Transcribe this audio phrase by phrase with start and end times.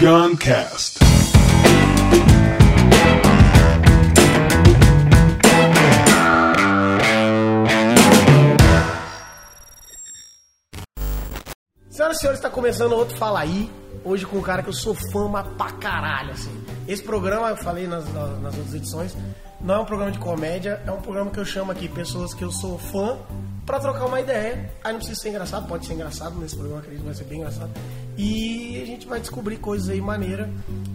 [0.00, 0.98] Guncast.
[11.90, 13.70] Senhoras e senhores, está começando outro Fala Aí.
[14.02, 16.64] Hoje com um cara que eu sou fã, pra caralho, assim.
[16.88, 19.14] Esse programa, eu falei nas, nas, nas outras edições,
[19.60, 22.42] não é um programa de comédia, é um programa que eu chamo aqui pessoas que
[22.42, 23.18] eu sou fã
[23.70, 24.68] pra trocar uma ideia.
[24.82, 27.38] Aí não precisa ser engraçado, pode ser engraçado nesse programa, acredito que vai ser bem
[27.38, 27.70] engraçado.
[28.18, 30.50] E a gente vai descobrir coisas aí maneira.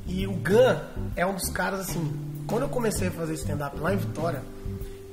[0.05, 0.77] E o Gun
[1.15, 2.13] é um dos caras, assim,
[2.45, 4.43] quando eu comecei a fazer stand-up lá em Vitória,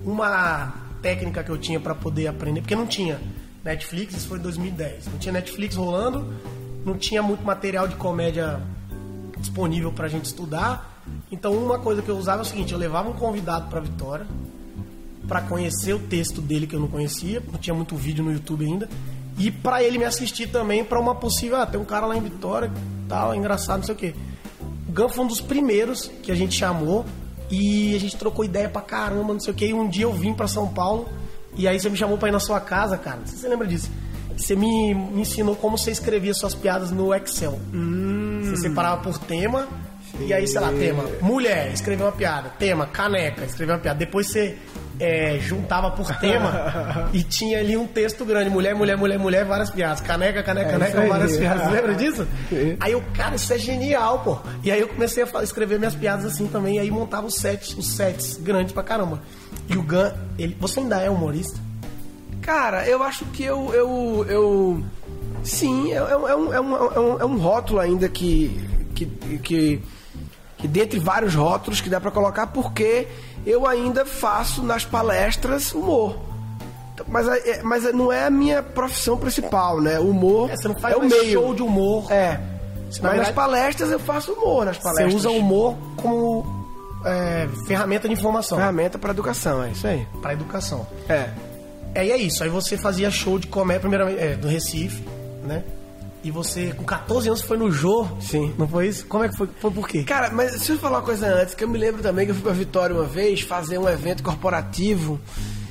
[0.04, 3.20] uma técnica que eu tinha pra poder aprender, porque não tinha
[3.64, 5.06] Netflix, isso foi em 2010.
[5.06, 6.34] Não tinha Netflix rolando,
[6.84, 8.60] não tinha muito material de comédia
[9.38, 11.00] disponível pra gente estudar.
[11.30, 14.26] Então, uma coisa que eu usava é o seguinte: eu levava um convidado pra Vitória
[15.26, 18.64] pra conhecer o texto dele que eu não conhecia, não tinha muito vídeo no YouTube
[18.64, 18.88] ainda,
[19.38, 22.20] e pra ele me assistir também pra uma possível, ah, tem um cara lá em
[22.20, 22.70] Vitória,
[23.08, 24.14] tal, é engraçado, não sei o quê.
[24.88, 27.06] O Gun foi um dos primeiros que a gente chamou
[27.50, 29.66] e a gente trocou ideia pra caramba, não sei o quê.
[29.66, 31.08] E um dia eu vim pra São Paulo
[31.56, 33.18] e aí você me chamou pra ir na sua casa, cara.
[33.18, 33.90] Não sei se você lembra disso.
[34.36, 37.58] Você me, me ensinou como você escrevia suas piadas no Excel.
[38.42, 39.68] Você separava por tema.
[40.20, 42.50] E aí, sei lá, tema mulher, escreveu uma piada.
[42.58, 43.98] Tema caneca, escreveu uma piada.
[43.98, 44.58] Depois você
[45.00, 49.70] é, juntava por tema e tinha ali um texto grande: mulher, mulher, mulher, mulher, várias
[49.70, 50.00] piadas.
[50.00, 51.08] Caneca, caneca, É caneca, aí.
[51.08, 51.70] várias piadas.
[51.70, 52.26] Lembra disso?
[52.48, 52.76] Sim.
[52.80, 54.38] Aí eu, cara, isso é genial, pô.
[54.62, 56.76] E aí eu comecei a escrever minhas piadas assim também.
[56.76, 59.20] E aí montava os sets, os sets grandes pra caramba.
[59.68, 60.56] E o Gun, ele.
[60.60, 61.58] Você ainda é humorista?
[62.40, 63.72] Cara, eu acho que eu.
[63.72, 64.84] eu, eu
[65.44, 68.60] sim, é, é um, é, um, é, um, é um rótulo ainda que.
[68.94, 69.82] que, que,
[70.58, 73.08] que dentre vários rótulos que dá pra colocar, porque
[73.46, 76.16] eu ainda faço nas palestras humor.
[77.08, 79.98] Mas, é- mas não é a minha profissão principal, né?
[79.98, 81.32] O humor É, você não faz é o meio.
[81.32, 82.10] show de humor.
[82.12, 82.32] É.
[82.32, 85.14] Na Mas verdade- nas palestras eu faço humor nas Você palestras.
[85.14, 86.44] usa o humor como
[87.04, 90.06] é, ferramenta de informação ferramenta pra educação, é isso aí.
[90.20, 90.86] pra educação.
[91.08, 91.30] É.
[91.94, 92.42] É, e é isso.
[92.44, 95.02] Aí você fazia show de comédia, primeiramente, é, do Recife,
[95.44, 95.64] né?
[96.24, 98.06] E você, com 14 anos, foi no Jô.
[98.20, 98.54] Sim.
[98.56, 99.04] Não foi isso?
[99.06, 99.48] Como é que foi?
[99.60, 100.04] Foi por quê?
[100.04, 102.34] Cara, mas deixa eu falar uma coisa antes, que eu me lembro também que eu
[102.34, 105.20] fui pra Vitória uma vez fazer um evento corporativo.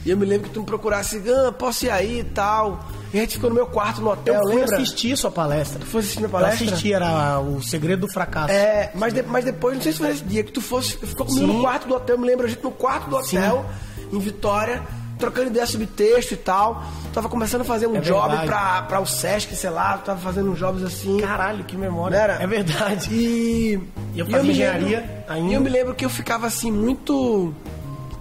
[0.06, 2.84] E eu me lembro que tu me procurasse, ah, posso ir aí e tal.
[3.14, 4.76] E a gente ficou no meu quarto no hotel, Eu fui lembra?
[4.78, 5.80] assistir sua palestra.
[5.80, 6.66] Tu foi assistir minha Eu palestra?
[6.68, 8.52] assisti, era o segredo do fracasso.
[8.52, 11.26] É, mas, de- mas depois, não sei se foi nesse dia, que tu fosse, ficou
[11.26, 11.54] comigo Sim.
[11.54, 13.64] no quarto do hotel, eu me lembro a gente no quarto do hotel,
[14.12, 14.82] em Vitória,
[15.22, 16.84] trocando ideia sobre texto e tal.
[17.14, 20.52] Tava começando a fazer um É job pra, pra o Sesc, sei lá, tava fazendo
[20.52, 21.18] uns jobs assim.
[21.20, 22.18] Caralho, que memória.
[22.18, 22.44] Não era?
[22.44, 23.14] É verdade.
[23.14, 23.80] E,
[24.14, 25.50] E eu fazia engenharia lembro- ainda.
[25.52, 27.54] E eu me lembro que eu ficava assim, muito.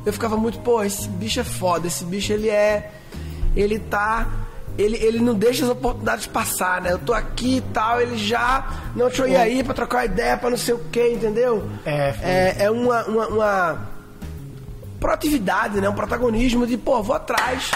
[0.07, 2.91] Eu ficava muito, pô, esse bicho é foda, esse bicho ele é.
[3.57, 4.29] Ele tá.
[4.79, 6.93] Ele, ele não deixa as oportunidades passar, né?
[6.93, 8.67] Eu tô aqui e tal, ele já.
[8.97, 11.69] Não, deixa eu ir aí pra trocar ideia, pra não sei o que, entendeu?
[11.85, 13.90] É, é, é uma, uma, uma
[15.01, 15.89] proatividade, né?
[15.89, 17.71] Um protagonismo de, pô, vou atrás,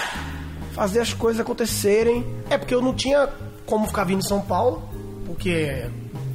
[0.73, 2.25] fazer as coisas acontecerem.
[2.51, 3.29] É porque eu não tinha
[3.67, 4.83] como ficar vindo em São Paulo,
[5.27, 5.91] porque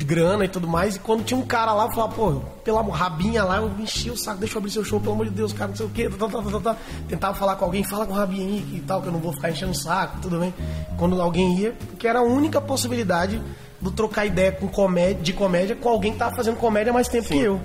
[0.10, 0.96] grana e tudo mais.
[0.96, 4.18] E quando tinha um cara lá, eu falava, pô, pela rabinha lá, eu enchi o
[4.18, 6.10] saco, deixa eu abrir seu show, pelo amor de Deus, cara, não sei o quê.
[6.10, 6.78] Tá, tá, tá, tá, tá.
[7.08, 9.32] Tentava falar com alguém, fala com o rabinha aí e tal, que eu não vou
[9.34, 10.52] ficar enchendo o saco, tudo bem.
[10.98, 13.40] Quando alguém ia, porque era a única possibilidade
[13.82, 17.08] do trocar ideia com comédia, de comédia com alguém que tava fazendo comédia há mais
[17.08, 17.62] tempo que eu.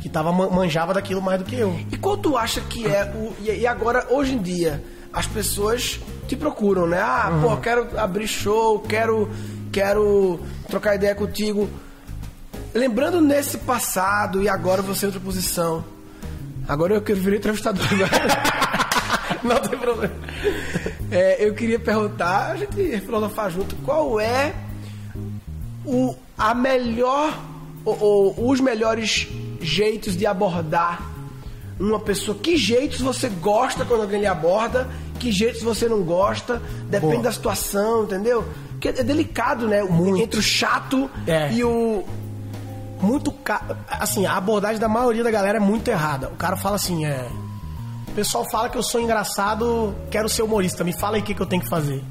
[0.00, 1.78] Que tava, man- manjava daquilo mais do que eu.
[1.92, 3.34] E qual tu acha que é o.
[3.42, 4.82] E agora, hoje em dia,
[5.12, 6.98] as pessoas te procuram, né?
[7.00, 9.28] Ah, pô, quero abrir show, quero,
[9.72, 11.68] quero trocar ideia contigo.
[12.72, 15.84] Lembrando nesse passado e agora você em outra posição.
[16.68, 17.84] Agora eu quero virar entrevistador.
[19.42, 20.14] Não tem problema.
[21.10, 24.54] É, eu queria perguntar, a gente filosofar junto, qual é
[25.84, 27.38] o, a melhor,
[27.84, 29.28] ou, ou os melhores
[29.60, 31.02] jeitos de abordar
[31.78, 32.36] uma pessoa?
[32.36, 34.88] Que jeitos você gosta quando alguém lhe aborda?
[35.18, 36.62] Que jeitos você não gosta?
[36.88, 37.24] Depende Boa.
[37.24, 38.44] da situação, entendeu?
[38.72, 39.82] Porque é delicado, né?
[39.82, 40.22] O- Muito.
[40.22, 41.52] Entre o chato É.
[41.52, 42.02] e o.
[43.02, 43.62] muito ca...
[43.88, 46.28] assim, a abordagem da maioria da galera é muito errada.
[46.28, 47.28] O cara fala assim, é,
[48.08, 51.34] o pessoal fala que eu sou engraçado, quero ser humorista, me fala aí o que,
[51.34, 52.02] que eu tenho que fazer.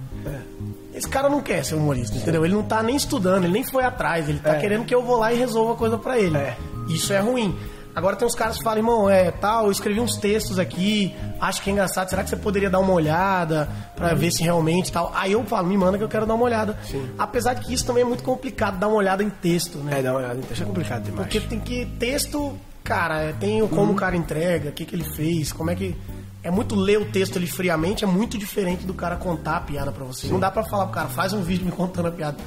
[1.00, 2.44] Esse cara não quer ser humorista, entendeu?
[2.44, 4.60] Ele não tá nem estudando, ele nem foi atrás, ele tá É.
[4.60, 6.36] querendo que eu vou lá e resolva a coisa pra ele.
[6.38, 6.58] É.
[6.90, 7.58] Isso é ruim.
[7.96, 11.62] Agora tem uns caras que falam, irmão, é tal, eu escrevi uns textos aqui, acho
[11.62, 15.12] que é engraçado, será que você poderia dar uma olhada pra ver se realmente tal?
[15.16, 16.78] Aí eu falo, me manda que eu quero dar uma olhada.
[17.18, 20.00] Apesar de que isso também é muito complicado, dar uma olhada em texto, né?
[20.00, 21.28] É, dá uma olhada, então, isso é complicado demais.
[21.28, 21.86] Porque tem que.
[21.98, 25.76] Texto, cara, é, tem como o cara entrega, o que, que ele fez, como é
[25.76, 25.96] que.
[26.42, 29.92] É muito ler o texto ali friamente, é muito diferente do cara contar a piada
[29.92, 30.28] pra você.
[30.28, 32.38] Não dá pra falar pro cara, faz um vídeo me contando a piada.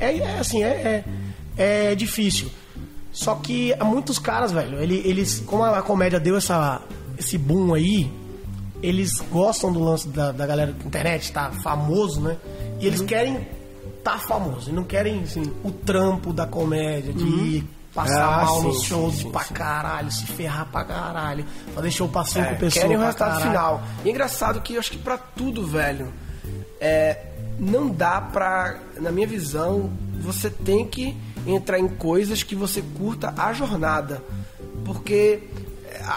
[0.00, 1.04] É, é assim, é,
[1.56, 2.48] é, é difícil.
[3.12, 6.80] Só que há muitos caras, velho, ele- eles, como a comédia deu essa,
[7.18, 8.10] esse boom aí,
[8.82, 12.38] eles gostam do lance da, da galera da internet, tá famoso, né?
[12.80, 13.46] E eles querem
[14.02, 17.62] tá famoso, e não querem assim, o trampo da comédia, de
[17.94, 19.54] passar Ah, mal sim, nos shows sim, pra sim.
[19.54, 21.44] caralho, se ferrar pra caralho,
[21.74, 22.74] fazer show pra cinco É, pessoas.
[22.74, 23.46] querem o pra resultado caralho.
[23.50, 23.82] final.
[24.04, 26.12] E é engraçado que eu acho que pra tudo, velho,
[26.80, 27.18] é,
[27.58, 29.90] não dá pra, na minha visão,
[30.20, 31.16] você tem que
[31.46, 34.22] entrar em coisas que você curta a jornada.
[34.84, 35.42] Porque
[36.04, 36.10] a-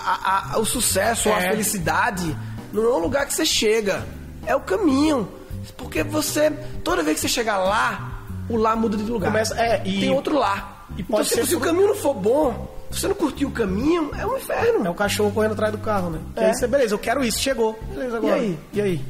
[0.51, 1.49] a- a- o sucesso, a É.
[1.51, 2.35] felicidade,
[2.71, 4.05] não é um lugar que você chega,
[4.45, 5.27] é o caminho.
[5.77, 6.51] Porque você,
[6.83, 9.27] toda vez que você chegar lá, o lá muda de lugar.
[9.31, 10.74] Começa- é, e- Tem outro lá.
[10.97, 13.15] E então, pode se, ser se o fru- caminho não for bom, se você não
[13.15, 14.85] curtir o caminho, é um inferno.
[14.85, 16.19] É o cachorro correndo atrás do carro, né?
[16.37, 16.45] E É.
[16.47, 17.77] aí você, beleza, eu quero isso, chegou.
[17.89, 18.35] Beleza, agora.
[18.35, 18.57] aí?
[18.73, 19.01] E aí?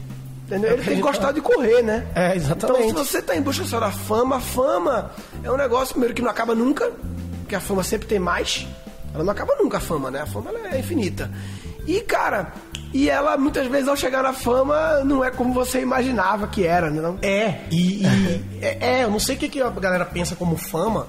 [0.48, 0.74] Entendeu?
[0.74, 2.06] Ele tem que gostar de correr, né?
[2.14, 2.88] É, exatamente.
[2.90, 5.12] Então, se você tá em busca só da fama, a fama
[5.44, 6.92] é um negócio, primeiro, que não acaba nunca,
[7.42, 8.68] porque a fama sempre tem mais.
[9.14, 10.22] Ela não acaba nunca, a fama, né?
[10.22, 11.32] A fama é infinita.
[11.88, 12.54] E, cara,
[12.94, 16.90] e ela, muitas vezes, ao chegar na fama, não é como você imaginava que era,
[16.92, 17.02] né?
[17.02, 17.18] Não?
[17.24, 20.58] É, e, e- é, é, eu não sei o que, que a galera pensa como
[20.58, 21.08] fama,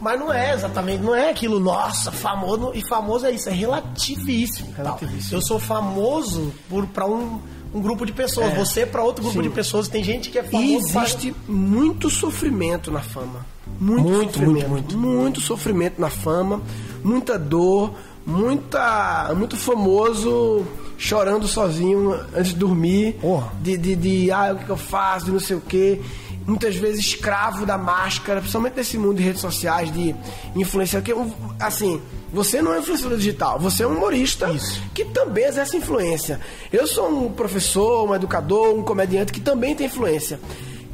[0.00, 4.72] mas não é exatamente, não é aquilo, nossa, famoso, e famoso é isso, é relativíssimo.
[4.76, 5.36] Relativíssimo.
[5.38, 7.40] Eu sou famoso por, pra um,
[7.74, 8.54] um grupo de pessoas, É.
[8.56, 9.48] você pra outro grupo Sim.
[9.48, 10.92] de pessoas, tem gente que é E famoso.
[10.92, 13.44] pra- existe muito sofrimento na fama.
[13.80, 14.68] Muito, Muito, sofrimento.
[14.68, 16.62] muito, Muito sofrimento na fama,
[17.04, 17.92] muita dor,
[18.26, 20.64] muita, muito famoso
[20.96, 23.14] chorando sozinho antes de dormir.
[23.20, 23.52] Porra.
[23.60, 26.00] De, de, de, ah, o que eu faço, de não sei o quê.
[26.48, 30.14] Muitas vezes escravo da máscara, principalmente nesse mundo de redes sociais, de
[30.56, 31.00] influência.
[31.02, 31.12] Que,
[31.60, 32.00] assim,
[32.32, 34.82] você não é influenciador digital, você é um humorista Isso.
[34.94, 36.40] que também exerce influência.
[36.72, 40.40] Eu sou um professor, um educador, um comediante que também tem influência.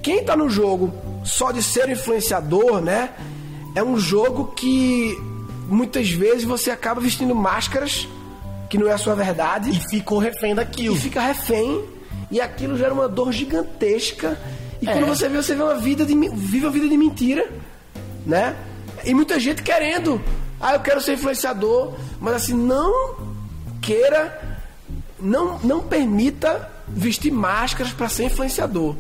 [0.03, 0.93] Quem tá no jogo
[1.25, 3.11] só de ser influenciador, né?
[3.77, 5.17] É um jogo que
[5.69, 8.07] muitas vezes você acaba vestindo máscaras
[8.69, 10.97] que não é a sua verdade E ficou refém daquilo.
[10.97, 11.85] e fica refém
[12.31, 14.37] e aquilo gera uma dor gigantesca.
[14.85, 14.93] E É.
[14.93, 17.49] quando você vê, você vê uma vida de, vive uma vida de mentira,
[18.27, 18.55] né?
[19.05, 20.21] E muita gente querendo,
[20.61, 23.17] ah, eu quero ser influenciador, mas assim, não
[23.81, 24.59] queira,
[25.21, 28.95] não, não permita vestir máscaras para ser influenciador.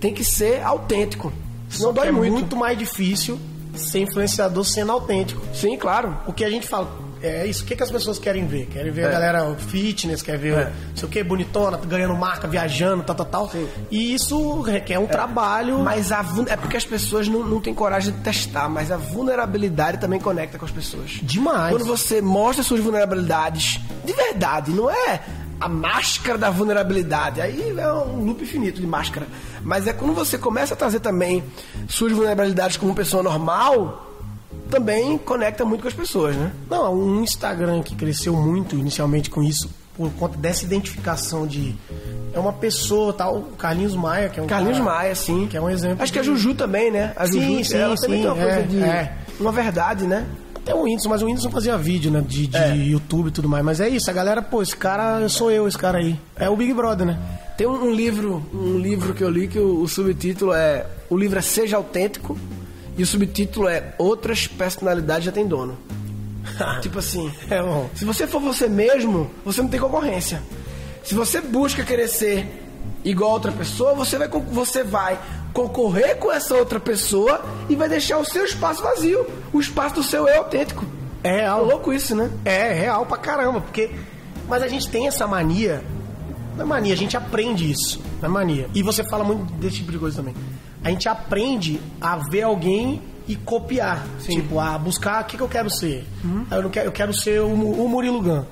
[0.00, 1.32] Tem que ser autêntico.
[1.68, 2.32] Senão Só dói é muito.
[2.32, 3.38] muito mais difícil
[3.74, 5.40] ser influenciador sendo autêntico.
[5.54, 6.16] Sim, claro.
[6.26, 6.90] O que a gente fala,
[7.26, 8.66] é isso, o que, que as pessoas querem ver?
[8.66, 9.12] Querem ver a É.
[9.12, 10.56] galera o fitness, quer ver É.
[10.56, 13.50] o, não sei o que, bonitona, ganhando marca, viajando, tal, tal, tal.
[13.50, 13.68] Sim.
[13.90, 15.78] E isso requer um trabalho.
[15.80, 19.98] Mas a é porque as pessoas não, não têm coragem de testar, mas a vulnerabilidade
[19.98, 21.18] também conecta com as pessoas.
[21.22, 21.70] Demais.
[21.70, 25.20] Quando você mostra suas vulnerabilidades de verdade, não é
[25.60, 27.40] a máscara da vulnerabilidade.
[27.40, 29.26] Aí é um loop infinito de máscara.
[29.62, 31.42] Mas é quando você começa a trazer também
[31.88, 34.03] suas vulnerabilidades como pessoa normal,
[34.70, 36.52] também conecta muito com as pessoas, né?
[36.70, 41.74] Não, um Instagram que cresceu muito inicialmente com isso, por conta dessa identificação de.
[42.32, 44.46] É uma pessoa, tal, o Carlinhos Maia, que é um.
[44.46, 45.46] Carlinhos cara- Maia, sim.
[45.48, 46.02] Que é um exemplo.
[46.02, 47.12] Acho que a de- Juju também, né?
[47.16, 48.82] A Sim, Juju, sim, ela também sim, tem uma coisa é, de.
[48.82, 49.16] é.
[49.38, 50.26] Uma verdade, né?
[50.56, 52.24] Até o Whindersson, mas o Whindersson fazia vídeo, né?
[52.26, 52.74] De, de É.
[52.74, 53.62] YouTube e tudo mais.
[53.64, 56.18] Mas é isso, a galera, pô, esse cara sou eu, esse cara aí.
[56.36, 57.18] É o Big Brother, né?
[57.56, 61.16] Tem um, um livro, um livro que eu li que o, o subtítulo é o
[61.16, 62.36] livro é Seja Autêntico
[62.96, 65.76] e o subtítulo é Outras personalidades já têm dono.
[66.82, 67.88] tipo assim, É bom.
[67.94, 70.42] se você for você mesmo, você não tem concorrência.
[71.02, 72.46] Se você busca querer ser
[73.04, 75.18] igual a outra pessoa, você vai, você vai
[75.52, 79.26] concorrer com essa outra pessoa e vai deixar o seu espaço vazio.
[79.52, 80.84] O espaço do seu eu autêntico.
[81.22, 81.64] É É real.
[81.64, 82.30] louco isso, né?
[82.44, 83.90] É, real pra caramba, porque.
[84.48, 85.82] Mas a gente tem essa mania.
[86.56, 88.00] Não é mania, a gente aprende isso.
[88.20, 88.68] Não é mania.
[88.74, 90.34] E você fala muito desse tipo de coisa também.
[90.84, 94.04] A gente aprende a ver alguém e copiar.
[94.20, 96.04] Tipo, a buscar o que, que eu quero ser.
[96.50, 98.44] Eu, não quero, eu quero ser o, o Murilo Gun.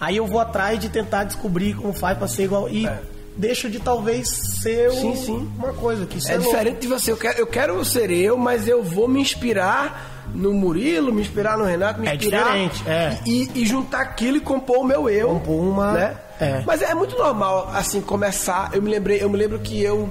[0.00, 2.68] Aí eu vou atrás de tentar descobrir como faz pra ser igual.
[2.68, 2.88] E
[3.36, 4.28] deixo de talvez
[4.62, 5.50] ser Sim, um- sim.
[5.58, 6.50] uma coisa que É louco.
[6.50, 7.10] diferente de você.
[7.12, 11.58] Eu quero, eu quero ser eu, mas eu vou me inspirar no Murilo, me inspirar
[11.58, 12.44] no Renato, me É inspirar.
[12.44, 13.18] diferente, é.
[13.26, 15.28] E, e juntar aquilo e compor o meu eu.
[15.28, 16.16] Compor uma- Né?
[16.40, 16.62] é.
[16.66, 18.70] Mas é muito normal, assim, começar.
[18.72, 20.08] Eu me lembrei, eu me lembro que eu,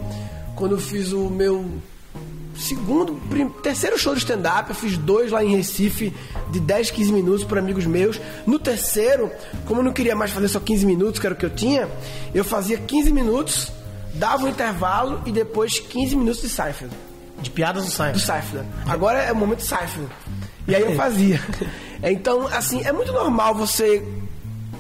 [0.62, 1.65] quando eu fiz o meu
[2.56, 3.20] segundo,
[3.63, 6.13] terceiro show de stand-up, eu fiz dois lá em Recife,
[6.51, 8.22] de 10, 15 minutos para amigos meus.
[8.46, 9.32] No terceiro,
[9.65, 11.89] como eu não queria mais fazer só 15 minutos, que era o que eu tinha,
[12.32, 13.72] eu fazia 15 minutos,
[14.13, 16.94] dava um intervalo e depois 15 minutos de Seinfeld.
[17.41, 18.22] De piadas do Do Seinfeld.
[18.24, 18.68] Seinfeld.
[18.86, 20.12] Agora é o momento Seinfeld.
[20.68, 21.41] E aí eu fazia.
[22.03, 24.03] Então, assim, é muito normal você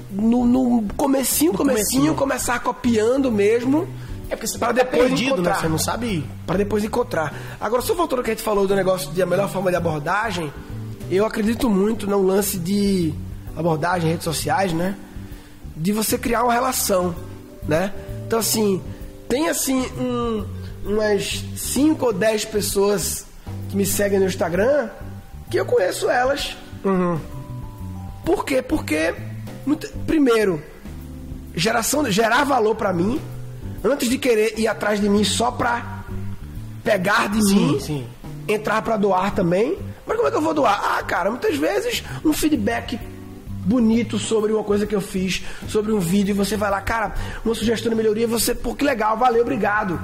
[0.09, 2.15] no, no comecinho, comecinho, comecinho.
[2.15, 3.87] começar copiando mesmo
[4.31, 5.33] É porque você Pra tá depois perdido, né?
[5.33, 5.55] encontrar.
[5.61, 6.25] Você não sabe.
[6.47, 7.33] Para depois encontrar.
[7.59, 9.75] Agora, só voltando ao que a gente falou do negócio de a melhor forma de
[9.75, 10.51] abordagem,
[11.09, 13.13] eu acredito muito no lance de
[13.55, 14.95] abordagem em redes sociais, né?
[15.75, 17.13] De você criar uma relação,
[17.67, 17.93] né?
[18.25, 18.81] Então, assim,
[19.27, 20.45] tem assim um-
[20.85, 23.25] umas 5 ou 10 pessoas
[23.69, 24.89] que me seguem no Instagram
[25.49, 26.55] que eu conheço elas.
[28.25, 28.61] Por quê?
[28.61, 29.13] Porque,
[29.65, 30.61] muito- primeiro,
[31.55, 33.19] geração, gerar valor pra mim,
[33.83, 36.03] antes de querer ir atrás de mim só pra
[36.83, 38.07] pegar de Sim, mim, sim.
[38.47, 39.77] entrar pra doar também.
[40.05, 40.97] Mas como é que eu vou doar?
[40.97, 42.99] Ah, cara, muitas vezes um feedback
[43.63, 47.13] bonito sobre uma coisa que eu fiz, sobre um vídeo, e você vai lá, cara,
[47.45, 49.99] uma sugestão de melhoria, você, pô, que legal, valeu, obrigado.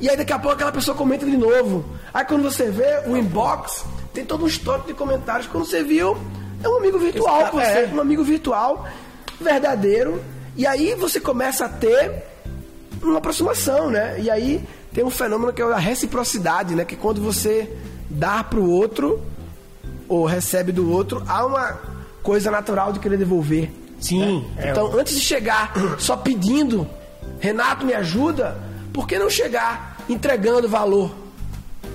[0.00, 1.84] E aí daqui a pouco aquela pessoa comenta de novo.
[2.12, 5.46] Aí quando você vê o inbox, tem todo um histórico de comentários.
[5.46, 6.16] Quando você viu,
[6.62, 7.90] é um amigo virtual você, é.
[7.92, 8.88] um amigo virtual,
[9.38, 10.22] verdadeiro.
[10.56, 12.29] E aí você começa a ter
[13.02, 14.20] uma aproximação, né?
[14.20, 16.84] E aí tem um fenômeno que é a reciprocidade, né?
[16.84, 17.70] Que quando você
[18.08, 19.22] dá pro outro
[20.08, 21.78] ou recebe do outro, há uma
[22.22, 23.70] coisa natural de querer devolver.
[24.00, 24.46] Sim.
[24.56, 24.68] né?
[24.68, 26.88] é, Então, antes de chegar só pedindo,
[27.38, 28.58] Renato me ajuda,
[28.92, 31.14] por que não chegar entregando valor?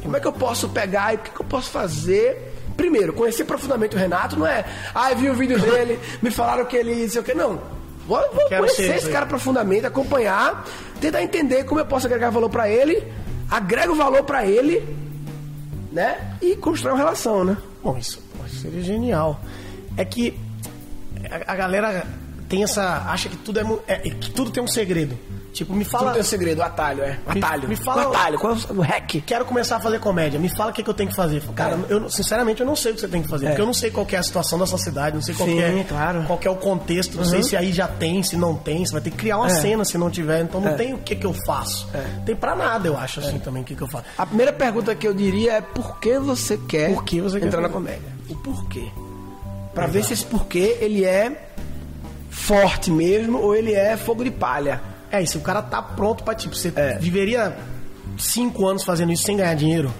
[0.01, 2.53] Como é que eu posso pegar e o que, que eu posso fazer?
[2.77, 6.65] Primeiro, conhecer profundamente o Renato não é, ah, eu vi o vídeo dele, me falaram
[6.65, 7.59] que ele, sei o que, não.
[8.07, 10.63] Vou, vou conhecer esse cara profundamente, acompanhar,
[10.99, 13.03] tentar entender como eu posso agregar valor pra ele,
[13.49, 14.83] agrego valor pra ele,
[15.91, 16.35] né?
[16.41, 17.57] E construir uma relação, né?
[17.83, 18.21] Bom, isso,
[18.61, 19.39] seria genial.
[19.97, 20.37] É que
[21.47, 22.05] a, a galera
[22.49, 23.03] tem essa.
[23.09, 25.17] acha que tudo é, é- que tudo tem um segredo.
[25.55, 27.17] Tipo, me Fala o teu segredo, o atalho, é.
[27.25, 27.69] O Me- atalho.
[27.69, 29.21] me fala- o atalho, qual é o hack?
[29.25, 30.37] Quero começar a fazer comédia.
[30.37, 31.41] Me fala o que, que eu tenho que fazer.
[31.55, 33.47] Cara, eu, sinceramente, eu não sei o que você tem que fazer.
[33.47, 35.47] Porque eu não sei qual que é a situação da sua cidade, não sei qual,
[35.47, 36.23] Sim, que, é, claro.
[36.27, 38.85] qual é o contexto, não sei se aí já tem, se não tem.
[38.85, 39.49] Você vai ter que criar uma É.
[39.61, 40.41] cena se não tiver.
[40.41, 40.73] Então não É.
[40.73, 41.87] tem o que, que eu faço.
[42.25, 44.03] Tem pra nada, eu acho, assim, também, o que, que eu faço.
[44.17, 47.45] A primeira pergunta que eu diria é por que você quer Por que você quer
[47.47, 47.73] entrar na fazer?
[47.81, 48.09] comédia?
[48.29, 48.89] O porquê.
[49.73, 51.49] Pra ver se esse porquê ele é
[52.29, 54.81] forte mesmo ou ele é fogo de palha.
[55.11, 56.97] É, e se o cara tá pronto pra, tipo, você É.
[56.97, 57.55] viveria
[58.17, 59.91] cinco anos fazendo isso sem ganhar dinheiro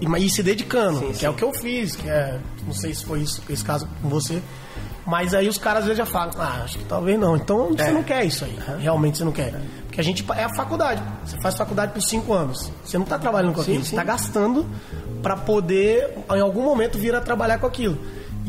[0.00, 1.26] e, mas- e se dedicando, Sim, que sim.
[1.26, 4.08] é o que eu fiz, que é, não sei se foi isso, esse caso com
[4.08, 4.42] você,
[5.06, 7.84] mas aí os caras às vezes já falam, ah, acho que talvez não, então você
[7.84, 7.90] É.
[7.92, 9.54] não quer isso aí, realmente você não quer.
[9.86, 13.18] Porque a gente, é a faculdade, você faz faculdade por cinco anos, você não tá
[13.18, 13.90] trabalhando com aquilo, sim.
[13.90, 14.66] você tá gastando
[15.22, 17.98] pra poder, em algum momento, vir a trabalhar com aquilo.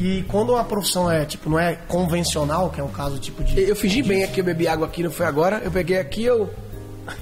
[0.01, 3.60] E quando uma profissão é, tipo, não é convencional, que é o caso, tipo, de...
[3.68, 5.60] Eu fingi bem aqui, eu bebi água aqui, não foi agora.
[5.62, 6.50] Eu peguei aqui, eu.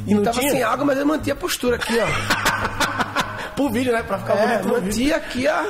[0.05, 0.51] E não tava tinha?
[0.51, 2.05] sem água, mas eu mantinha a postura aqui, ó.
[3.57, 4.03] Por vídeo, né?
[4.03, 5.65] Pra ficar É, bonito mantia aqui a,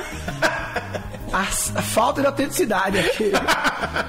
[1.32, 3.32] a, a falta de autenticidade aqui.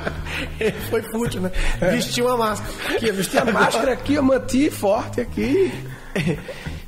[0.91, 1.51] Foi fútil, né?
[1.79, 2.73] Vestiu uma máscara.
[2.95, 5.71] aqui eu vesti a máscara aqui, eu manti forte aqui.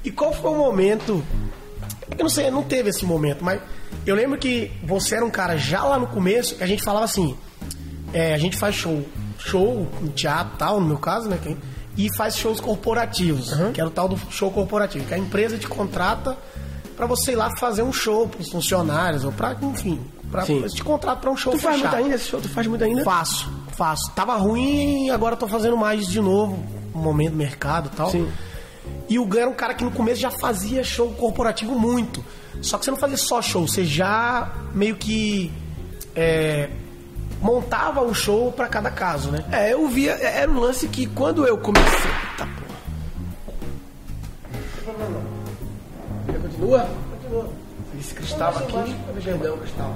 [0.04, 1.24] E qual foi o momento?
[2.18, 3.62] Eu não sei, não teve esse momento, mas
[4.06, 7.06] eu lembro que você era um cara já lá no começo, que a gente falava
[7.06, 7.36] assim:
[8.14, 9.04] é, a gente faz show,
[9.40, 11.40] show no teatro tal, no meu caso, né?
[11.42, 11.58] quem-
[11.98, 15.68] E faz shows corporativos, que era o tal do show corporativo, que a empresa te
[15.68, 16.38] contrata
[16.96, 20.00] pra você ir lá fazer um show pros funcionários, ou pra, enfim,
[20.60, 21.92] eles te contratam pra um show Tu faz fechado.
[21.94, 22.40] muito ainda esse show?
[22.40, 23.04] Tu faz muito ainda?
[23.04, 24.10] Faço, faço.
[24.16, 26.64] Tava ruim, agora tô fazendo mais de novo,
[26.96, 28.10] no momento do mercado e tal.
[28.12, 28.30] Sim.
[29.10, 32.24] E o Gun era um cara que no começo já fazia show corporativo muito.
[32.62, 35.52] Só que você não fazia só show, você já meio que
[36.16, 36.70] é,
[37.42, 39.44] montava o show pra cada caso, né?
[39.52, 40.14] É, eu via.
[40.14, 42.12] Era um lance que quando eu comecei.
[42.38, 42.80] Tá, porra.
[46.42, 46.90] Continua?
[47.12, 47.50] Continua.
[48.00, 48.96] Esse cristal aqui.
[49.24, 49.96] Perdão, cristal.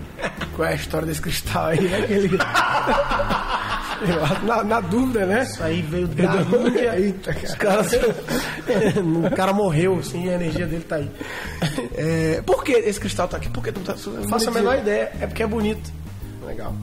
[0.54, 1.80] Qual é a história desse cristal aí?
[1.80, 1.98] né?
[1.98, 2.38] Aquele...
[4.44, 5.42] na, na dúvida, né?
[5.42, 6.98] Isso aí veio da Índia.
[6.98, 7.84] Eita, Os cara.
[7.84, 7.92] caras,
[9.32, 11.10] o cara morreu, assim, a energia dele tá aí.
[11.94, 13.48] É, por que esse cristal tá aqui?
[13.48, 13.94] Por que tu tá.
[14.06, 15.92] Não faço a menor ideia, é porque é bonito.
[16.46, 16.74] Legal.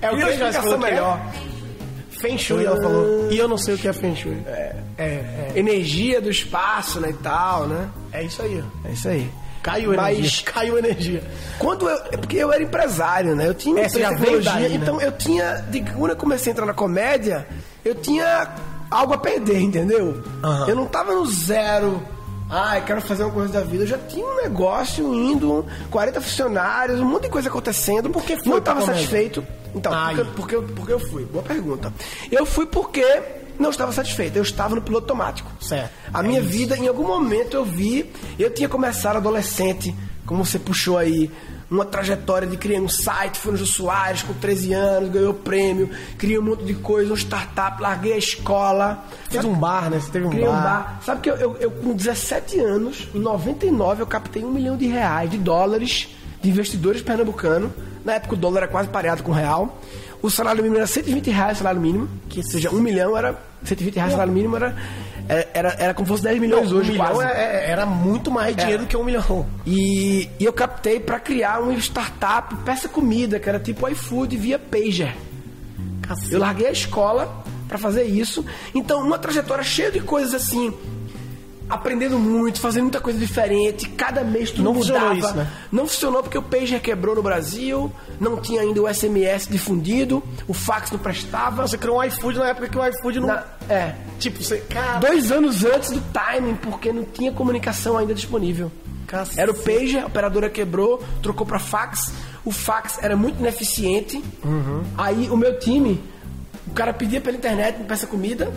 [0.00, 1.18] É o que eu já falou melhor.
[1.18, 1.34] melhor.
[2.10, 3.32] Feng Shui, ela falou.
[3.32, 4.38] E eu não sei o que é Feng Shui.
[4.46, 4.76] É.
[4.96, 7.88] É, é, Energia do espaço, né, e tal, né?
[8.12, 8.62] é isso aí.
[8.84, 9.28] É isso aí.
[9.62, 10.44] Caiu Mas- energia.
[10.44, 11.22] Caiu energia.
[11.58, 11.96] Quando eu.
[12.10, 13.46] É porque eu era empresário, né?
[13.48, 14.74] Eu tinha É, empresa tecnologia, daí, né?
[14.82, 15.64] então eu tinha.
[15.70, 17.46] De, quando eu comecei a entrar na comédia,
[17.84, 18.48] eu tinha
[18.90, 20.22] algo a perder, entendeu?
[20.42, 20.68] Aham.
[20.68, 22.02] Eu não tava no zero.
[22.50, 23.84] Ah, eu quero fazer uma coisa da vida.
[23.84, 28.10] Eu já tinha um negócio indo, 40 funcionários, um monte de coisa acontecendo.
[28.10, 28.86] Por que foi Não comédia?
[28.94, 29.46] satisfeito.
[29.74, 30.14] Então, Ai.
[30.16, 31.24] porque, porque, porque eu fui?
[31.24, 31.90] Boa pergunta.
[32.30, 33.06] Eu fui porque
[33.62, 34.36] não estava satisfeito.
[34.36, 35.50] Eu estava no piloto automático.
[35.60, 35.90] Certo.
[36.12, 36.48] A É minha isso.
[36.50, 39.94] vida, em algum momento eu vi, eu tinha começado adolescente,
[40.26, 41.30] como você puxou aí,
[41.70, 45.88] uma trajetória de criar um site, foi no Jô Soares com 13 anos, ganhou prêmio,
[46.18, 49.02] criei um monte de coisa, um startup, larguei a escola.
[49.30, 49.98] Fez um bar, né?
[49.98, 50.62] Você teve um Criei um bar.
[50.62, 51.00] bar.
[51.02, 54.86] Sabe que eu, eu, eu, com 17 anos, em 99, eu captei um milhão de
[54.86, 56.08] reais, de dólares,
[56.42, 57.70] de investidores pernambucanos.
[58.04, 59.80] Na época o dólar era quase pareado com o real.
[60.22, 62.08] O salário mínimo era 120 reais, salário mínimo.
[62.28, 64.76] Que, ou seja, um milhão era 120 reais, salário mínimo era,
[65.28, 67.26] era, era, era como se fosse 10 milhões Não, hoje, um milhão é-
[67.66, 69.46] é- era muito mais dinheiro do que um milhão.
[69.66, 74.58] E, e eu captei para criar uma startup peça comida, que era tipo iFood via
[74.58, 75.14] Pager.
[76.30, 78.44] Eu larguei a escola para fazer isso.
[78.74, 80.72] Então, uma trajetória cheia de coisas assim,
[81.68, 83.88] aprendendo muito, fazendo muita coisa diferente.
[83.90, 85.00] Cada mês tudo Não mudava.
[85.00, 85.48] funcionou isso, né?
[85.70, 87.90] Não funcionou porque o Pager quebrou no Brasil,
[88.20, 91.66] não tinha ainda o SMS difundido, o fax não prestava.
[91.66, 93.28] Você criou um iFood na época que o iFood não.
[93.28, 93.94] Na- é.
[94.18, 94.58] Tipo, você.
[94.68, 98.70] Cara, Dois anos antes do timing, porque não tinha comunicação ainda disponível.
[99.06, 99.40] Cacete.
[99.40, 102.12] Era o pager, a operadora quebrou, trocou para fax.
[102.44, 104.22] O fax era muito ineficiente.
[104.98, 106.02] Aí o meu time,
[106.66, 108.52] o cara pedia pela internet, me peça comida,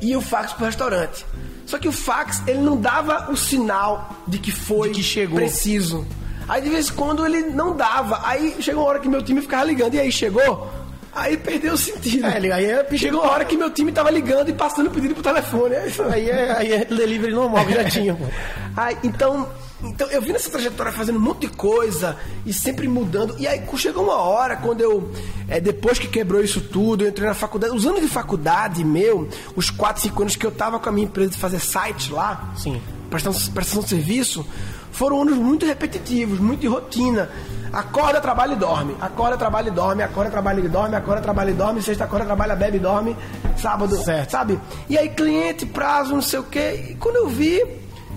[0.00, 1.24] e o fax pro restaurante.
[1.70, 5.36] Só que o fax, ele não dava o sinal de que foi De que chegou.
[5.36, 6.04] preciso.
[6.48, 8.20] Aí de vez em quando ele não dava.
[8.24, 10.68] Aí chegou uma hora que meu time ficava ligando, e aí chegou?
[11.14, 12.26] Aí perdeu o sentido.
[12.26, 15.14] É, aí é pedido- Chegou uma hora que meu time tava ligando e passando pedido
[15.14, 15.76] pro telefone.
[15.76, 18.24] Aí, Aí é, aí é delivery normal, já tinha, pô.
[18.76, 19.48] Aí, então,
[19.82, 23.34] então, eu vi nessa trajetória fazendo um monte de coisa e sempre mudando.
[23.38, 25.10] E aí chegou uma hora quando eu,
[25.48, 27.74] é, depois que quebrou isso tudo, eu entrei na faculdade.
[27.74, 31.06] Os anos de faculdade meu, os 4, 5 anos que eu tava com a minha
[31.06, 32.80] empresa de fazer site lá, Sim.
[33.08, 34.46] prestação, prestação de serviço,
[34.92, 37.30] foram anos muito repetitivos, muito de rotina.
[37.72, 38.96] Acorda, trabalha e dorme.
[39.00, 40.02] Acorda, trabalha e dorme.
[40.02, 40.96] Acorda, trabalha e dorme.
[40.96, 41.80] Acorda, trabalha e dorme.
[41.80, 43.16] Sexta, acorda, trabalha, bebe e dorme.
[43.56, 44.30] Sábado, Certo.
[44.30, 44.58] sabe?
[44.88, 46.88] E aí, cliente, prazo, não sei o quê.
[46.90, 47.64] E quando eu vi,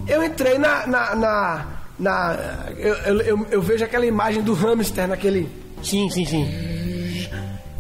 [0.07, 0.85] eu entrei na.
[0.87, 1.65] na, na,
[1.99, 2.37] na-
[2.77, 5.49] eu, eu, eu- vejo aquela imagem do hamster naquele.
[5.83, 7.29] Sim, sim, sim.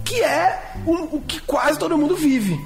[0.03, 2.59] Que é o, o que quase todo mundo vive.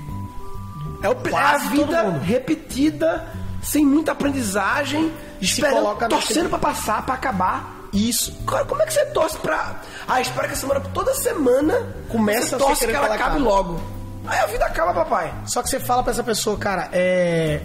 [1.03, 3.23] É, o, é a vida repetida,
[3.61, 7.75] sem muita aprendizagem, esperando, torcendo pra passar, pra acabar.
[7.93, 8.33] Isso.
[8.45, 9.79] Cara, como é que você torce pra.
[10.07, 13.39] Ah, espera que a semana, toda semana, Começa você torce que ela acabe.
[13.39, 13.79] logo.
[14.25, 15.33] Aí a vida acaba, papai.
[15.45, 17.61] Só que você fala pra essa pessoa, cara, é.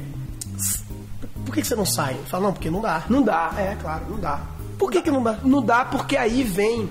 [1.52, 2.16] Por que, que você não sai?
[2.28, 3.02] Fala, não, porque não dá.
[3.10, 4.40] Não dá, é claro, não dá.
[4.78, 5.36] Por que, que não dá?
[5.44, 6.88] Não dá porque aí vem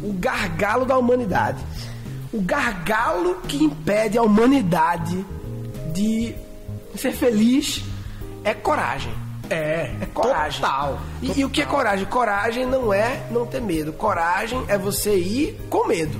[0.00, 1.58] o gargalo da humanidade.
[2.32, 5.26] O gargalo que impede a humanidade
[5.92, 6.36] de
[6.94, 7.82] ser feliz
[8.44, 9.12] é coragem.
[9.50, 10.60] É, É coragem.
[10.60, 11.00] Total.
[11.20, 12.06] E, e o que é coragem?
[12.06, 13.92] Coragem não é não ter medo.
[13.92, 16.16] Coragem é você ir com medo.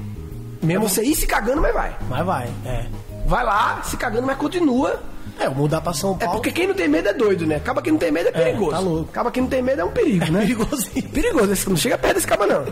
[0.61, 1.97] Mesmo É você ir se cagando, mas vai.
[2.09, 2.87] Mas vai, é.
[3.27, 5.01] Vai lá, se cagando, mas continua.
[5.39, 6.35] É, mudar pra São É Paulo.
[6.41, 7.57] porque quem não tem medo é doido, né?
[7.57, 8.71] Acaba quem não tem medo é perigoso.
[8.73, 9.11] tá louco.
[9.11, 10.41] Acaba quem não tem medo é um perigo, né?
[11.13, 12.65] Perigoso, esse- não chega perto desse caba, não.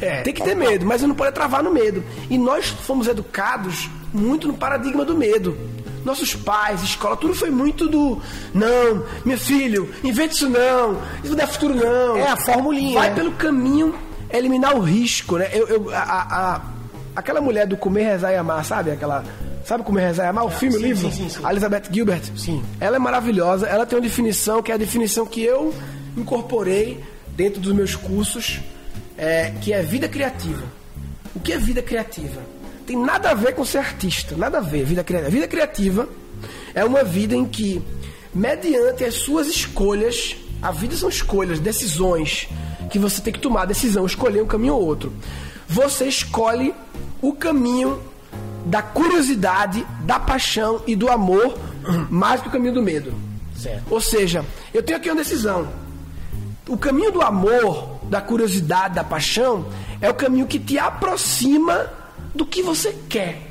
[0.00, 0.22] É.
[0.22, 2.04] Tem que ter medo, mas não pode travar no medo.
[2.30, 5.56] E nós fomos educados muito no paradigma do medo.
[6.04, 8.20] Nossos pais, escola, tudo foi muito do
[8.52, 12.16] não, meu filho, invente isso não, isso não dá futuro não.
[12.16, 13.14] É a formulinha, Vai né?
[13.16, 13.94] pelo caminho
[14.30, 15.48] eliminar o risco, né?
[15.52, 16.60] Eu, eu- a- a-
[17.16, 18.90] aquela mulher do Comer, Rezar e Amar, sabe?
[18.90, 19.24] Aquela,
[19.64, 20.44] sabe Comer, Rezar e Amar?
[20.44, 21.10] O filme, o livro?
[21.10, 21.40] sim, sim, sim.
[21.42, 22.22] A Elizabeth Gilbert.
[22.36, 22.62] Sim.
[22.80, 25.74] Ela é maravilhosa, ela tem uma definição que é a definição que eu
[26.16, 28.60] incorporei dentro dos meus cursos,
[29.16, 30.62] é, que é vida criativa.
[31.34, 32.40] O que é vida criativa?
[32.86, 34.84] Tem nada a ver com ser artista, nada a ver.
[34.84, 35.30] Vida criativa.
[35.30, 36.08] Vida criativa
[36.74, 37.82] é uma vida em que,
[38.32, 42.48] mediante as suas escolhas, a vida são escolhas, decisões
[42.90, 45.12] que você tem que tomar, decisão, escolher um caminho ou outro.
[45.66, 46.74] Você escolhe
[47.20, 48.00] o caminho
[48.64, 51.58] da curiosidade, da paixão e do amor,
[52.10, 53.12] mais que o caminho do medo.
[53.56, 53.84] Certo.
[53.90, 55.68] Ou seja, eu tenho aqui uma decisão.
[56.68, 59.66] O caminho do amor, da curiosidade, da paixão,
[60.00, 61.90] é o caminho que te aproxima
[62.34, 63.42] do que você quer.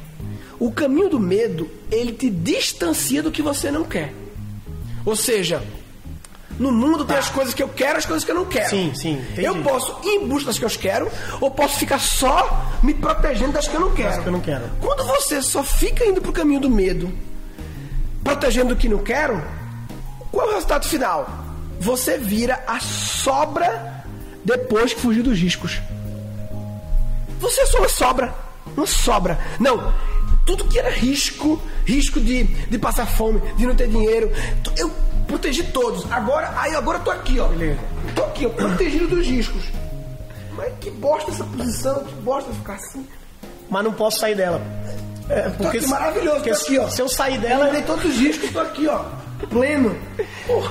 [0.59, 4.13] O caminho do medo, ele te distancia do que você não quer.
[5.05, 5.63] Ou seja,
[6.59, 8.65] no mundo tem as coisas que eu quero, as coisas que eu não quero.
[8.65, 8.69] Tá.
[8.69, 9.45] Sim, sim, entendi.
[9.45, 11.11] Eu posso ir em busca das que eu quero,
[11.41, 14.21] ou posso ficar só me protegendo das que eu não quero.
[14.21, 14.69] que eu não quero.
[14.79, 17.11] Quando você só fica indo pro caminho do medo,
[18.23, 19.43] protegendo o que não quero,
[20.31, 21.27] qual é o resultado final?
[21.79, 24.03] Você vira a sobra
[24.45, 25.81] depois que fugir dos riscos.
[27.39, 28.33] Você é só uma sobra.
[28.75, 29.39] Uma sobra.
[29.59, 29.93] Não.
[30.45, 34.31] Tudo que era risco, risco de, de passar fome, de não ter dinheiro,
[34.77, 34.91] eu
[35.27, 36.09] protegi todos.
[36.11, 37.47] Agora, aí agora eu tô aqui, ó.
[37.47, 37.79] Beleza.
[38.15, 39.63] Tô aqui, ó, protegido dos riscos.
[40.55, 43.07] Mas que bosta essa posição, que bosta ficar assim.
[43.69, 44.61] Mas não posso sair dela.
[45.29, 46.89] É, Tô aqui, maravilhoso, Porque tô aqui, ó.
[46.89, 47.71] se eu sair Ela dela.
[47.71, 49.03] dei todos os riscos, tô aqui, ó.
[49.47, 49.95] Pleno.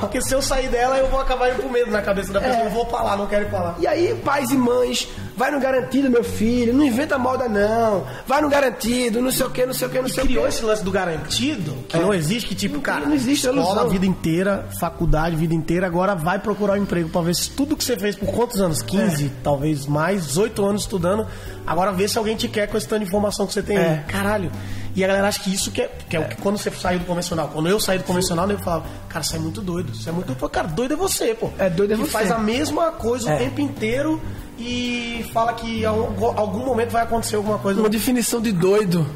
[0.01, 2.63] Porque se eu sair dela, eu vou acabar indo com medo na cabeça da pessoa.
[2.63, 2.67] É.
[2.67, 3.75] Eu vou pra lá, não quero ir pra lá.
[3.79, 8.07] E aí, pais e mães, vai no garantido, meu filho, não inventa moda não.
[8.27, 10.43] Vai no garantido, não sei o que, não sei o que, não sei o Criou
[10.45, 10.49] que.
[10.51, 12.01] esse lance do garantido, que É.
[12.01, 15.55] não existe, que tipo, Não- cara, não existe escola a vida inteira, faculdade a vida
[15.55, 18.61] inteira, agora vai procurar um emprego pra ver se tudo que você fez por quantos
[18.61, 18.83] anos?
[18.83, 19.31] 15, É.
[19.43, 21.27] talvez mais, 18 anos estudando,
[21.67, 24.05] agora vê se alguém te quer com esse tanto de informação que você tem É.
[24.07, 24.13] aí.
[24.13, 24.51] Caralho.
[24.95, 26.99] E a galera acha que isso que é, que é, o que quando você saiu
[26.99, 27.49] do convencional.
[27.49, 29.95] Quando eu saí do convencional, eu falava, cara, você é muito doido.
[29.95, 30.49] Você é muito doido.
[30.51, 31.51] Cara, doido é você, pô.
[31.59, 32.11] É, doido é que você.
[32.11, 33.35] faz a mesma coisa É.
[33.35, 34.21] o tempo inteiro
[34.59, 37.81] e fala que em algum, algum momento vai acontecer alguma coisa.
[37.81, 39.07] Uma definição de doido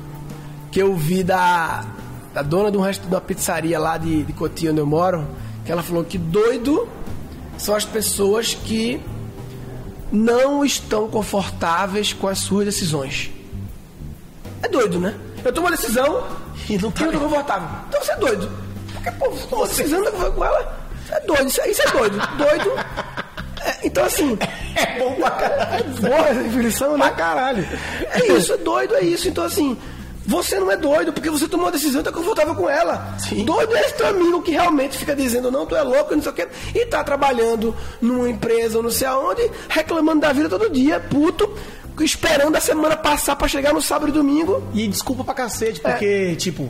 [0.73, 1.85] que eu vi da,
[2.33, 5.27] da dona de, um resto, de uma pizzaria lá de, de Cotia, onde eu moro,
[5.65, 6.89] que ela falou que doido
[7.59, 8.99] são as pessoas que
[10.11, 13.31] não estão confortáveis com as suas decisões.
[14.63, 15.15] É doido, né?
[15.47, 16.27] Eu tomo uma decisão
[16.69, 17.69] E não e tá eu tô confortável.
[17.89, 18.51] Então você é doido.
[18.93, 20.79] Porque, pô, você não tá com ela.
[21.07, 22.19] Você é doido, isso, é- isso é doido.
[22.37, 22.73] Doido.
[23.65, 24.39] É, então assim.
[24.77, 25.85] É bom pra caralho.
[26.03, 27.09] Boa definição, né?
[27.17, 27.67] caralho.
[28.13, 29.27] É isso, é doido, é isso.
[29.27, 29.75] Então, assim,
[30.27, 33.15] você não é doido porque você tomou uma decisão e tá confortável com ela.
[33.19, 33.43] Sim.
[33.47, 36.31] Doido é esse teu amigo que realmente fica dizendo, não, tu é louco, não sei
[36.31, 40.69] o quê, e tá trabalhando numa empresa ou não sei aonde, reclamando da vida todo
[40.69, 41.51] dia, puto,
[42.05, 44.63] esperando a semana passar pra chegar no sábado e domingo.
[44.75, 45.91] E desculpa pra cacete, É.
[45.91, 46.69] porque, tipo,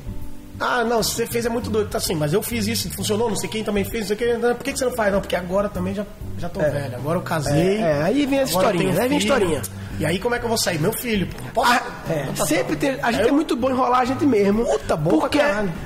[0.61, 3.29] ah, não, se você fez é muito doido, tá assim, mas eu fiz isso, funcionou,
[3.29, 5.13] não sei quem também fez, não sei quem, por que, que você não faz?
[5.13, 6.05] Não, porque agora também já,
[6.39, 7.79] já tô velho, agora eu casei.
[7.79, 9.63] É, aí vem as historinhas, aí vem a historinha.
[9.99, 10.79] E aí como é que eu vou sair?
[10.79, 11.63] Meu filho, pô.
[11.65, 14.63] Ah, é, tá- sempre tem, a gente Eu- é muito bom enrolar a gente mesmo.
[14.67, 15.39] Puta, bom porque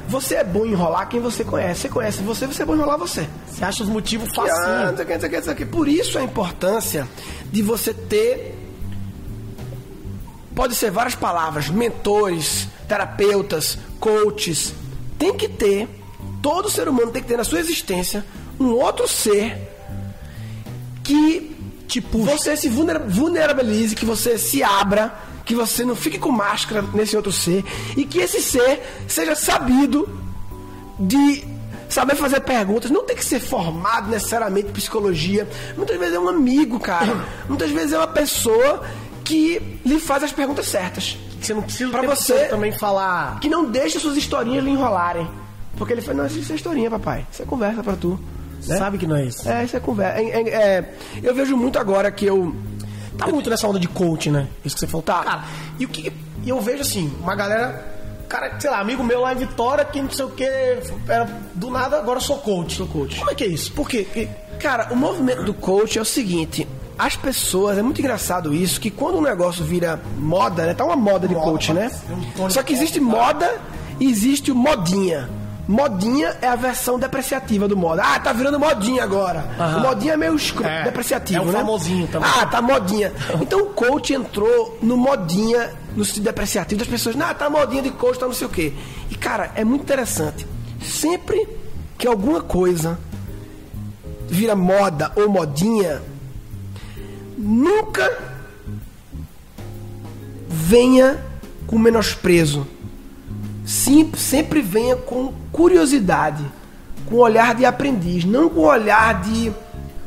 [0.09, 1.83] você é bom enrolar quem você conhece.
[1.83, 3.29] Você conhece você, você é bom enrolar você.
[3.47, 4.87] Você acha os motivos facinho.
[4.87, 5.65] não sei o que, não sei o que, não sei o que.
[5.67, 7.07] Por isso a importância
[7.53, 8.57] de você ter.
[10.61, 14.75] Pode ser várias palavras, mentores, terapeutas, coaches.
[15.19, 15.89] Tem que ter,
[16.43, 18.27] todo ser humano tem que ter na sua existência
[18.61, 19.57] um outro ser
[21.03, 21.57] que
[21.89, 25.15] tipo você se vulnera- vulnerabilize, que você se abra,
[25.47, 27.65] que você não fique com máscara nesse outro ser
[27.97, 30.07] e que esse ser seja sabido
[30.99, 31.43] de
[31.89, 32.91] saber fazer perguntas.
[32.91, 35.49] Não tem que ser formado necessariamente em psicologia.
[35.75, 37.25] Muitas vezes é um amigo, cara.
[37.49, 38.83] Muitas vezes é uma pessoa
[39.31, 41.17] que lhe faz as perguntas certas.
[41.41, 43.41] Você não precisa Pra você também falar.
[43.41, 45.29] Que não deixa suas historinhas lhe enrolarem.
[45.77, 47.27] Porque ele fala, não, isso é historinha, papai.
[47.33, 48.19] Isso é conversa pra tu.
[48.67, 48.77] né?
[48.77, 49.49] Sabe que não é isso.
[49.49, 50.21] É, isso é conversa.
[50.21, 52.55] É, é- é- eu vejo muito agora que eu...
[53.17, 54.49] Tá muito nessa onda de coach, né?
[54.65, 55.03] Isso que você falou.
[55.03, 55.23] Tá.
[55.25, 55.45] Cara,
[55.79, 56.11] e o que.
[56.43, 57.85] E eu vejo assim, uma galera.
[58.29, 60.45] Cara, sei lá, amigo meu lá em Vitória, que não sei o que.
[61.07, 62.77] Era, do nada, agora eu sou coach.
[62.77, 63.19] Sou coach.
[63.19, 63.73] Como é que é isso?
[63.73, 64.05] Por quê?
[64.05, 66.67] Porque- Cara, o movimento do coach é o seguinte.
[67.01, 70.75] As pessoas, é muito engraçado isso, que quando um negócio vira moda, né?
[70.75, 71.91] Tá uma moda de Moda, coach, né?
[72.39, 73.59] um Só que existe moda
[73.99, 75.31] e existe o modinha.
[75.67, 78.03] Modinha é a versão depreciativa do moda.
[78.05, 79.49] Ah, tá virando modinha agora.
[79.59, 79.79] Aham.
[79.79, 80.67] O modinha é meio escro...
[80.67, 81.53] É, depreciativo, é o né?
[81.53, 82.29] famosinho também.
[82.37, 83.11] Ah, tá modinha.
[83.41, 87.17] Então o coach entrou no modinha, no sentido depreciativo das pessoas.
[87.19, 88.75] Ah, tá modinha de coach, tá não sei o quê.
[89.09, 90.47] E, cara, é muito interessante.
[90.85, 91.49] Sempre
[91.97, 92.99] que alguma coisa
[94.29, 96.03] vira moda ou modinha,
[97.41, 98.19] nunca
[100.47, 101.19] venha
[101.67, 102.67] com menosprezo.
[103.65, 106.45] Sim, sempre venha com curiosidade,
[107.07, 109.53] com olhar de aprendiz, não com olhar de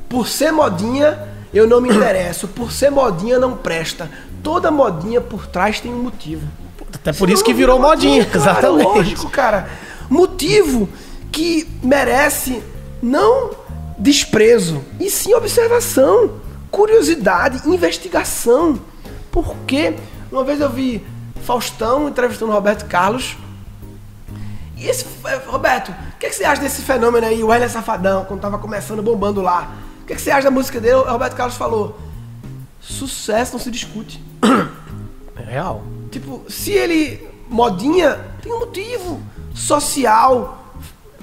[0.08, 4.10] por ser modinha eu não me interesso, por ser modinha não presta.
[4.42, 6.48] Toda modinha por trás tem um motivo.
[6.94, 8.84] Até por isso que virou modinha, Claro, exatamente.
[8.84, 9.70] Lógico, cara.
[10.10, 10.90] Motivo
[11.32, 12.62] que merece
[13.02, 13.52] não
[13.98, 16.32] desprezo, e sim observação,
[16.74, 18.80] curiosidade, investigação.
[19.32, 19.96] Porque
[20.32, 21.06] uma vez eu vi
[21.44, 23.38] Faustão entrevistando Roberto Carlos.
[24.76, 28.26] E esse, eh, Roberto, o que, que você acha desse fenômeno aí, o Wesley Safadão,
[28.26, 29.72] quando tava começando bombando lá?
[30.02, 30.96] O que, que você acha da música dele?
[30.96, 31.98] O Roberto Carlos falou:
[32.82, 34.22] sucesso não se discute.
[35.36, 35.84] É real.
[36.12, 39.20] Tipo, se ele modinha, tem um motivo
[39.56, 40.63] social,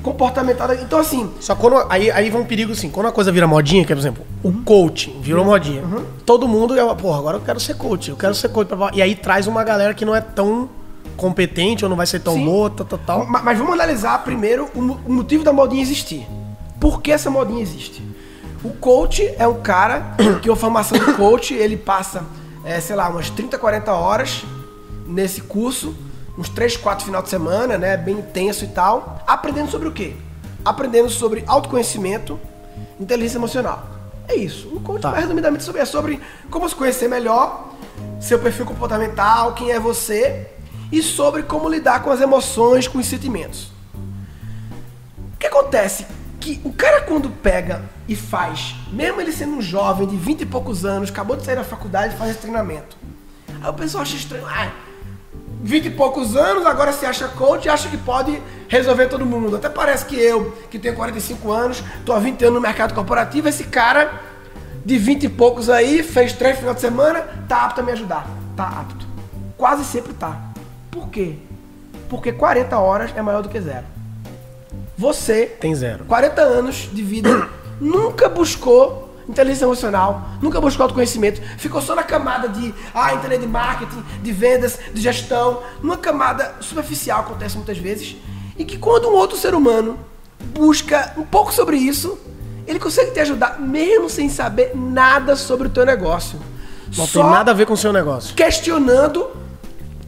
[0.03, 0.73] comportamental.
[0.75, 1.77] Então, assim, Só quando.
[1.89, 4.25] Aí, aí vai um perigo assim, quando a coisa vira modinha, que é, por exemplo,
[4.43, 5.83] o coaching virou modinha.
[6.25, 8.71] Todo mundo, é, porra, agora eu quero ser coach, eu quero ser coach.
[8.95, 10.69] E aí traz uma galera que não é tão
[11.17, 12.45] competente ou não vai ser tão Sim.
[12.45, 13.27] boa, tal, tal, tal.
[13.27, 16.27] ma- mas vamos analisar primeiro o, o motivo da modinha existir.
[16.81, 18.03] Por que essa modinha existe?
[18.65, 22.25] O coach é um cara que a formação do coach, ele passa,
[22.65, 24.45] é, sei lá, umas 30, 40 horas
[25.07, 25.95] nesse curso,
[26.41, 30.15] uns 3, 4 final de semana, né, bem intenso e tal, aprendendo sobre o quê?
[30.65, 32.41] Aprendendo sobre autoconhecimento,
[32.99, 33.87] inteligência emocional.
[34.27, 34.69] É isso.
[34.69, 35.11] O coach, Tá.
[35.11, 37.75] mais resumidamente, sobre- é sobre como se conhecer melhor,
[38.19, 40.49] seu perfil comportamental, quem é você,
[40.91, 43.71] e sobre como lidar com as emoções, com os sentimentos.
[45.35, 46.07] O que acontece?
[46.41, 50.47] Que o cara quando pega e faz, mesmo ele sendo um jovem de 20 e
[50.47, 52.97] poucos anos, acabou de sair da faculdade e faz esse treinamento.
[53.63, 54.71] Aí o pessoal acha estranho, ah,
[55.63, 59.57] 20 e poucos anos, agora se acha coach e acha que pode resolver todo mundo.
[59.57, 63.49] Até parece que eu, que tenho 45 anos, tô há 20 anos no mercado corporativo,
[63.49, 64.11] esse cara
[64.85, 68.27] de 20 e poucos aí, fez três final de semana, tá apto a me ajudar.
[68.57, 69.07] Tá apto.
[69.57, 70.41] Quase sempre tá.
[70.91, 71.37] Por quê?
[72.09, 73.85] Porque 40 horas é maior do que zero.
[74.97, 76.05] Você Tem zero.
[76.07, 77.49] 40 anos de vida,
[77.81, 83.47] nunca buscou inteligência emocional, nunca buscou autoconhecimento, ficou só na camada de ah, entender de
[83.47, 88.17] marketing, de vendas, de gestão, numa camada superficial acontece muitas vezes,
[88.59, 89.99] e que quando um outro ser humano
[90.53, 92.19] busca um pouco sobre isso,
[92.67, 96.39] ele consegue te ajudar mesmo sem saber nada sobre o teu negócio.
[96.97, 98.35] Não só tem nada a ver com o seu negócio.
[98.35, 99.31] questionando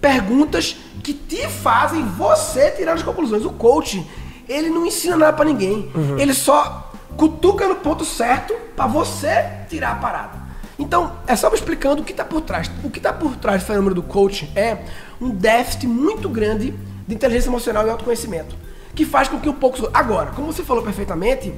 [0.00, 3.44] perguntas que te fazem você tirar as conclusões.
[3.44, 4.04] O coach,
[4.48, 5.90] ele não ensina nada pra ninguém.
[6.18, 10.42] Ele só cutuca no ponto certo pra você tirar a parada.
[10.78, 12.70] Então, é só me explicando o que tá por trás.
[12.82, 14.78] O que tá por trás do fenômeno do coach é
[15.20, 16.74] um déficit muito grande
[17.06, 18.56] de inteligência emocional e autoconhecimento,
[18.94, 21.54] que faz com que um pouco agora, como você falou perfeitamente,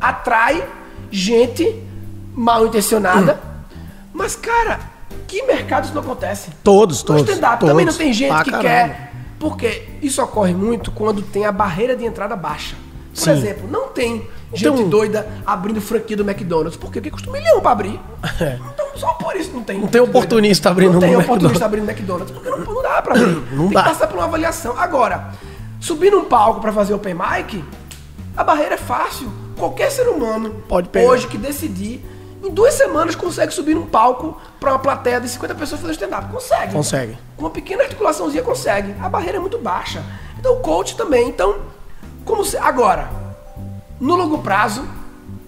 [0.00, 0.66] atrai
[1.10, 1.82] gente
[2.34, 3.40] mal intencionada.
[4.12, 4.80] Mas cara,
[5.26, 6.50] que mercado isso não acontece?
[6.62, 7.22] Todos, No todos.
[7.28, 7.70] stand-up todos.
[7.72, 8.68] também não tem gente que caramba.
[8.68, 9.12] quer.
[9.38, 12.74] Porque isso ocorre muito quando tem a barreira de entrada baixa.
[13.14, 13.30] Por Sim.
[13.30, 16.76] exemplo, não tem gente um- doida abrindo franquia do McDonald's.
[16.76, 17.00] Por quê?
[17.00, 18.00] Porque custa um milhão pra abrir.
[18.40, 18.58] É.
[18.72, 19.78] Então, só por isso não tem.
[19.80, 21.64] Não tem oportunista abrindo Não tem um oportunista McDonald's.
[21.64, 22.30] abrindo McDonald's.
[22.32, 23.42] Porque não, não dá pra abrir.
[23.52, 23.82] Não tem dá.
[23.82, 24.78] que passar por uma avaliação.
[24.78, 25.28] Agora,
[25.80, 27.64] subir num palco pra fazer open mic,
[28.36, 29.30] a barreira é fácil.
[29.56, 31.06] Qualquer ser humano Pode pegar.
[31.08, 32.04] hoje que decidir,
[32.44, 36.28] em duas semanas consegue subir num palco pra uma plateia de 50 pessoas fazer stand-up.
[36.32, 36.72] Consegue.
[36.72, 37.18] Consegue.
[37.36, 38.94] Com uma pequena articulaçãozinha consegue.
[39.00, 40.02] A barreira é muito baixa.
[40.38, 41.28] Então o coach também.
[41.28, 41.56] Então,
[42.24, 42.56] como se.
[42.56, 43.08] Agora,
[44.00, 44.84] no longo prazo,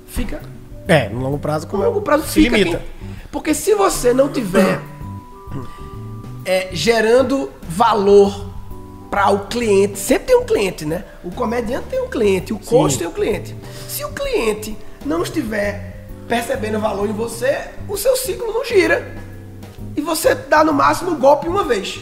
[0.08, 0.40] fica.
[0.88, 2.56] É, no longo prazo, No como longo prazo se fica.
[2.56, 2.78] limita.
[2.78, 4.80] quem- Porque se você não tiver
[6.44, 8.48] é, gerando valor
[9.10, 11.04] para o cliente, sempre tem um cliente, né?
[11.22, 12.98] O comediante tem um cliente, o coach Sim.
[13.00, 13.54] tem um cliente.
[13.88, 17.58] Se o cliente não estiver percebendo valor em você,
[17.88, 19.16] o seu ciclo não gira.
[19.96, 22.00] E você dá no máximo um golpe uma vez.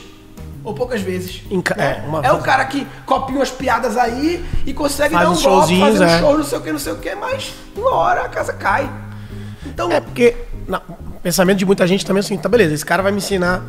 [0.69, 1.43] Ou poucas vezes.
[1.51, 2.03] Enca- né?
[2.05, 5.43] é, uma é o cara que copia umas piadas aí e consegue Faz dar um
[5.43, 6.19] golpe, fazer um é.
[6.21, 8.91] show, não sei o que, não sei o que, mas uma hora a casa cai.
[9.65, 10.37] Então, É porque
[10.71, 13.63] o pensamento de muita gente também é assim, tá beleza, esse cara vai me ensinar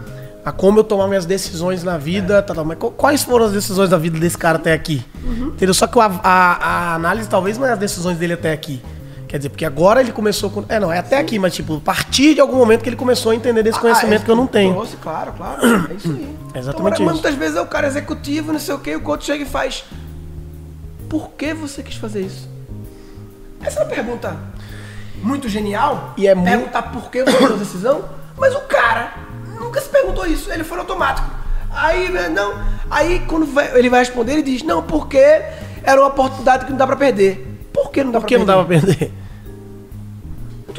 [0.43, 3.51] a como eu tomar minhas decisões na vida, tá, tá, mas qu- quais foram as
[3.53, 5.05] decisões da vida desse cara até aqui?
[5.23, 5.73] Entendeu?
[5.73, 6.53] Só que a, a-
[6.91, 8.81] a análise talvez não é as decisões dele até aqui.
[9.29, 10.65] Quer dizer, porque agora ele começou com.
[10.67, 13.31] É, não, é até aqui, mas tipo, a partir de algum momento que ele começou
[13.31, 14.73] a entender desse conhecimento Ah, é, que eu não tenho.
[14.73, 15.61] Trouxe, claro, claro.
[15.91, 16.35] É isso aí.
[16.51, 17.23] É exatamente Então, mas isso.
[17.23, 19.85] Muitas vezes é o cara executivo, não sei o que, o coach chega e faz.
[21.07, 22.49] Por que você quis fazer isso?
[23.61, 24.35] Essa é uma pergunta
[25.21, 26.13] muito genial.
[26.17, 29.13] E é mu- Perguntar por que você tomou a decisão, mas o cara
[29.59, 31.29] nunca se perguntou isso, ele foi no automático.
[31.71, 32.53] Aí, né, não.
[32.89, 35.17] Aí quando vai- ele vai responder, ele diz, não, porque
[35.83, 37.45] era uma oportunidade que não dá pra perder.
[37.71, 38.57] Por que não dá Por pra que não perder?
[38.57, 39.13] dá pra perder?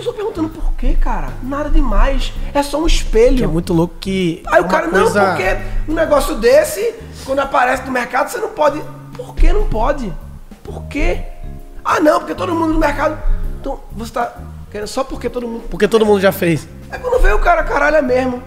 [0.01, 1.29] Eu tô só perguntando por quê, cara.
[1.43, 2.33] Nada demais.
[2.55, 3.37] É só um espelho.
[3.37, 4.43] Que é muito louco que.
[4.47, 5.57] Aí é o cara, coisa- não, porque
[5.89, 6.95] um negócio desse,
[7.27, 8.81] quando aparece no mercado, você não pode.
[9.15, 10.11] Por que não pode?
[10.65, 11.23] Por quê?
[11.85, 13.19] Ah, não, porque todo mundo no mercado.
[13.61, 14.33] Então, você tá
[14.71, 15.65] querendo só porque todo mundo.
[15.69, 16.67] Porque todo mundo já fez.
[16.91, 18.43] É quando vê o cara, caralho, é mesmo.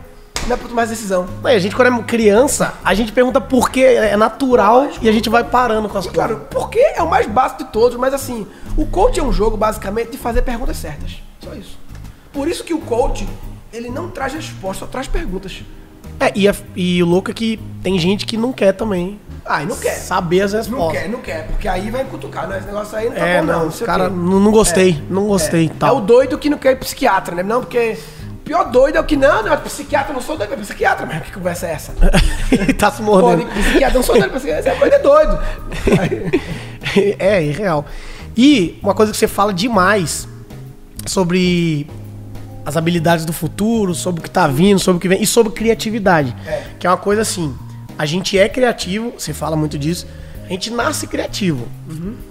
[0.47, 1.25] Não é pra tomar decisão.
[1.43, 5.11] Ué, a gente, quando é criança, a gente pergunta por quê, é natural e a
[5.11, 6.13] gente vai parando com as coisas.
[6.13, 9.55] claro, porque é o mais básico de todos, mas assim, o coach é um jogo
[9.55, 11.21] basicamente de fazer perguntas certas.
[11.43, 11.77] Só isso.
[12.31, 13.27] Por isso que o coach,
[13.71, 15.61] ele não traz resposta, só traz perguntas.
[16.19, 19.63] É, e, a- e o louco é que tem gente que não quer também Ah,
[19.63, 19.95] e não quer.
[19.95, 21.01] saber as Não respostas.
[21.01, 23.45] quer, não quer, porque aí vai cutucar, não, esse negócio aí não tá É, bom
[23.47, 25.65] não, não, não cara, não, não gostei, não gostei.
[25.65, 25.95] É, tal.
[25.95, 27.43] é o doido que não quer ir psiquiatra, né?
[27.43, 27.97] Não, porque
[28.31, 30.65] o pior doido é o que não, não, psiquiatra, eu não sou doido pra pro
[30.65, 31.93] psiquiatra, mas que conversa é essa?
[32.51, 33.47] Ele tá se Pô, mordendo.
[33.49, 35.39] psiquiatra, eu não sou doido pra psiquiatra, essa coisa é doido.
[37.19, 37.85] é, irreal.
[38.35, 40.27] E uma coisa que você fala demais
[41.05, 41.87] sobre
[42.65, 45.51] as habilidades do futuro, sobre o que tá vindo, sobre o que vem, e sobre
[45.51, 46.35] criatividade.
[46.45, 46.63] É.
[46.79, 47.53] Que é uma coisa assim,
[47.97, 50.07] a gente é criativo, você fala muito disso,
[50.45, 51.67] a gente nasce criativo.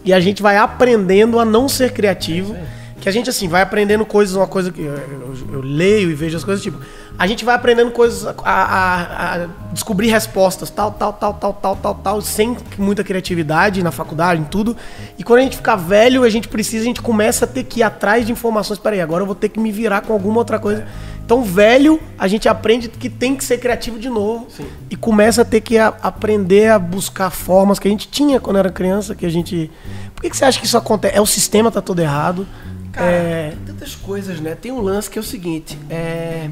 [0.04, 2.56] E a gente vai aprendendo a não ser criativo.
[3.02, 6.14] Que a gente, assim, vai aprendendo coisas, uma coisa que eu, eu- eu leio e
[6.14, 6.78] vejo as coisas, tipo,
[7.18, 11.74] a gente vai aprendendo coisas, a, a- a descobrir respostas, tal, tal, tal, tal, tal,
[11.74, 14.76] tal, tal, sem muita criatividade na faculdade, em tudo.
[15.18, 17.80] E quando a gente ficar velho, a gente precisa, a gente começa a ter que
[17.80, 18.78] ir atrás de informações.
[18.78, 20.86] Peraí, agora eu vou ter que me virar com alguma outra coisa
[21.24, 24.46] Então, velho, a gente aprende que tem que ser criativo de novo.
[24.56, 24.66] Sim.
[24.90, 28.70] E começa a ter que aprender a buscar formas que a gente tinha quando era
[28.70, 29.70] criança, que a gente.
[30.14, 31.16] Por que, que você acha que isso acontece?
[31.16, 32.46] É o sistema tá todo errado?
[32.92, 34.54] Cara, É, tem tantas coisas, né?
[34.54, 36.50] Tem um lance que é o seguinte, é...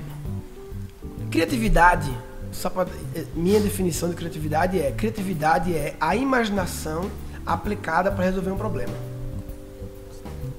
[1.31, 2.11] Criatividade,
[2.51, 2.87] só pra...
[3.15, 7.11] é, minha definição de criatividade é, criatividade é a imaginação
[7.47, 8.93] aplicada para resolver um problema.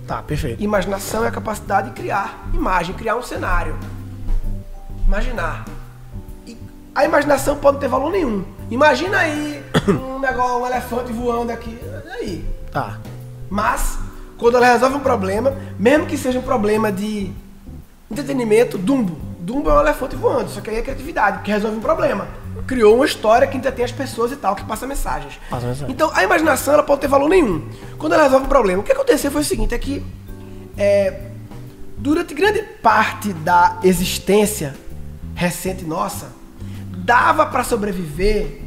[0.08, 0.62] Tá, perfeito.
[0.62, 3.78] Imaginação é a capacidade de criar imagem, criar um cenário.
[5.08, 5.66] Imaginar.
[6.46, 6.58] E
[6.94, 8.44] a imaginação pode não ter valor nenhum.
[8.70, 11.78] Imagina aí um negócio, um elefante voando aqui.
[12.12, 12.46] Aí?
[12.72, 13.00] Tá.
[13.50, 13.98] Mas,
[14.42, 17.32] quando ela resolve um problema, mesmo que seja um problema de
[18.10, 19.16] entretenimento, Dumbo.
[19.40, 22.28] Dumbo é um elefante voando, só que aí é criatividade, porque resolve um problema.
[22.66, 25.40] Criou uma história que entretém as pessoas e tal, que passa mensagens.
[25.48, 25.94] Passa mensagem.
[25.94, 27.70] Então, a imaginação ela pode ter valor nenhum.
[28.00, 30.04] Quando ela resolve um problema, o que aconteceu foi o seguinte, é que
[30.76, 31.22] é,
[32.00, 34.74] durante grande parte da existência
[35.36, 36.30] recente nossa,
[36.98, 38.60] dava para sobreviver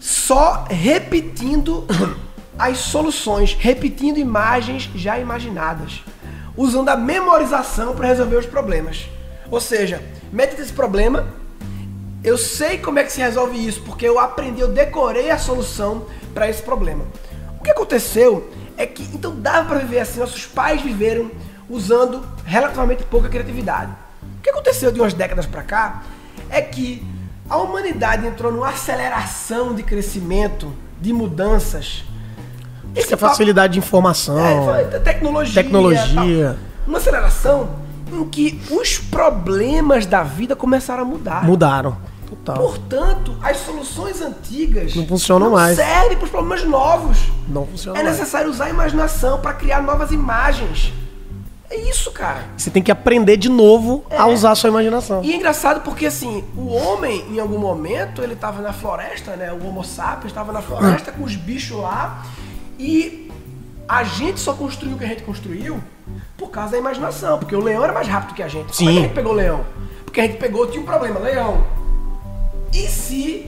[0.00, 1.86] só repetindo
[2.58, 6.02] as soluções, repetindo imagens já imaginadas,
[6.56, 9.08] usando a memorização para resolver os problemas.
[9.50, 11.26] Ou seja, mete esse problema,
[12.24, 16.06] eu sei como é que se resolve isso, porque eu aprendi, eu decorei a solução
[16.34, 17.04] para esse problema.
[17.60, 21.30] O que aconteceu é que então dava para viver assim, nossos pais viveram
[21.68, 23.92] usando relativamente pouca criatividade.
[24.38, 26.02] O que aconteceu de umas décadas para cá
[26.50, 27.04] é que
[27.48, 32.04] a humanidade entrou numa aceleração de crescimento, de mudanças.
[32.96, 34.38] Essa é facilidade de informação.
[34.38, 35.62] É, tecnologia.
[35.62, 36.46] Tecnologia.
[36.58, 36.86] tal.
[36.88, 37.68] Uma aceleração
[38.12, 41.44] em que os problemas da vida começaram a mudar.
[41.44, 41.96] Mudaram.
[42.28, 42.56] Total.
[42.56, 45.76] Portanto, as soluções antigas Não funcionam não mais.
[45.76, 47.18] servem para os problemas novos.
[47.48, 48.18] Não funciona É mais.
[48.18, 50.92] necessário usar a imaginação para criar novas imagens.
[51.70, 52.44] É isso, cara.
[52.56, 54.16] Você tem que aprender de novo É.
[54.18, 55.22] a usar a sua imaginação.
[55.22, 59.52] E é engraçado porque assim, o homem, em algum momento, ele estava na floresta, né?
[59.52, 62.24] O Homo sapiens estava na floresta com os bichos lá.
[62.78, 63.30] E
[63.88, 65.82] a gente só construiu o que a gente construiu
[66.36, 67.38] por causa da imaginação.
[67.38, 68.76] Porque o leão era mais rápido que a gente.
[68.76, 68.98] Como é que Sim.
[68.98, 69.64] a gente pegou o leão?
[70.04, 71.64] Porque a gente pegou, tinha um problema, leão.
[72.72, 73.46] E se.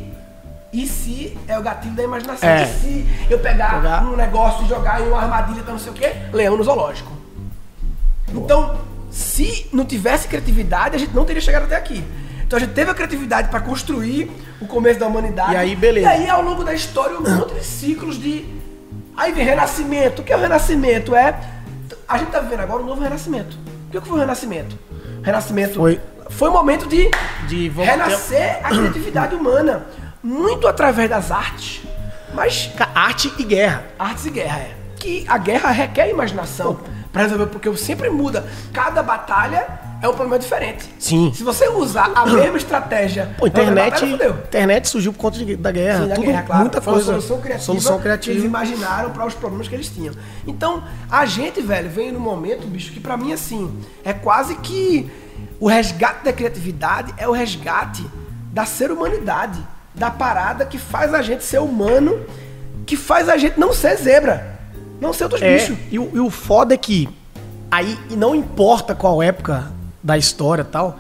[0.71, 2.49] E se é o gatilho da imaginação?
[2.49, 2.65] É.
[2.65, 4.05] E se eu pegar, Jogar.
[4.05, 6.13] um negócio e jogar em uma armadilha pra não sei o quê?
[6.31, 7.11] Leão no zoológico.
[8.29, 8.79] Então,
[9.11, 12.05] se não tivesse criatividade, a gente não teria chegado até aqui.
[12.47, 15.53] Então a gente teve a criatividade para construir o começo da humanidade.
[15.53, 16.07] E aí, beleza.
[16.07, 18.45] E aí, ao longo da história, um monte de ciclos de.
[19.19, 20.23] Aí vem renascimento.
[20.23, 21.15] O que é o renascimento?
[21.15, 21.35] É.
[22.09, 23.57] A gente tá vivendo agora um novo renascimento.
[23.89, 24.79] O que foi o renascimento?
[25.23, 26.01] Renascimento Foi-
[26.31, 27.11] foi um momento de,
[27.49, 29.87] De ter- renascer a criatividade humana.
[30.23, 31.83] Muito através das artes.
[32.33, 33.85] Mas Arte e guerra.
[33.99, 34.75] Artes e guerra, é.
[34.97, 36.79] Que a guerra requer imaginação
[37.13, 38.47] pra resolver, porque sempre muda.
[38.73, 39.67] Cada batalha
[40.01, 40.85] é um problema diferente.
[40.99, 41.33] Sim.
[41.35, 43.35] Se você usar a mesma estratégia.
[43.39, 46.03] Pô, internet, internet surgiu por conta de- da guerra.
[46.03, 46.61] Sim, da Tudo, guerra, claro.
[46.63, 47.13] muita Foi coisa.
[47.13, 48.47] uma solução criativa, Solução que eles criativa.
[48.47, 50.15] imaginaram para os problemas que eles tinham.
[50.47, 53.71] Então, a gente, velho, vem num momento, bicho, que pra mim, assim,
[54.05, 55.11] é quase que
[55.61, 58.05] o resgate da criatividade é o resgate
[58.53, 59.59] da ser humanidade,
[59.95, 62.21] da parada que faz a gente ser humano,
[62.87, 64.59] que faz a gente não ser zebra,
[65.01, 65.77] não ser outros É, bichos.
[65.91, 67.09] e, e o foda é que
[67.71, 69.71] aí e não importa qual época
[70.03, 70.99] da história tal,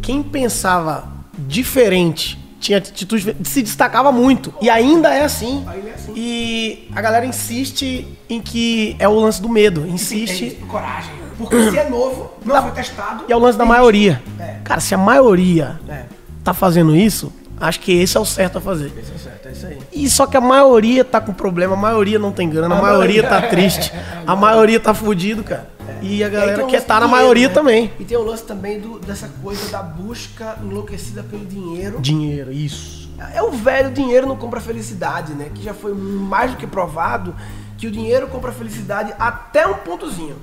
[0.00, 1.04] quem pensava
[1.38, 4.52] diferente, tinha atitude se destacava muito.
[4.60, 5.64] E ainda é assim.
[5.68, 6.12] Ainda é assim.
[6.16, 10.48] E a galera insiste em que é o lance do medo, É insiste.
[10.48, 11.10] isso, coragem.
[11.38, 13.24] Porque se é novo, não Da- foi testado.
[13.28, 14.22] E é o lance da maioria.
[14.38, 14.56] É.
[14.64, 16.04] Cara, se a maioria É.
[16.44, 18.92] tá fazendo isso, acho que esse é o certo a fazer.
[18.96, 19.78] Isso é certo, é isso aí.
[19.92, 22.82] E só que a maioria tá com problema, a maioria não tem grana, a, A
[22.82, 23.92] maioria tá maioria- triste,
[24.26, 25.68] a maioria tá fudido, cara.
[26.02, 27.54] E a galera um quer lance estar do na dinheiro, maioria né?
[27.54, 27.92] também.
[27.98, 32.00] E tem o lance também do, dessa coisa da busca enlouquecida pelo dinheiro.
[32.00, 33.10] Dinheiro, isso.
[33.34, 35.50] É o velho dinheiro não compra felicidade, né?
[35.54, 37.34] Que já foi mais do que provado
[37.78, 40.36] que o dinheiro compra felicidade até um pontozinho.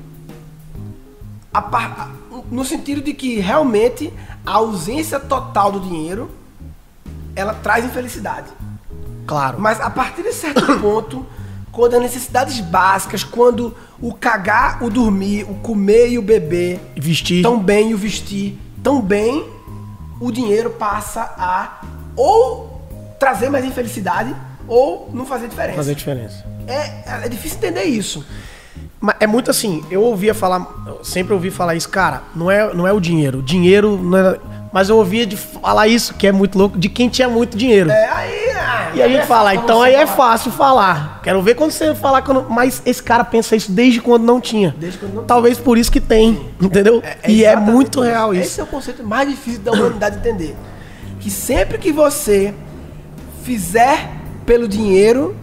[1.54, 2.12] A par-
[2.52, 4.14] no sentido de que realmente
[4.46, 6.30] a ausência total do dinheiro
[7.36, 8.48] ela traz infelicidade.
[9.26, 9.60] Claro.
[9.60, 11.26] Mas a partir de certo ponto,
[11.72, 17.42] quando as necessidades básicas, quando o cagar, o dormir, o comer e o beber Vestir.
[17.42, 19.46] tão bem e o vestir tão bem,
[20.20, 21.82] o dinheiro passa a
[22.16, 22.82] ou
[23.20, 24.36] trazer mais infelicidade
[24.68, 25.76] ou não fazer diferença.
[25.76, 26.46] fazer diferença.
[26.68, 28.26] É, é difícil entender isso.
[29.00, 32.74] Mas é muito assim, eu ouvia falar, eu sempre ouvi falar isso, cara, não é,
[32.74, 33.40] não é o dinheiro.
[33.40, 34.40] O dinheiro não é.
[34.72, 37.90] Mas eu ouvia de falar isso, que é muito louco, de quem tinha muito dinheiro.
[37.90, 41.20] É aí, ah, E a gente fala, então aí é fácil falar.
[41.24, 42.46] Quero ver quando você falar quando.
[42.50, 44.76] Mas esse cara pensa isso desde quando não tinha.
[44.78, 47.02] Desde quando não Talvez por isso que tem, entendeu?
[47.28, 48.62] e é muito real Esse isso.
[48.62, 50.56] é o conceito mais difícil da humanidade entender.
[51.20, 52.54] Que sempre que você
[53.44, 54.12] fizer
[54.46, 55.36] pelo dinheiro,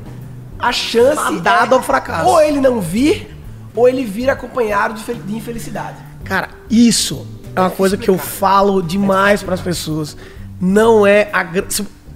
[0.59, 2.29] a chance é ao fracasso.
[2.29, 3.37] ou ele não vir,
[3.75, 5.97] ou ele vir acompanhado de infelicidade.
[6.25, 7.27] Cara, isso
[7.57, 10.17] é uma coisa que eu falo demais pras pessoas.
[10.61, 11.45] Não é a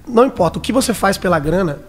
[0.07, 1.81] Não importa, o que você faz pela grana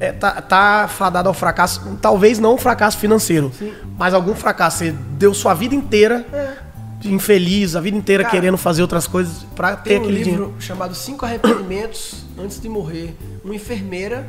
[0.00, 1.98] é, tá, tá fadado ao fracasso.
[2.00, 3.52] Talvez não um fracasso financeiro,
[3.98, 4.78] mas algum fracasso.
[4.78, 6.24] Você deu sua vida inteira
[6.98, 10.18] de infeliz, a vida inteira Cara, querendo fazer outras coisas pra ter Tem um aquele
[10.18, 10.54] livro dinheiro.
[10.60, 13.14] chamado Cinco Arrependimentos Antes de Morrer.
[13.44, 14.26] Uma enfermeira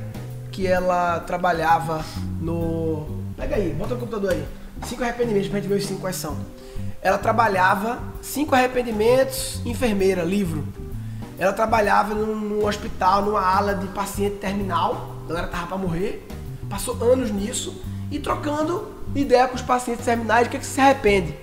[0.51, 2.03] que ela trabalhava
[2.41, 3.07] no.
[3.37, 4.43] Pega aí, bota no computador aí.
[4.85, 6.37] Cinco arrependimentos pra gente ver os cinco quais são.
[7.01, 10.67] Ela trabalhava, cinco arrependimentos, enfermeira, livro.
[11.39, 15.15] Ela trabalhava num, num hospital, numa ala de paciente terminal.
[15.25, 16.27] A galera tava pra morrer.
[16.69, 20.45] Passou anos nisso e trocando ideia com os pacientes terminais.
[20.45, 21.35] O que, é que se arrepende?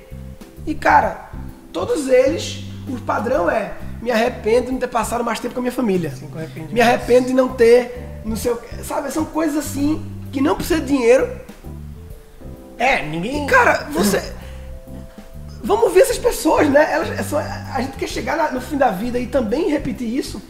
[0.64, 1.30] E cara,
[1.72, 5.62] todos eles, o padrão é: me arrependo de não ter passado mais tempo com a
[5.62, 6.12] minha família.
[6.70, 8.84] Me arrependo de não ter, não sei o quê.
[8.84, 11.28] Sabe, são coisas assim que não precisa de dinheiro.
[12.78, 13.44] É, ninguém.
[13.44, 14.22] E cara, você.
[15.62, 16.88] Vamos ver essas pessoas, né?
[16.92, 20.40] Elas, é só- a gente quer chegar no fim da vida e também repetir isso.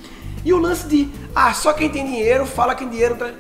[0.45, 3.35] E o lance de, ah, só quem tem dinheiro fala que dinheiro traz.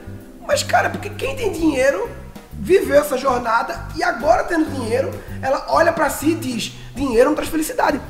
[0.47, 2.09] Mas, cara, porque quem tem dinheiro
[2.55, 5.11] viveu essa jornada e agora tendo dinheiro,
[5.43, 8.01] ela olha pra si e diz: dinheiro não traz felicidade.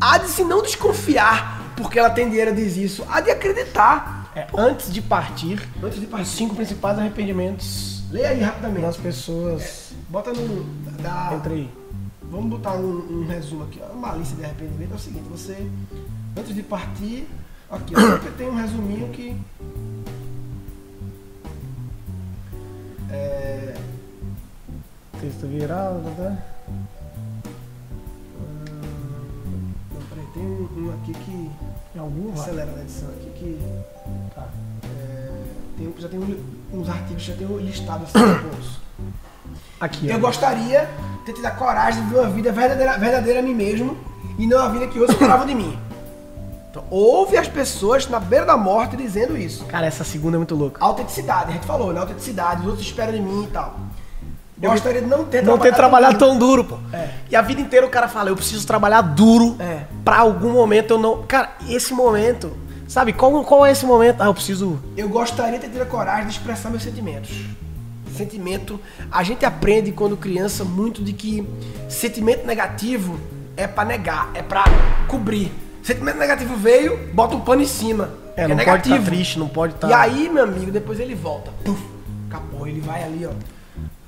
[0.00, 4.30] Há de se não desconfiar porque ela tem dinheiro diz isso, há de acreditar.
[4.36, 8.82] É, antes de partir, Antes de os partir, cinco principais arrependimentos leia aí rapidamente.
[8.82, 9.90] das pessoas.
[10.08, 10.62] Bota no.
[11.02, 11.70] Da, Entra aí.
[12.30, 13.80] Vamos botar um, um resumo aqui.
[13.92, 15.70] Uma lista de arrependimento é o seguinte, você,
[16.36, 17.26] antes de partir,
[17.70, 19.36] aqui, ó, tem um resuminho que.
[23.10, 23.74] É,
[25.20, 26.36] Texto virado, tá?
[28.38, 31.50] hum, não, peraí, tem um, um aqui que.
[31.96, 32.32] Em algum.
[32.34, 33.58] Acelera na edição aqui que.
[34.34, 34.48] Tá.
[34.84, 35.44] é,
[35.78, 38.18] tem, já tem um- uns artigos, já tem um listado assim.
[39.80, 40.20] Aqui, Eu ó.
[40.20, 40.88] gostaria
[41.20, 43.96] de ter tido a coragem de viver uma vida verdadeira, verdadeira a mim mesmo
[44.38, 45.78] e não a vida que outros esperavam de mim.
[46.70, 49.64] Então, ouve as pessoas na beira da morte dizendo isso.
[49.66, 50.84] Cara, essa segunda é muito louca.
[50.84, 52.00] Autenticidade, a gente falou, né?
[52.00, 53.76] Autenticidade, os outros esperam de mim e tal.
[54.60, 56.76] Eu gostaria de não ter Não ter trabalhado tão tão duro, pô.
[56.92, 57.10] É.
[57.30, 59.84] E a vida inteira o cara fala, eu preciso trabalhar duro É.
[60.04, 61.22] pra algum momento eu não.
[61.22, 62.50] Cara, esse momento.
[62.88, 64.20] Sabe, qual, qual é esse momento?
[64.20, 64.80] Ah, eu preciso.
[64.96, 67.30] Eu gostaria de ter tido a coragem de expressar meus sentimentos.
[68.18, 68.80] Sentimento.
[69.10, 71.46] A gente aprende quando criança muito de que
[71.88, 73.18] sentimento negativo
[73.56, 74.64] é pra negar, é pra
[75.06, 75.52] cobrir.
[75.82, 78.10] Sentimento negativo veio, bota um pano em cima.
[78.36, 79.88] É, não pode estar triste, não pode estar.
[79.88, 81.50] E aí, meu amigo, depois ele volta.
[81.64, 81.82] Puf,
[82.28, 83.30] acabou, ele vai ali, ó.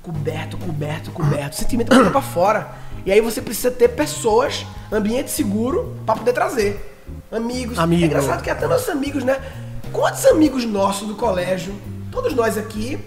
[0.01, 1.55] Coberto, coberto, coberto.
[1.55, 2.71] Sentimento fica pra fora.
[3.05, 6.95] E aí você precisa ter pessoas, ambiente seguro, pra poder trazer.
[7.31, 7.79] Amigos.
[7.79, 8.03] Amigo.
[8.03, 9.37] É engraçado que até nossos amigos, né?
[9.91, 11.73] Quantos amigos nossos do colégio,
[12.11, 12.99] todos nós aqui,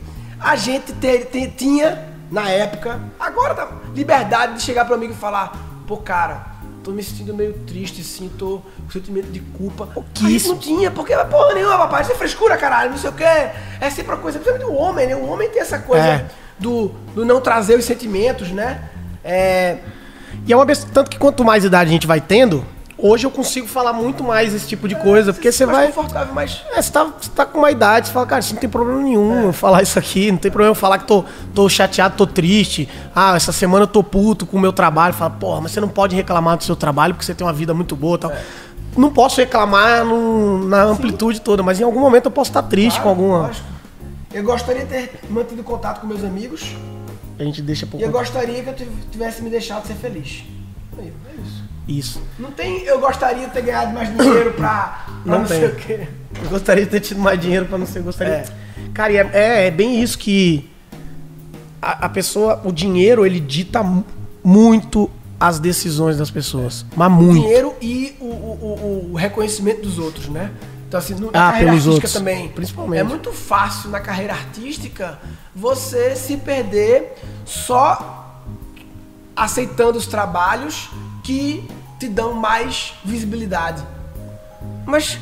[0.45, 5.53] a gente te- tinha na época, agora dá liberdade de chegar pro amigo e falar,
[5.87, 6.47] pô, cara,
[6.83, 9.89] tô me sentindo meio triste, sim, tô com sentimento de culpa.
[9.97, 13.13] A gente não tinha, porque porra nenhuma, papai, isso é frescura, caralho, não sei o
[13.13, 13.23] que.
[13.25, 15.17] É sempre uma coisa, principalmente o homem, né?
[15.17, 16.27] O homem tem essa coisa É.
[16.59, 18.83] do, do não trazer os sentimentos, né?
[19.23, 19.79] É,
[20.47, 20.87] E é uma besta.
[20.93, 22.65] Tanto que quanto mais idade a gente vai tendo,
[23.07, 25.33] hoje eu consigo falar muito mais esse tipo de coisa.
[25.33, 25.87] Porque você É, vai.
[25.89, 28.61] confortável, mas É, você tá, você tá com uma idade, você fala, cara, isso não
[28.61, 31.25] tem problema nenhum eu falar isso aqui, não tem problema eu falar que tô,
[31.55, 32.89] tô chateado, tô triste.
[33.15, 35.13] Ah, essa semana eu tô puto com o meu trabalho.
[35.15, 37.75] Fala, porra, mas você não pode reclamar do seu trabalho porque você tem uma vida
[37.75, 38.33] muito boa e tal.
[38.97, 42.97] Não posso reclamar no- na amplitude toda, mas em algum momento eu posso estar triste
[42.99, 43.39] com Claro, alguma.
[43.49, 43.67] lógico.
[44.33, 46.75] Eu gostaria de ter mantido contato com meus amigos
[47.39, 50.45] A gente deixa por e eu gostaria que eu tiv- tivesse me deixado ser feliz.
[50.99, 51.03] É
[51.43, 51.64] isso.
[51.87, 52.21] Isso.
[52.39, 55.75] Não tem eu gostaria de ter ganhado mais dinheiro pra, pra não, Não sei o
[55.77, 56.09] quê.
[56.43, 58.01] Eu gostaria de ter tido mais dinheiro pra não ser.
[58.03, 58.33] Gostaria.
[58.35, 58.45] É.
[58.95, 60.71] Cara, é, é, é bem isso que
[61.83, 64.05] a, a pessoa, o dinheiro, ele dita mu-
[64.43, 66.87] muito as decisões das pessoas.
[66.97, 67.43] Mas muito.
[67.43, 70.51] Dinheiro e o, o- o- o reconhecimento dos outros, né?
[70.89, 72.49] Então, assim, no- na Ah, carreira pelos artística outros, também.
[72.49, 73.01] principalmente.
[73.01, 75.19] É muito fácil na carreira artística
[75.55, 77.15] você se perder
[77.45, 78.41] só
[79.37, 80.89] aceitando os trabalhos
[81.25, 81.69] que
[81.99, 83.83] te dão mais visibilidade.
[84.87, 85.19] Mas.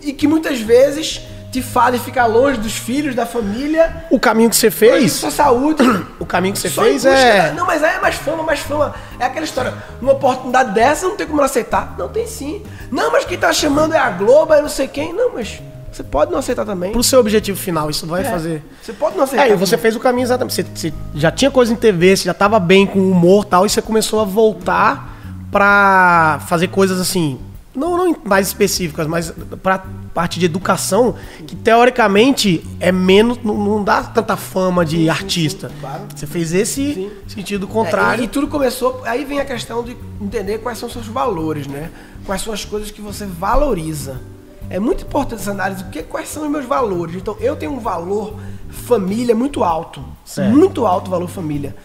[0.00, 1.20] E que muitas vezes
[1.52, 5.82] te fazem ficar longe dos filhos, da família, O caminho que você fez, sua saúde.
[6.18, 7.48] o caminho que você Só fez é.
[7.48, 8.94] da- Não, mas aí é mais fama, mais fama.
[9.20, 9.74] É aquela história.
[10.00, 11.94] Uma oportunidade dessa não tem como aceitar.
[11.98, 12.64] Não tem sim.
[12.90, 15.12] Não, mas quem tá chamando é a Globo, é não sei quem.
[15.12, 15.60] Não, mas
[15.92, 16.90] Você pode não aceitar também.
[16.92, 18.24] Pro seu objetivo final, isso vai É.
[18.24, 18.62] fazer.
[18.82, 19.46] Você pode não aceitar.
[19.48, 20.54] É, e você fez o caminho exatamente.
[20.54, 23.48] Você, você já tinha coisa em TV, você já tava bem com o humor e
[23.48, 25.10] tal, e você começou a voltar
[25.50, 27.38] pra fazer coisas assim.
[27.74, 29.32] Não, não mais específicas, mas
[29.62, 29.82] pra
[30.12, 31.14] parte de educação,
[31.46, 33.38] que teoricamente é menos.
[33.42, 35.70] Não, não dá tanta fama de artista.
[35.80, 36.02] claro.
[36.14, 37.10] Você fez esse Sim.
[37.26, 38.22] sentido É, contrário.
[38.22, 39.00] e, e tudo começou.
[39.06, 41.90] Aí vem a questão de entender quais são os seus valores, né?
[42.26, 44.20] Quais são as coisas que você valoriza.
[44.70, 47.14] É muito importante essa análise, porque quais são os meus valores.
[47.16, 48.34] Então, eu tenho um valor
[48.70, 50.02] família muito alto.
[50.24, 50.50] Certo.
[50.50, 51.76] Muito alto o valor família.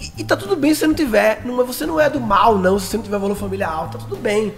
[0.00, 1.42] E, e tá tudo bem se você não tiver.
[1.44, 3.98] Não, você não é do mal, não, se você não tiver valor família alto.
[3.98, 4.54] Tá tudo bem.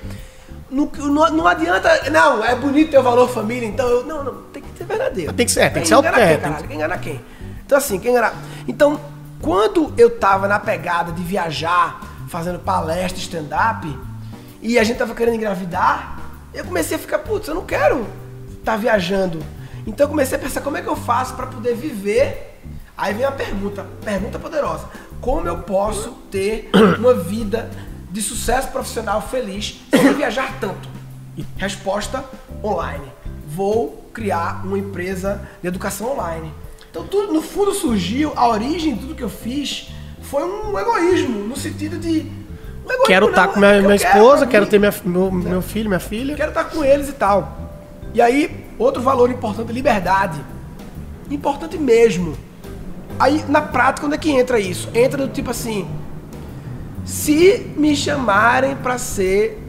[0.70, 2.08] Não, não, não adianta.
[2.10, 4.04] Não, é bonito ter o valor família, então eu.
[4.06, 5.32] Não, não, tem que ser verdadeiro.
[5.32, 6.66] Tem que ser- tem que ser engana quem, caralho?
[6.68, 7.20] Quem engana quem?
[7.66, 8.32] Então, assim, quem engana.
[8.68, 8.98] Então,
[9.40, 13.98] quando eu tava na pegada de viajar, fazendo palestra, stand-up,
[14.62, 16.18] e a gente tava querendo engravidar,
[16.54, 18.06] eu comecei a ficar, putz, eu não quero
[18.58, 19.38] estar viajando.
[19.86, 22.58] Então eu comecei a pensar como é que eu faço para poder viver.
[22.96, 24.88] Aí vem a pergunta, pergunta poderosa.
[25.20, 27.70] Como eu posso ter uma vida
[28.10, 30.88] de sucesso profissional feliz sem viajar tanto?
[31.56, 32.24] Resposta
[32.62, 33.06] online.
[33.46, 36.52] Vou criar uma empresa de educação online.
[36.90, 39.88] Então tudo no fundo surgiu, a origem de tudo que eu fiz
[40.20, 42.30] foi um egoísmo, no sentido de
[43.06, 44.70] Quero estar não, com minha, eu minha quero esposa, quero mim.
[44.70, 46.34] ter minha, meu, meu filho, minha filha.
[46.34, 47.56] Quero estar com eles e tal.
[48.14, 50.40] E aí, outro valor importante, liberdade.
[51.30, 52.36] Importante mesmo.
[53.18, 54.88] Aí, na prática, onde é que entra isso?
[54.94, 55.88] Entra do tipo assim:
[57.04, 59.62] se me chamarem pra ser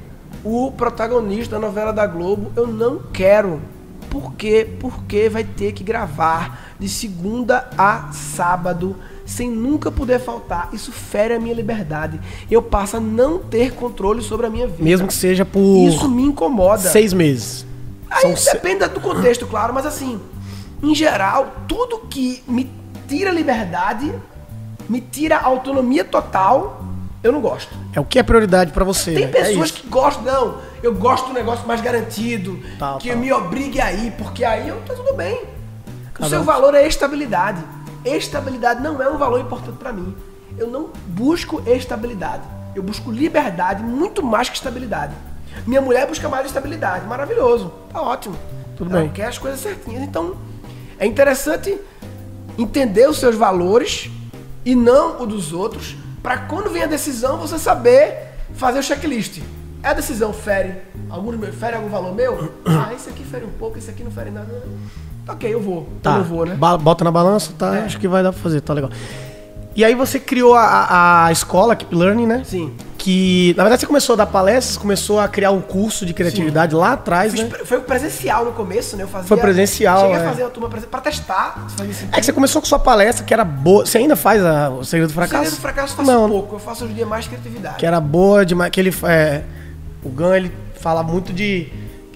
[0.43, 3.61] o protagonista da novela da Globo, eu não quero.
[4.09, 4.67] Por quê?
[4.79, 8.95] Porque vai ter que gravar de segunda a sábado
[9.25, 10.69] sem nunca poder faltar.
[10.73, 12.19] Isso fere a minha liberdade.
[12.51, 14.83] Eu passo a não ter controle sobre a minha vida.
[14.83, 16.89] Mesmo que seja por Isso me incomoda.
[16.89, 17.65] seis meses.
[18.09, 20.19] Aí São se- depende do contexto, claro, mas assim,
[20.81, 22.69] em geral, tudo que me
[23.07, 24.13] tira liberdade,
[24.87, 26.83] me tira autonomia total,
[27.23, 27.73] eu não gosto.
[27.93, 29.13] É o que é prioridade pra você.
[29.13, 29.31] Tem né?
[29.31, 29.81] É pessoas isso.
[29.81, 33.17] que gostam, não, eu gosto do negócio mais garantido, Tal, que tal.
[33.17, 35.35] me obrigue a ir, porque aí eu tá tudo bem.
[35.35, 36.43] O Cada seu um.
[36.43, 37.63] valor é estabilidade.
[38.05, 40.15] Estabilidade não é um valor importante pra mim.
[40.57, 42.43] Eu não busco estabilidade.
[42.75, 45.13] Eu busco liberdade muito mais que estabilidade.
[45.65, 47.05] Minha mulher busca mais estabilidade.
[47.05, 47.71] Maravilhoso.
[47.91, 48.35] Tá ótimo.
[48.75, 49.11] Tudo Ela bem.
[49.11, 50.01] quer as coisas certinhas.
[50.03, 50.35] Então,
[50.99, 51.77] é interessante
[52.57, 54.09] entender os seus valores
[54.65, 59.41] e não o dos outros, para quando vem a decisão você saber fazer o checklist.
[59.81, 60.75] É a decisão fere
[61.09, 62.53] algum, fere algum valor meu?
[62.65, 64.63] Ah, esse aqui fere um pouco, esse aqui não fere nada.
[65.27, 65.87] Ok, eu vou.
[66.01, 66.55] Tá, eu vou, né?
[66.55, 67.75] bota na balança, tá?
[67.77, 67.85] É.
[67.85, 68.91] Acho que vai dar pra fazer, tá legal.
[69.75, 72.43] E aí você criou a, a, a escola, Keep Learning, né?
[72.45, 72.73] Sim.
[72.97, 76.73] Que, na verdade, você começou a dar palestras, começou a criar um curso de criatividade
[76.75, 77.49] lá atrás, Fiz né?
[77.65, 79.03] Foi presencial no começo, né?
[79.03, 80.25] Eu fazia, Foi presencial, Cheguei é.
[80.25, 81.65] a fazer uma turma pra testar.
[82.11, 83.85] É que você começou com sua palestra, que era boa.
[83.85, 85.35] Você ainda faz a- o Segredo do O Fracasso?
[85.43, 86.55] segredo do fracasso eu faço Não, pouco.
[86.55, 87.75] Eu faço hoje em dia mais criatividade.
[87.77, 88.71] que era boa demais.
[88.71, 89.41] Que ele, é,
[90.03, 91.67] o Gan, ele fala muito de...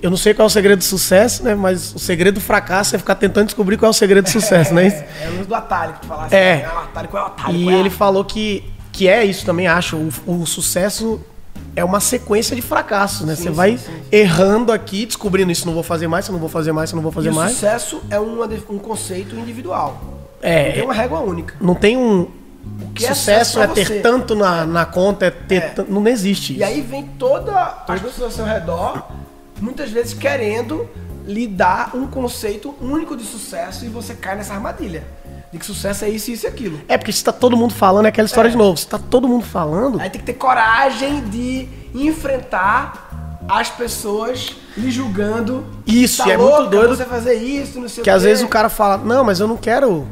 [0.01, 1.55] Eu não sei qual é o segredo do sucesso, né?
[1.55, 4.73] Mas o segredo do fracasso é ficar tentando descobrir qual é o segredo do sucesso,
[4.73, 4.97] não é isso?
[4.97, 6.35] É, é o lance do atalho que tu falasse.
[6.35, 6.65] É.
[6.65, 7.55] Ah, o atalho, qual é o atalho?
[7.57, 9.97] E é a- ele falou que, que é isso também, acho.
[10.25, 11.19] O, o sucesso
[11.75, 13.35] é uma sequência de fracassos, né?
[13.35, 14.01] Sim, Você sim, vai sim, sim.
[14.11, 17.03] errando aqui, descobrindo isso não vou fazer mais, isso não vou fazer mais, isso não
[17.03, 17.53] vou fazer E o mais.
[17.53, 19.99] sucesso é uma um conceito individual.
[20.43, 21.55] É, Não tem uma régua única.
[21.59, 22.27] Não tem um.
[22.93, 23.99] que é sucesso é pra ter você?
[23.99, 25.55] tanto na, na conta, é ter.
[25.55, 25.59] É.
[25.69, 26.61] tan- Não existe isso.
[26.61, 27.51] E aí vem toda
[27.87, 29.07] as pessoas ao seu redor,
[29.61, 30.87] muitas vezes querendo
[31.25, 35.03] lhe dar um conceito único de sucesso e você cai nessa armadilha.
[35.51, 36.81] De que sucesso é isso, isso e aquilo.
[36.89, 38.51] É porque se tá todo mundo falando, é aquela história É.
[38.51, 38.77] de novo.
[38.77, 44.91] Se tá todo mundo falando, Aí tem que ter coragem de enfrentar as pessoas lhe
[44.91, 45.65] julgando.
[45.85, 48.67] Isso, tá é muito doido você fazer isso, não sei que às vezes o cara
[48.69, 50.05] fala, não, mas eu não quero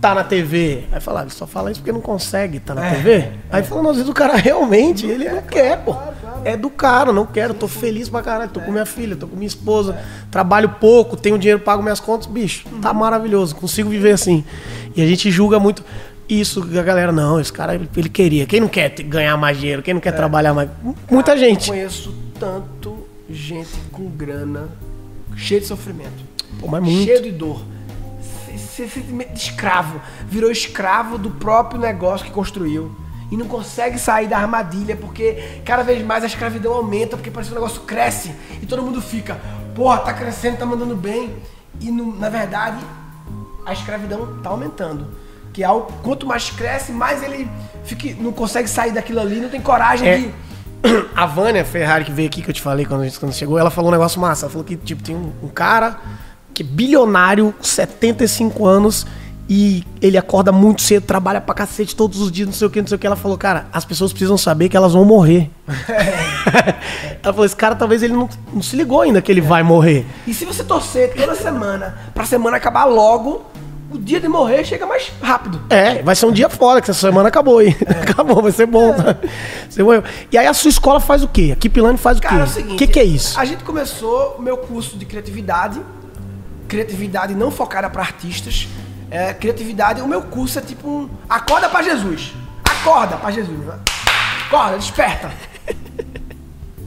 [0.00, 0.84] tá na TV.
[0.92, 3.30] Aí fala, "Ah, ele só fala isso porque não consegue tá na É, TV.
[3.50, 5.94] Aí fala, não, às vezes o cara realmente, ele não quer, pô.
[6.44, 9.36] É do cara, não quero, tô feliz pra caralho, tô com minha filha, tô com
[9.36, 9.98] minha esposa,
[10.30, 14.44] trabalho pouco, tenho dinheiro, pago minhas contas, bicho, tá maravilhoso, consigo viver assim.
[14.96, 15.84] E a gente julga muito
[16.28, 18.46] isso, que a galera, não, esse cara, ele queria.
[18.46, 20.68] Quem não quer ganhar mais dinheiro, quem não quer trabalhar mais?
[21.10, 21.68] Muita Eu gente.
[21.68, 24.68] conheço tanto gente com grana,
[25.36, 26.22] cheio de sofrimento.
[26.60, 27.04] Pô, mas muito.
[27.04, 27.62] cheio de dor.
[28.56, 30.00] Se- se- de escravo.
[30.28, 32.94] Virou escravo do próprio negócio que construiu.
[33.30, 37.50] E não consegue sair da armadilha, porque cada vez mais a escravidão aumenta, porque parece
[37.50, 38.34] que o negócio cresce.
[38.62, 39.38] E todo mundo fica,
[39.74, 41.36] porra, tá crescendo, tá mandando bem.
[41.80, 42.78] E no- na verdade,
[43.66, 45.06] a escravidão tá aumentando.
[45.52, 47.48] Que é algo, quanto mais cresce, mais ele
[47.84, 50.18] fica, não consegue sair daquilo ali, não tem coragem É.
[50.18, 50.32] de.
[51.14, 53.58] A Vânia Ferrari, que veio aqui, que eu te falei quando, a gente- quando chegou,
[53.58, 54.46] ela falou um negócio massa.
[54.46, 55.98] Ela falou que, tipo, tem um, um cara
[56.54, 59.06] que é bilionário, 75 anos,
[59.48, 62.80] e ele acorda muito cedo, trabalha pra cacete todos os dias, não sei o que,
[62.80, 63.06] não sei o que.
[63.06, 65.50] Ela falou, cara, as pessoas precisam saber que elas vão morrer.
[67.22, 70.04] ela falou, esse cara talvez ele não, não se ligou ainda que ele vai morrer.
[70.26, 73.42] E se você torcer toda semana pra semana acabar logo,
[73.90, 75.62] o dia de morrer chega mais rápido.
[75.70, 77.74] É, vai ser um dia fora, que essa semana acabou aí.
[78.02, 78.94] Acabou, vai ser bom.
[79.68, 80.04] Você morreu.
[80.30, 81.50] E aí a sua escola faz o quê?
[81.54, 82.52] A Kipilane faz o Cara, é o quê?
[82.52, 83.40] seguinte, O que, que é isso?
[83.40, 85.80] A gente começou o meu curso de criatividade,
[86.66, 88.68] criatividade não focada para artistas.
[89.10, 92.34] É, criatividade, o meu curso é tipo um acorda pra Jesus.
[92.64, 93.58] Acorda pra Jesus.
[94.46, 95.30] Acorda, desperta.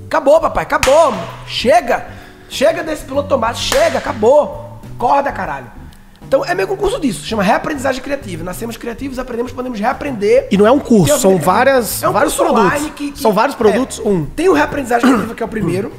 [0.05, 1.13] Acabou, papai, acabou.
[1.47, 2.07] Chega.
[2.49, 4.79] Chega desse piloto automático, chega, acabou.
[4.95, 5.71] Acorda, caralho.
[6.21, 8.43] Então é meio que um curso disso, chama reaprendizagem criativa.
[8.43, 10.47] Nascemos criativos, aprendemos, podemos reaprender.
[10.51, 12.89] E não é um curso, são várias, é um vários produtos.
[12.95, 13.99] que- que- São vários produtos?
[13.99, 14.07] é.
[14.07, 14.25] Um.
[14.25, 15.91] Tem o reaprendizagem criativa, que é o primeiro.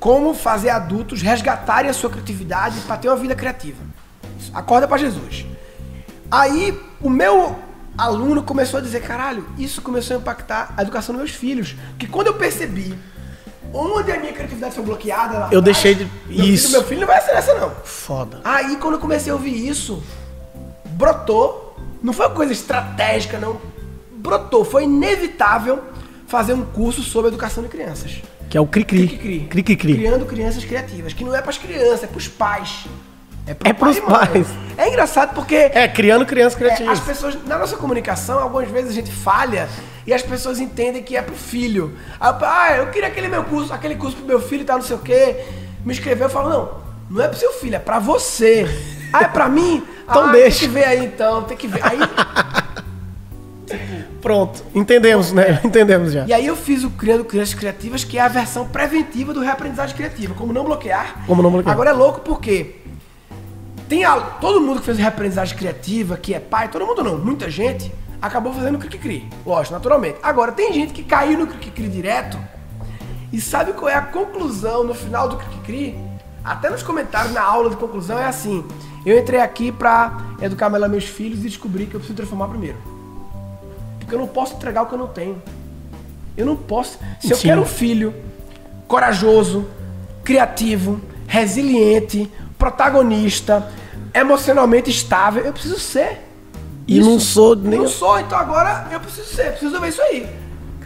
[0.00, 3.82] Como fazer adultos resgatarem a sua criatividade para ter uma vida criativa.
[4.54, 5.46] Acorda para Jesus.
[6.30, 7.56] Aí o meu
[7.96, 11.74] aluno começou a dizer, caralho, isso começou a impactar a educação dos meus filhos.
[11.90, 12.94] Porque quando eu percebi
[13.72, 16.66] onde a minha criatividade foi bloqueada, lá Eu atrás, deixei de- Meu isso.
[16.68, 17.70] Filho, meu filho não vai ser essa, não.
[17.84, 18.40] Foda.
[18.44, 20.02] Aí quando eu comecei a ouvir isso,
[20.84, 21.76] brotou.
[22.02, 23.60] Não foi uma coisa estratégica, não.
[24.12, 24.64] Brotou.
[24.64, 25.82] Foi inevitável
[26.26, 28.22] fazer um curso sobre educação de crianças.
[28.48, 29.08] Que é o cri-cri.
[29.48, 29.94] Cri-cri.
[29.94, 31.12] Criando crianças criativas.
[31.12, 32.86] Que não é pras crianças, é pros pais.
[33.54, 34.28] Pro É pros pai e mãe.
[34.44, 34.46] pais.
[34.78, 36.98] É engraçado porque É, criando crianças é, criativas.
[36.98, 39.68] as pessoas, na nossa comunicação, algumas vezes a gente falha
[40.06, 41.94] e as pessoas entendem que é pro filho.
[42.20, 44.96] Ah, eu queria aquele meu curso, aquele curso pro meu filho e tal, não sei
[44.96, 45.44] o quê.
[45.84, 46.70] Me inscreveu, eu falo, não,
[47.10, 48.66] não é pro seu filho, é pra você.
[49.12, 49.82] Ah, é pra mim?
[50.08, 50.60] Então ah, deixa.
[50.60, 51.80] Tem que ver aí então, tem que ver.
[51.84, 51.98] Aí,
[54.22, 54.62] Pronto.
[54.74, 55.60] Entendemos, né?
[55.64, 56.24] Entendemos já.
[56.26, 59.96] e aí eu fiz o Criando Crianças Criativas, que é a versão preventiva do reaprendizagem
[59.96, 60.34] criativa.
[60.34, 61.24] Como não bloquear.
[61.26, 61.72] Como não bloquear.
[61.72, 62.76] Agora é louco porque
[63.88, 67.50] tem a- todo mundo que fez reaprendizagem criativa, que é pai, todo mundo não, muita
[67.50, 69.28] gente acabou fazendo o cri-cri.
[69.44, 70.18] Lógico, naturalmente.
[70.22, 72.38] Agora, tem gente que caiu no cri-cri direto
[73.32, 75.96] e sabe qual é a conclusão no final do cri-cri?
[76.44, 78.64] Até nos comentários, na aula de conclusão, é assim.
[79.04, 82.78] Eu entrei aqui pra educar melhor meus filhos e descobri que eu preciso transformar primeiro.
[84.00, 85.40] Porque eu não posso entregar o que eu não tenho.
[86.36, 86.98] Eu não posso.
[87.20, 87.48] Se eu Sim.
[87.48, 88.14] quero um filho
[88.88, 89.66] corajoso,
[90.24, 93.66] criativo, resiliente, protagonista,
[94.14, 96.22] emocionalmente estável, eu preciso ser.
[96.86, 100.28] E não sou nem- Não sou, então agora eu preciso ser, preciso ver isso aí.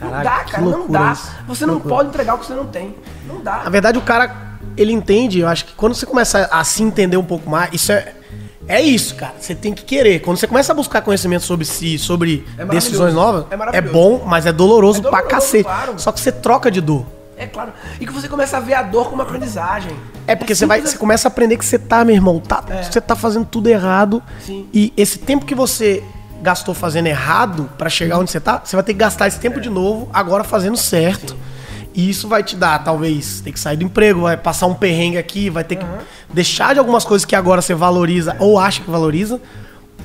[0.01, 1.13] não Caraca, dá, que cara, não dá.
[1.13, 1.31] isso.
[1.47, 1.95] Você não Loucura.
[1.97, 2.95] pode entregar o que você não tem.
[3.29, 3.59] Não dá.
[3.65, 4.35] Na verdade, o cara,
[4.77, 7.93] ele entende, eu acho que quando você começa a se entender um pouco mais, isso
[7.93, 8.15] é.
[8.67, 9.35] É isso, cara.
[9.39, 10.21] Você tem que querer.
[10.21, 14.23] Quando você começa a buscar conhecimento sobre si, sobre É decisões novas, É é, bom,
[14.25, 15.65] mas é doloroso, É pra doloroso, cacete.
[15.65, 15.95] claro.
[15.99, 17.05] Só que você troca de dor.
[17.41, 17.73] É claro.
[17.99, 19.91] E que você começa a ver a dor como aprendizagem.
[20.27, 22.83] É porque você vai, você começa a aprender que você tá, meu irmão, tá, É.
[22.83, 24.23] você tá fazendo tudo errado.
[24.45, 24.69] Sim.
[24.75, 26.05] E esse tempo que você
[26.43, 29.61] gastou fazendo errado pra chegar onde você tá, você vai ter que gastar esse tempo
[29.61, 31.35] de novo agora fazendo certo.
[31.95, 35.19] E isso vai te dar, talvez, ter que sair do emprego, vai passar um perrengue
[35.19, 35.85] aqui, vai ter que
[36.33, 39.41] deixar de algumas coisas que agora você valoriza ou acha que valoriza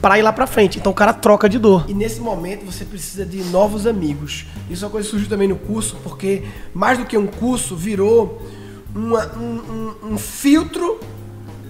[0.06, 0.78] pra ir lá pra frente.
[0.78, 1.86] Então o cara troca de dor.
[1.88, 4.46] E nesse momento você precisa de novos amigos.
[4.70, 6.44] Isso é uma coisa que surgiu também no curso, porque
[6.76, 8.40] mais do que um curso, virou
[8.94, 11.00] uma- um, um- um filtro,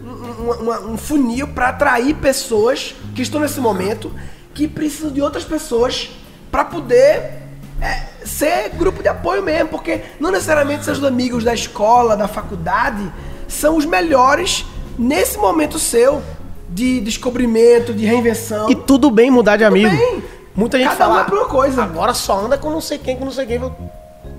[0.03, 4.11] um, um funil para atrair pessoas que estão nesse momento,
[4.53, 6.09] que precisam de outras pessoas
[6.51, 7.41] para poder
[7.81, 9.69] é, ser grupo de apoio mesmo.
[9.69, 13.09] Porque não necessariamente seus amigos da escola, da faculdade,
[13.47, 14.65] são os melhores
[14.97, 16.21] nesse momento seu
[16.69, 18.69] de descobrimento, de reinvenção.
[18.69, 19.89] E tudo bem mudar de amigo.
[19.89, 20.23] bem.
[20.55, 21.83] Muita gente Cada fala, um é pra coisa.
[21.83, 23.55] agora só anda com não sei quem, com não sei quem.
[23.57, 23.73] Eu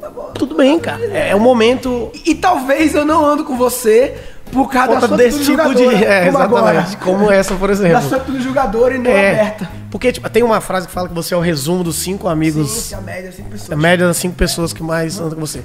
[0.01, 1.05] falo, Tudo bem, cara.
[1.05, 4.15] É um momento E talvez eu não ando com você
[4.53, 5.85] por causa conta da sua desse tipo de.
[6.05, 6.73] É, como agora.
[6.79, 6.97] exatamente.
[7.05, 8.09] Como essa, por Da exemplo.
[8.09, 9.71] sua do jogador e não É, aberta.
[9.91, 12.71] porque tipo, tem uma frase que fala que você é o resumo dos cinco amigos,
[12.71, 13.79] Sim, a média sempre a pessoas.
[13.79, 15.63] média das cinco pessoas que mais andam com você.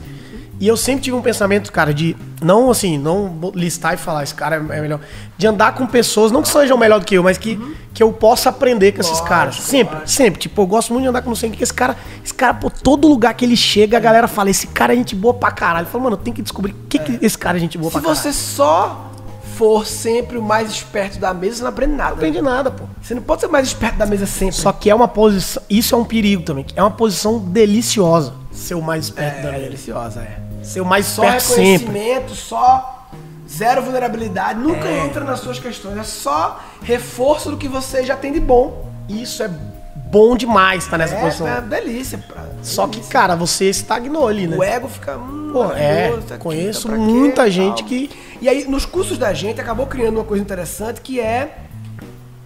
[0.62, 4.36] E eu sempre tive um pensamento, cara, de não assim, não listar e falar, esse
[4.36, 5.00] cara é melhor.
[5.36, 7.60] De andar com pessoas, não que sejam melhor do que eu, mas que,
[7.96, 9.56] que eu possa aprender com esses Lógico, caras.
[9.56, 10.12] Sempre, lógico.
[10.12, 10.40] sempre.
[10.40, 12.70] Tipo, eu gosto muito de andar com não sei porque esse cara, esse cara, pô,
[12.70, 15.88] todo lugar que ele chega, a galera fala, esse cara é gente boa pra caralho.
[15.88, 17.90] Eu falo, mano, eu tenho que descobrir o que, que esse cara é gente boa
[17.90, 18.22] Se pra caralho.
[18.22, 19.12] você só
[19.56, 22.10] for sempre o mais esperto da mesa, você não aprende nada.
[22.12, 22.84] Não aprende nada, pô.
[23.02, 24.56] Você não pode ser mais esperto da mesa sempre.
[24.56, 25.64] Só que é uma posição.
[25.68, 26.68] Isso é um perigo também.
[26.76, 28.34] É uma posição deliciosa.
[28.52, 29.64] Ser o mais esperto é, da vida.
[29.64, 30.51] deliciosa, é.
[30.64, 31.66] Ser o mais Só sempre.
[31.88, 33.08] reconhecimento, só
[33.50, 35.06] zero vulnerabilidade, nunca É.
[35.06, 35.98] entra nas suas questões.
[35.98, 38.90] É só reforço do que você já tem de bom.
[39.10, 39.50] Isso é
[39.96, 41.48] bom demais estar nessa É, posição.
[41.48, 42.18] é delícia.
[42.18, 43.12] pra- Só que, delícia.
[43.12, 44.56] cara, você estagnou ali, né?
[44.58, 45.18] O ego fica.
[45.18, 46.12] Hum, Pô, é.
[46.28, 47.50] tá aqui, Conheço tá pra quê, muita tal.
[47.52, 48.10] gente que.
[48.40, 51.58] E aí, nos cursos da gente, acabou criando uma coisa interessante que é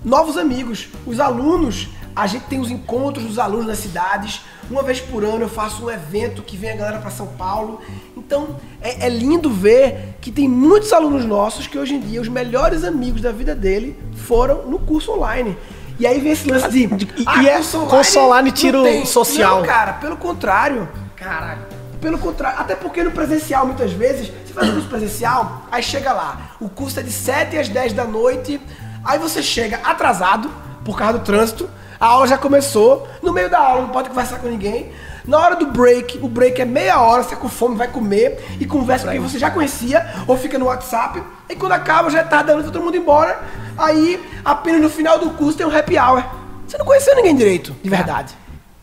[0.04, 0.88] novos amigos.
[1.06, 4.42] Os alunos, a gente tem os encontros dos alunos das cidades.
[4.70, 7.82] Uma vez por ano eu faço um evento que vem a galera para São Paulo.
[8.18, 12.28] Então é, é, lindo ver que tem muitos alunos nossos que hoje em dia os
[12.28, 15.56] melhores amigos da vida dele foram no curso online.
[16.00, 16.84] E aí vem esse lance de.
[16.84, 19.60] E, ah, e é consolar no tiro social.
[19.60, 20.90] Não, cara, pelo contrário.
[21.16, 21.62] Caralho.
[22.02, 26.14] Pelo contrário, até porque no presencial, muitas vezes, você faz um curso presencial, aí chega
[26.14, 28.62] lá, o curso é de 7 às 10 da noite,
[29.04, 30.52] aí você chega atrasado,
[30.84, 31.68] por causa do trânsito,
[32.06, 34.92] a aula já começou, no meio da aula não pode conversar com ninguém.
[35.26, 38.46] Na hora do break, o break é meia hora, você tá com fome, vai comer
[38.60, 42.20] e conversa com quem você já conhecia, ou fica no WhatsApp, e quando acaba já
[42.20, 43.42] é tarde da noite, todo mundo embora.
[43.76, 46.24] Aí, apenas no final do curso tem um happy hour.
[46.68, 48.36] Você não conheceu ninguém direito, de verdade.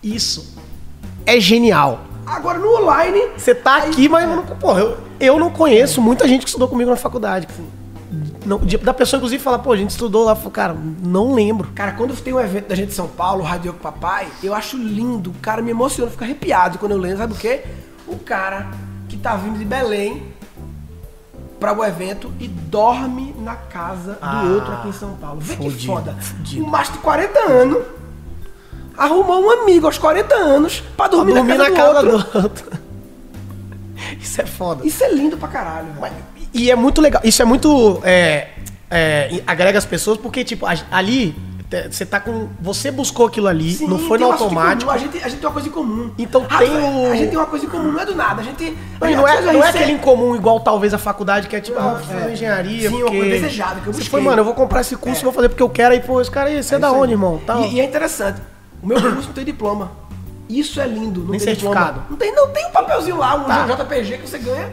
[0.02, 0.56] Isso
[1.24, 2.00] é genial.
[2.26, 3.20] Agora no online.
[3.36, 6.90] Você tá aí, aqui, mas porra, eu, eu não conheço muita gente que estudou comigo
[6.90, 7.46] na faculdade.
[8.45, 10.36] Não, da pessoa, inclusive, falar, pô, a gente estudou lá.
[10.53, 11.70] Cara, não lembro.
[11.74, 15.30] Cara, quando tem um evento da gente de São Paulo, Rádio Papai, eu acho lindo.
[15.30, 17.18] O cara me emociona, fica arrepiado quando eu lembro.
[17.18, 17.62] Sabe o quê?
[18.07, 18.70] O cara
[19.09, 20.22] que tá vindo de Belém
[21.61, 25.40] para o evento e dorme na casa ah, do outro aqui em São Paulo.
[25.40, 26.16] Vê fudido, que foda.
[26.18, 26.64] Fudido.
[26.64, 27.84] Um macho de 40 anos
[28.97, 32.32] arrumou um amigo aos 40 anos pra dormir, dormir na, casa, na do, casa outro.
[32.32, 32.82] do outro.
[34.20, 34.86] Isso é foda.
[34.86, 35.88] Isso é lindo pra caralho.
[36.01, 36.12] Mas,
[36.53, 37.22] e é muito legal.
[37.24, 38.00] Isso é muito.
[38.05, 38.48] É,
[38.90, 41.34] é, agrega as pessoas, porque, tipo, ali.
[41.90, 42.50] Você tá com.
[42.61, 44.90] Você buscou aquilo ali, Sim, não foi no automático.
[44.90, 46.12] A gente, a gente tem uma coisa em comum.
[46.18, 47.11] Então ah, tem o.
[47.11, 48.42] A gente tem uma coisa em comum, não é do nada.
[48.42, 48.76] A gente.
[49.00, 51.78] Não, não, é, não é aquele em comum igual talvez a faculdade, que é tipo,
[51.78, 51.98] ah,
[52.28, 52.32] é.
[52.32, 52.90] engenharia.
[52.90, 53.16] Sim, porque...
[53.16, 54.05] uma coisa desejada, que eu busquei.
[54.05, 55.24] Você foi, mano, eu vou comprar esse curso, é.
[55.24, 57.12] vou fazer porque eu quero, aí, pô, esse cara aí, você é, é da onde,
[57.12, 57.40] irmão?
[57.70, 58.42] E, e, é interessante.
[58.82, 59.92] O meu curso não tem diploma.
[60.50, 61.20] Isso é lindo.
[61.20, 62.00] Não Nem tem certificado.
[62.00, 62.07] Diploma.
[62.11, 63.64] Não tem, não tem um papelzinho lá, um tá.
[63.64, 64.70] JPG que você ganha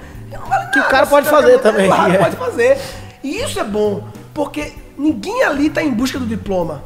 [0.72, 1.88] que o cara pode fazer também.
[1.88, 2.78] Claro, pode fazer.
[3.24, 4.04] E isso é bom,
[4.34, 6.84] porque ninguém ali está em busca do diploma.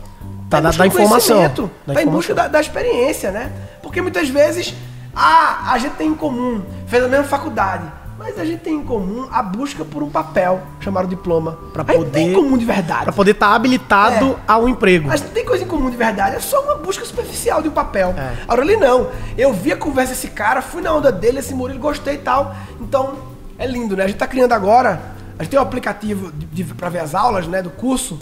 [0.50, 1.44] Tá, tá da, informação.
[1.88, 3.52] Está em busca da, da, experiência, né?
[3.82, 4.74] Porque muitas vezes,
[5.16, 7.84] ah, a gente tem em comum, fez a mesma faculdade.
[8.18, 11.58] Mas a gente tem em comum a busca por um papel chamado diploma.
[11.74, 12.12] Para poder.
[12.12, 13.04] tem em comum de verdade.
[13.04, 14.36] Para poder estar tá habilitado é.
[14.48, 15.08] ao emprego.
[15.08, 16.36] Mas tem coisa em comum de verdade.
[16.36, 18.14] É só uma busca superficial de um papel.
[18.16, 18.44] É.
[18.44, 19.10] Agora ali não.
[19.36, 22.56] Eu vi a conversa desse cara, fui na onda dele, esse Murilo, gostei e tal.
[22.80, 23.33] Então,
[23.64, 24.04] é lindo, né?
[24.04, 25.02] A gente está criando agora,
[25.38, 26.32] a gente tem um aplicativo
[26.78, 28.20] para ver as aulas, né, do curso,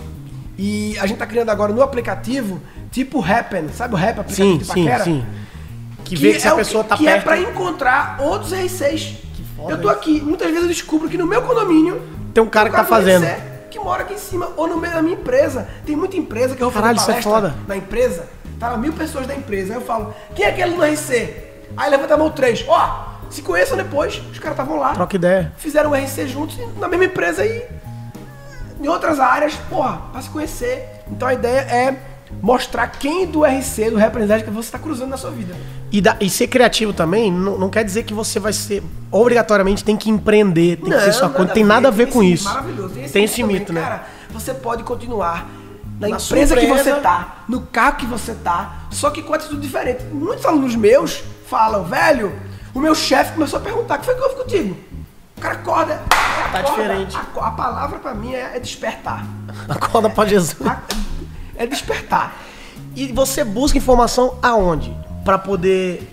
[0.57, 2.61] e a gente está criando agora no aplicativo,
[2.91, 5.03] tipo Happen, sabe o Happen, aplicativo sim, de paquera?
[5.03, 5.25] Sim, sim.
[6.03, 6.99] Que, que vê que é a pessoa perto.
[6.99, 9.15] Que é para encontrar outros R6.
[9.33, 12.01] Que foda eu tô aqui, muitas vezes eu descubro que no meu condomínio
[12.33, 13.25] tem um cara que tá fazendo.
[13.69, 15.67] que mora aqui em cima, ou no meio da minha empresa.
[15.85, 17.55] Tem muita empresa que eu vou fazer Caralho, palestra isso é foda.
[17.67, 18.27] na empresa,
[18.59, 19.73] tá lá mil pessoas da empresa.
[19.73, 21.35] Aí eu falo, quem é aquele no RC?
[21.77, 22.65] Aí levanta a mão três.
[22.67, 24.21] Ó, se conheçam depois.
[24.31, 24.93] Os caras estavam lá.
[24.93, 25.53] Troca ideia.
[25.57, 27.65] Fizeram um RC juntos na mesma empresa e
[28.81, 31.03] em outras áreas, porra, pra se conhecer.
[31.09, 31.95] Então a ideia é
[32.41, 35.55] mostrar quem do RC, do representante que você está cruzando na sua vida.
[35.91, 39.83] E, da, e ser criativo também não, não, quer dizer que você vai ser obrigatoriamente
[39.83, 42.45] tem que empreender, tem não, que ter sua conta, tem nada a ver com isso.
[42.45, 42.93] Maravilhoso.
[42.93, 43.81] Tem esse, tem esse mito, né?
[43.81, 45.49] Cara, você pode continuar
[45.99, 49.33] na, na empresa, empresa que você tá, no carro que você tá, só que com
[49.33, 50.03] atitude diferente.
[50.05, 52.33] Muitos alunos meus falam, velho,
[52.73, 54.77] o meu chefe começou a perguntar: o que foi que houve contigo?
[55.37, 56.01] O cara acorda.
[56.51, 57.17] Tá acorda, diferente.
[57.17, 59.25] A, a, palavra para mim é, é, despertar.
[59.67, 60.55] Acorda para Jesus.
[61.55, 62.35] É despertar.
[62.95, 64.95] E você busca informação aonde?
[65.23, 66.11] Para poder.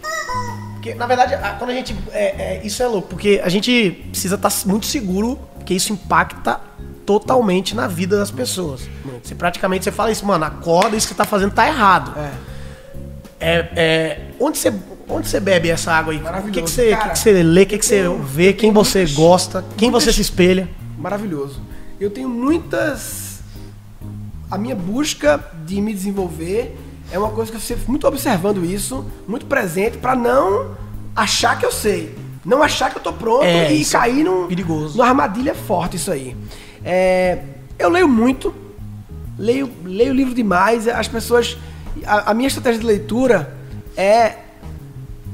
[0.74, 1.96] Porque, na verdade, quando a gente.
[2.12, 5.92] É, é, isso é louco, porque a gente precisa estar tá muito seguro que isso
[5.92, 6.60] impacta
[7.04, 8.88] totalmente na vida das pessoas.
[9.22, 12.14] Você praticamente você fala isso, mano, acorda, isso que você tá fazendo tá errado.
[12.18, 12.30] É.
[13.40, 14.72] É, é, onde você
[15.08, 16.18] Onde você bebe essa água aí?
[16.18, 18.72] O que, que, você, Cara, que, que você lê, o que, que você vê, quem
[18.72, 20.68] você muitas, gosta, quem muitas, você se espelha?
[20.98, 21.62] Maravilhoso.
[21.98, 23.40] Eu tenho muitas.
[24.50, 26.76] A minha busca de me desenvolver
[27.10, 30.76] é uma coisa que eu sempre muito observando isso, muito presente, para não
[31.16, 32.14] achar que eu sei.
[32.44, 34.96] Não achar que eu tô pronto é, e cair num, perigoso.
[34.96, 36.36] numa armadilha forte isso aí.
[36.84, 37.38] É,
[37.78, 38.54] eu leio muito,
[39.38, 41.56] leio, leio livro demais, as pessoas.
[42.06, 43.54] A, a minha estratégia de leitura
[43.96, 44.47] é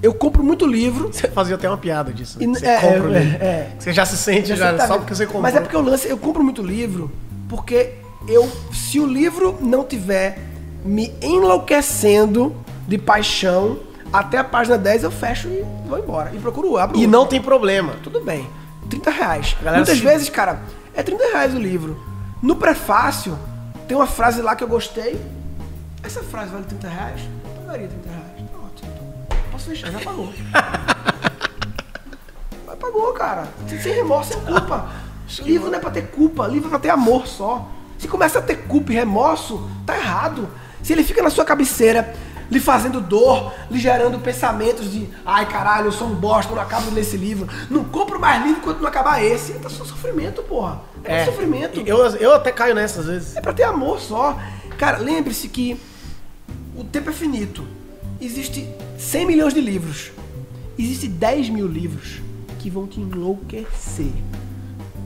[0.04, 1.10] eu compro muito livro.
[1.10, 2.38] Você fazia até uma piada disso.
[2.38, 2.46] Né?
[2.46, 3.42] Você é, compra é, livro.
[3.42, 3.68] É.
[3.78, 5.40] Você já se sente já, só porque você compra.
[5.40, 7.10] Mas é porque eu lance, eu compro muito livro
[7.48, 7.94] porque
[8.28, 10.38] eu, se o livro não tiver
[10.84, 12.54] me enlouquecendo
[12.86, 13.78] de paixão,
[14.12, 16.30] até a página 10 eu fecho e vou embora.
[16.34, 17.10] E procuro abro E outro.
[17.10, 17.94] não tem problema.
[18.02, 18.46] Tudo bem.
[18.90, 19.56] 30 reais.
[19.62, 20.04] Muitas se...
[20.04, 20.60] vezes, cara,
[20.94, 21.98] é 30 reais o livro.
[22.42, 23.38] No prefácio,
[23.88, 25.18] tem uma frase lá que eu gostei.
[26.02, 27.20] Essa frase vale 30 reais?
[27.58, 28.23] Eu daria 30 reais
[29.64, 30.32] posso fechar, já pagou.
[32.66, 33.48] Mas pagou, cara.
[33.66, 34.90] Sem remorso, sem culpa.
[35.40, 37.68] Livro não é pra ter culpa, livro é pra ter amor só.
[37.98, 40.48] Se começa a ter culpa e remorso, tá errado.
[40.82, 42.14] Se ele fica na sua cabeceira,
[42.50, 46.88] lhe fazendo dor, lhe gerando pensamentos de ai caralho, eu sou um bosta, não acabo
[46.88, 47.48] de ler esse livro.
[47.70, 49.52] Não compro mais livro enquanto não acabar esse.
[49.52, 50.82] É só sofrimento, porra.
[51.02, 51.82] É, é sofrimento.
[51.86, 53.36] Eu, eu até caio nessa às vezes.
[53.36, 54.38] É pra ter amor só.
[54.76, 55.80] Cara, lembre-se que
[56.76, 57.64] o tempo é finito.
[58.24, 58.66] Existe
[58.96, 60.10] 100 milhões de livros.
[60.78, 62.22] Existe 10 mil livros
[62.58, 64.12] que vão te enlouquecer.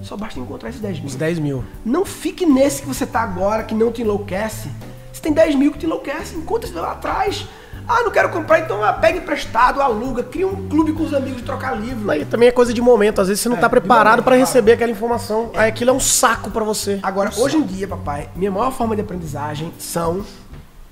[0.05, 1.07] Só basta encontrar esses 10 mil.
[1.09, 1.65] Os 10 mil.
[1.85, 4.71] Não fique nesse que você tá agora, que não te enlouquece.
[5.13, 7.45] Você tem 10 mil que te enlouquece, encontra esse lá atrás.
[7.89, 11.39] Ah, não quero comprar, então ah, pega emprestado, aluga, cria um clube com os amigos
[11.39, 12.09] de trocar livro.
[12.09, 14.47] Aí também é coisa de momento, às vezes você não É, tá preparado para momento,
[14.47, 15.51] receber aquela informação.
[15.57, 17.01] Aí aquilo é um saco para você.
[17.03, 20.25] Agora, hoje em dia, papai, minha maior forma de aprendizagem são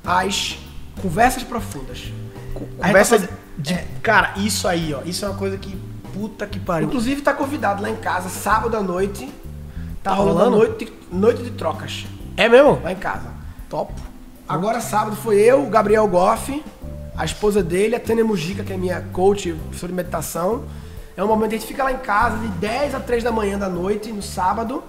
[0.04, 0.58] as
[1.02, 2.12] conversas profundas.
[2.80, 3.74] A Conversa gente tá de.
[3.74, 5.02] faz- Cara, isso aí, ó.
[5.04, 5.76] Isso é uma coisa que.
[6.14, 6.88] Puta que pariu.
[6.88, 9.26] Inclusive, tá convidado lá em casa, sábado à noite.
[10.02, 10.56] Tá, Tá rolando?
[10.56, 12.06] noite, noite de trocas.
[12.36, 12.80] É mesmo?
[12.82, 13.28] Lá em casa.
[13.68, 13.92] Top.
[14.48, 16.62] Agora, sábado, foi eu, o Gabriel Goff,
[17.16, 20.64] a esposa dele, a Tânia Mujica, que é minha coach, professora de meditação.
[21.16, 23.32] É um momento que a gente fica lá em casa de 10 a 3 da
[23.32, 24.82] manhã da noite, no sábado,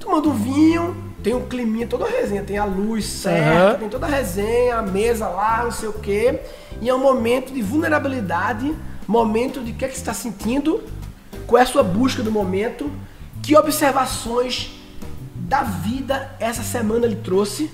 [0.00, 3.78] tomando um vinho, tem um climinha, toda a resenha, tem a luz certa, Aham.
[3.78, 6.40] tem toda a resenha, a mesa lá, não sei o quê.
[6.80, 8.74] E é um momento de vulnerabilidade,
[9.06, 10.82] momento de o que é que você está sentindo,
[11.46, 12.90] qual é a sua busca do momento,
[13.42, 14.72] que observações
[15.34, 17.70] da vida essa semana ele trouxe.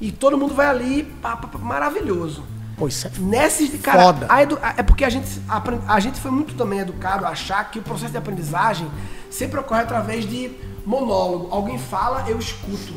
[0.00, 2.44] E todo mundo vai ali, pá, pá, pá, maravilhoso.
[2.78, 3.10] Pô, isso é.
[3.18, 4.26] Nesses, cara, Foda.
[4.28, 7.68] a edu- é porque a gente, apren- a gente foi muito também educado a achar
[7.70, 8.88] que o processo de aprendizagem
[9.30, 10.52] sempre ocorre através de
[10.86, 11.48] monólogo.
[11.50, 12.94] Alguém fala, eu escuto.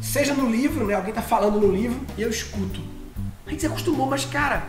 [0.00, 0.94] Seja no livro, né?
[0.94, 2.80] Alguém tá falando no livro e eu escuto.
[3.46, 4.64] A gente se acostumou, mas cara,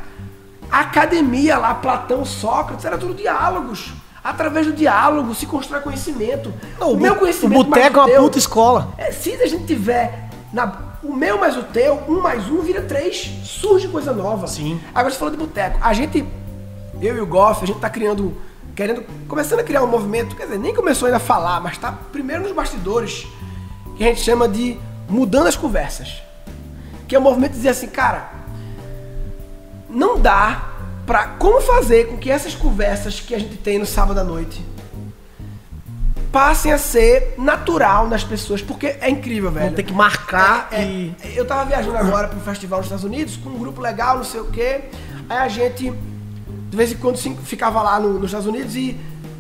[0.71, 3.91] a academia lá, Platão, Sócrates, era tudo diálogos.
[4.23, 6.53] Através do diálogo se constrói conhecimento.
[6.79, 8.93] Não, o meu bu- conhecimento O boteco é o uma puta escola.
[8.97, 12.81] é, se a gente tiver na- o meu mais o teu, um mais um vira
[12.81, 13.31] três.
[13.43, 14.47] Surge coisa nova.
[14.47, 14.79] Sim.
[14.93, 15.79] Agora você falou de boteco.
[15.81, 16.25] A gente,
[17.01, 18.35] eu e o Goff, a gente tá criando,
[18.75, 21.91] querendo, começando a criar um movimento, quer dizer, nem começou ainda a falar, mas tá
[22.11, 23.27] primeiro nos bastidores,
[23.95, 24.77] que a gente chama de
[25.07, 26.21] mudando as conversas.
[27.07, 28.31] Que é um movimento de dizer assim, cara,
[29.89, 30.69] não dá
[31.05, 31.27] pra.
[31.39, 34.61] Como fazer com que essas conversas que a gente tem no sábado à noite
[36.37, 39.73] passem a ser natural nas pessoas, porque é incrível, velho.
[39.75, 41.15] Ter que marcar É, e.
[41.23, 44.17] é, eu tava viajando agora para um festival nos Estados Unidos com um grupo legal,
[44.17, 44.81] não sei o quê.
[45.27, 45.91] Aí a gente,
[46.69, 48.95] de vez em quando, ficava lá no- nos Estados Unidos e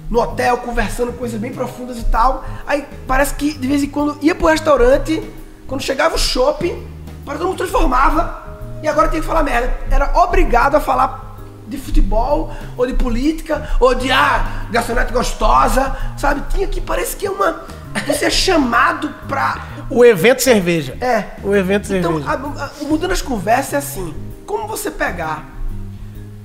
[0.09, 2.43] no hotel conversando coisas bem profundas e tal.
[2.65, 5.21] Aí parece que de vez em quando ia pro restaurante,
[5.67, 6.83] quando chegava o shopping,
[7.23, 8.43] para todo mundo transformava
[8.81, 9.71] e agora tinha que falar merda.
[9.91, 11.26] Era obrigado a falar
[11.67, 16.41] de futebol, ou de política, ou de ah, garçonete gostosa, sabe?
[16.53, 17.63] Tinha que, parece que é uma.
[18.05, 20.95] Você é chamado pra O evento cerveja.
[21.01, 21.25] é.
[21.43, 22.29] O evento Então, cerveja.
[22.29, 24.13] a, a, o mudando as conversas é assim.
[24.45, 25.43] Como você pegar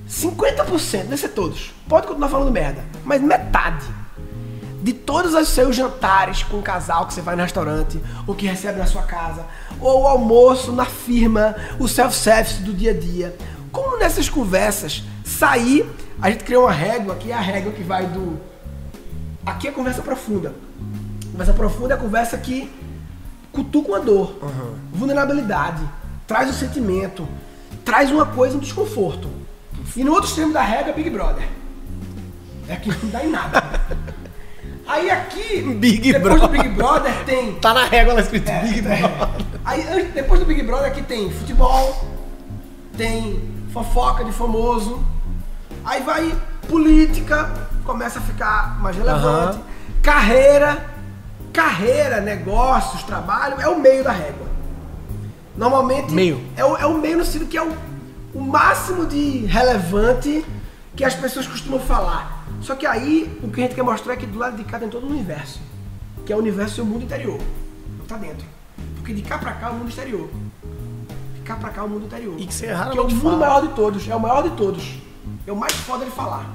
[0.09, 3.85] 50%, não ser todos, pode continuar falando merda, mas metade
[4.81, 7.97] de todos os seus jantares com o casal que você vai no restaurante,
[8.27, 9.45] ou que recebe na sua casa,
[9.79, 13.33] ou o almoço na firma, o self-service do dia a dia.
[13.71, 15.85] Como nessas conversas sair,
[16.21, 18.39] a gente criou uma régua, que é a régua que vai do.
[19.45, 20.53] Aqui é conversa profunda.
[21.31, 22.69] Conversa profunda é a conversa que
[23.51, 24.37] cutuca uma dor,
[24.91, 25.83] vulnerabilidade,
[26.27, 27.27] traz o sentimento,
[27.85, 29.29] traz uma coisa, um desconforto.
[29.95, 31.47] E no outro extremo da régua, Big Brother.
[32.67, 33.63] É que não dá em nada.
[34.87, 36.57] Aí aqui, Big depois Brother.
[36.57, 37.55] do Big Brother, tem.
[37.55, 38.81] Tá na régua lá escrito É, Big é.
[38.81, 39.45] Brother.
[39.65, 42.05] Aí depois do Big Brother aqui tem futebol,
[42.97, 45.01] tem fofoca de famoso,
[45.85, 46.35] aí vai
[46.67, 47.49] política,
[47.83, 49.61] começa a ficar mais relevante, Aham.
[50.01, 50.85] carreira,
[51.51, 54.47] carreira, negócios, trabalho, é o meio da régua.
[55.55, 56.41] Normalmente Meio.
[56.57, 57.71] É, o, é o meio no sentido que é o,
[58.33, 60.43] o máximo de relevante
[60.95, 62.45] que as pessoas costumam falar.
[62.61, 64.79] Só que aí o que a gente quer mostrar é que do lado de cá
[64.79, 65.59] tem todo o universo.
[66.25, 67.39] Que é o universo e o mundo interior.
[67.99, 68.45] Não tá dentro.
[68.95, 70.29] Porque de cá pra cá é o mundo exterior.
[71.35, 72.35] De cá pra cá é o mundo interior.
[72.39, 73.37] E que você que é o mundo fala.
[73.37, 74.07] maior de todos.
[74.09, 74.95] É o maior de todos.
[75.45, 76.49] É o mais foda de falar.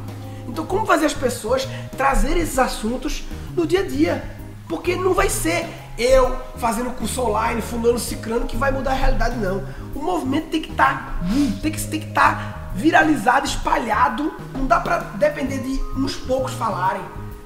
[0.49, 3.24] Então como fazer as pessoas trazerem esses assuntos
[3.55, 4.36] no dia a dia?
[4.68, 5.68] Porque não vai ser
[5.99, 9.62] eu fazendo curso online, fulano, ciclano, que vai mudar a realidade, não.
[9.95, 11.20] O movimento tem que estar
[11.61, 14.32] tem que tem que estar viralizado, espalhado.
[14.55, 17.03] Não dá pra depender de uns poucos falarem.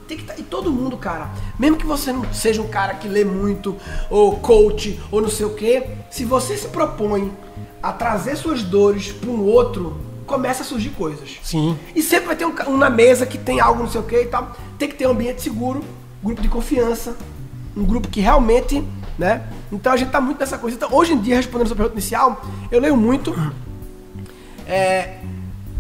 [0.07, 3.09] Tem que tá, e todo mundo, cara, mesmo que você não seja um cara que
[3.09, 3.77] lê muito,
[4.11, 7.33] ou coach, ou não sei o quê, se você se propõe
[7.83, 11.39] a trazer suas dores para um outro, começa a surgir coisas.
[11.43, 11.79] Sim.
[11.95, 14.17] E sempre vai ter um, um na mesa que tem algo não sei o que
[14.17, 14.57] e tal.
[14.79, 15.85] Tem que ter um ambiente seguro.
[16.23, 17.15] grupo de confiança,
[17.77, 18.83] um grupo que realmente,
[19.19, 19.43] né?
[19.71, 20.75] Então a gente tá muito nessa coisa.
[20.75, 23.35] Então, hoje em dia, respondendo a sua pergunta inicial, eu leio muito.
[24.67, 25.19] É,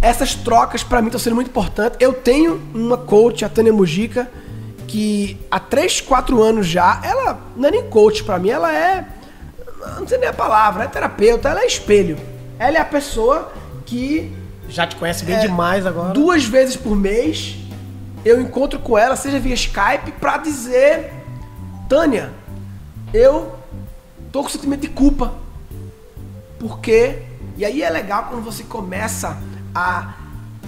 [0.03, 1.96] essas trocas para mim estão sendo muito importantes.
[1.98, 4.30] Eu tenho uma coach, a Tânia Mujica,
[4.86, 9.07] que há 3, 4 anos já, ela não é nem coach para mim, ela é.
[9.98, 12.18] Não sei nem a palavra, é terapeuta, ela é espelho.
[12.59, 13.50] Ela é a pessoa
[13.86, 14.41] que.
[14.72, 16.14] Já te conhece bem é, demais agora.
[16.14, 17.56] Duas vezes por mês
[18.24, 21.12] eu encontro com ela, seja via Skype, pra dizer:
[21.88, 22.32] Tânia,
[23.12, 23.54] eu
[24.30, 25.34] tô com sentimento de culpa.
[26.58, 27.22] Porque.
[27.56, 29.36] E aí é legal quando você começa
[29.74, 30.14] a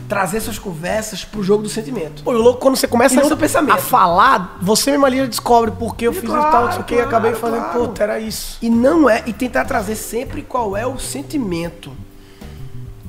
[0.06, 2.22] trazer suas conversas pro jogo do sentimento.
[2.22, 3.74] Pô, louco, quando você começa a, pensamento.
[3.74, 7.02] a falar, você mesmo ali descobre por que eu fiz claro, tal, isso que claro,
[7.02, 7.80] e acabei fazendo, claro.
[7.80, 8.58] puta, era isso.
[8.60, 11.90] E não é, e tentar trazer sempre qual é o sentimento.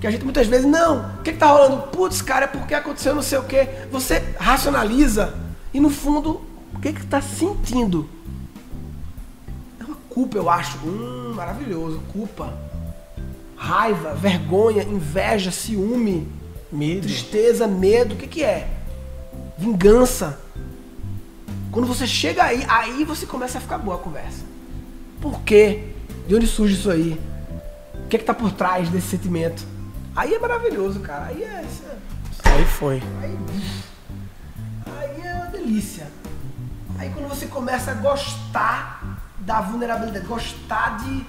[0.06, 1.88] Que a gente muitas vezes, não, o que, que tá rolando?
[1.88, 3.68] Putz, cara, é porque aconteceu não sei o quê.
[3.92, 5.34] Você racionaliza
[5.74, 6.44] e no fundo,
[6.76, 8.08] o que que tá sentindo?
[9.80, 10.78] É uma culpa, eu acho.
[10.86, 12.54] Hum, maravilhoso, culpa
[13.56, 16.28] raiva, vergonha, inveja, ciúme,
[16.72, 17.02] medo.
[17.02, 18.70] tristeza, medo, o que, que é?
[19.58, 20.40] Vingança.
[21.72, 24.44] Quando você chega aí, aí você começa a ficar boa a conversa.
[25.20, 25.86] Por quê?
[26.28, 27.20] De onde surge isso aí?
[28.04, 29.74] O que é que tá por trás desse sentimento?
[30.16, 31.26] Aí é maravilhoso, cara.
[31.26, 31.66] Aí é.
[32.44, 33.04] Aí foi.
[33.22, 33.38] Aí,
[35.00, 36.08] aí é uma delícia.
[36.98, 41.26] Aí quando você começa a gostar da vulnerabilidade, gostar de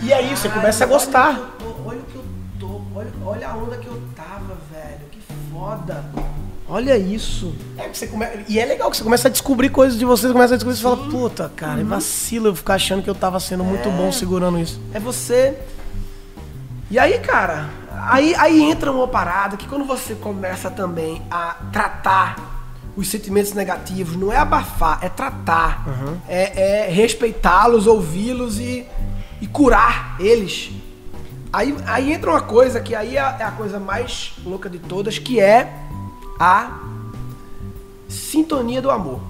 [0.00, 1.56] e aí você começa a gostar.
[1.84, 2.24] Olha o que eu
[2.58, 5.00] tô, olha, olha a onda que eu tava, velho.
[5.10, 5.20] Que
[5.52, 6.04] foda.
[6.68, 7.54] Olha isso.
[7.76, 8.26] É, você come...
[8.48, 10.78] E é legal que você começa a descobrir coisas de você, você começa a descobrir
[10.78, 11.80] e fala, puta, cara, uhum.
[11.80, 13.92] é vacilo eu ficar achando que eu tava sendo muito é.
[13.92, 14.80] bom segurando isso.
[14.92, 15.56] É você.
[16.90, 17.68] E aí, cara,
[18.10, 22.36] aí, aí entra uma parada que quando você começa também a tratar
[22.96, 25.86] os sentimentos negativos, não é abafar, é tratar.
[25.88, 26.18] Uhum.
[26.28, 28.86] É, é respeitá-los, ouvi-los e
[29.42, 30.70] e curar eles.
[31.52, 35.18] Aí, aí entra uma coisa que aí é, é a coisa mais louca de todas,
[35.18, 35.70] que é
[36.38, 36.78] a
[38.08, 39.20] sintonia do amor.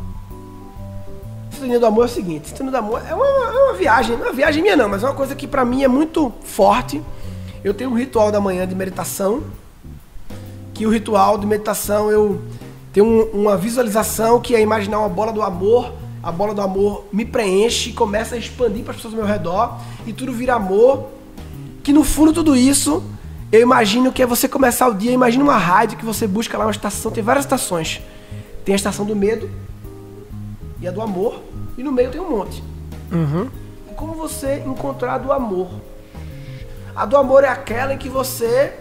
[1.51, 4.27] Sintonia do amor é o seguinte, sintonia do amor é uma, é uma viagem, não
[4.27, 7.03] é uma viagem minha não, mas é uma coisa que para mim é muito forte.
[7.65, 9.43] Eu tenho um ritual da manhã de meditação,
[10.75, 12.41] que o ritual de meditação eu
[12.93, 15.93] tenho um, uma visualização que é imaginar uma bola do amor
[16.23, 19.29] a bola do amor me preenche e começa a expandir para as pessoas ao meu
[19.29, 21.09] redor e tudo vira amor.
[21.83, 23.03] Que no fundo tudo isso,
[23.51, 26.65] eu imagino que é você começar o dia, imagina uma rádio que você busca lá
[26.65, 28.01] uma estação, tem várias estações.
[28.65, 29.51] Tem a estação do medo
[30.81, 31.43] e a do amor,
[31.77, 32.63] e no meio tem um monte.
[33.11, 33.51] Uhum.
[33.97, 35.71] Como você encontrar do amor?
[36.95, 38.75] A do amor é aquela em que você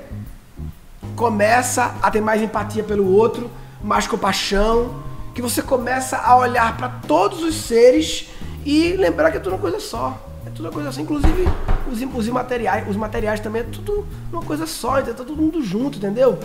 [1.15, 3.49] começa a ter mais empatia pelo outro,
[3.81, 5.01] mais compaixão,
[5.33, 8.27] que você começa a olhar para todos os seres
[8.65, 10.19] e lembrar que é tudo uma coisa só.
[10.45, 10.99] É tudo uma coisa só.
[10.99, 11.47] Inclusive,
[11.89, 15.63] os, os materiais, os materiais também é tudo uma coisa só, então tá todo mundo
[15.63, 16.37] junto, entendeu?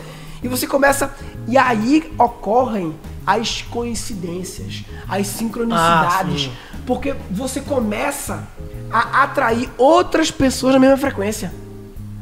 [0.42, 1.12] E você começa.
[1.48, 2.94] E aí ocorrem
[3.26, 6.50] as coincidências, as sincronicidades.
[6.52, 8.46] Ah, porque você começa
[8.90, 11.52] a atrair outras pessoas na mesma frequência.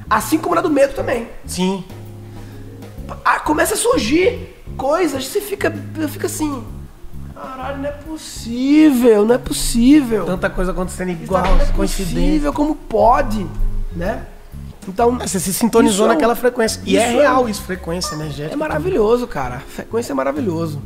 [0.09, 1.29] Assim como na do medo também.
[1.47, 1.85] Sim.
[3.25, 5.73] Ah, começa a surgir coisas, você fica,
[6.09, 6.65] fica assim.
[7.35, 10.25] Caralho, não é possível, não é possível.
[10.25, 13.47] Tanta coisa acontecendo igual, não é possível, como pode,
[13.95, 14.27] né?
[14.87, 16.81] Então, você se sintonizou é naquela frequência.
[16.85, 18.55] E é, é real isso, frequência energética.
[18.55, 19.61] É maravilhoso, cara.
[19.61, 20.81] Frequência é maravilhoso.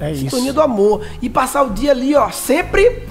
[0.00, 0.22] É isso.
[0.22, 1.06] Sintonia do amor.
[1.20, 3.06] E passar o dia ali, ó, sempre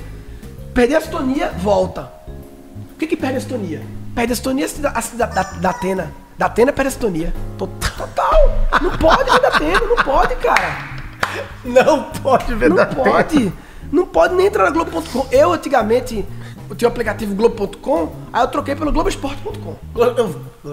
[0.73, 2.11] perder a sintonia, volta.
[2.93, 3.81] O que que perde a sintonia?
[4.15, 6.11] Perde a sintonia a da, da, da Atena.
[6.37, 7.33] Da Atena perde a sintonia.
[7.57, 7.91] Total.
[7.95, 8.51] Total.
[8.81, 10.89] Não pode ver da Atena, não pode, cara.
[11.63, 13.53] Não pode ver não da pode.
[13.91, 15.27] Não pode nem entrar na Globo.com.
[15.31, 16.25] Eu, antigamente,
[16.75, 19.75] tinha o aplicativo Globo.com, aí eu troquei pelo Globoesporte.com.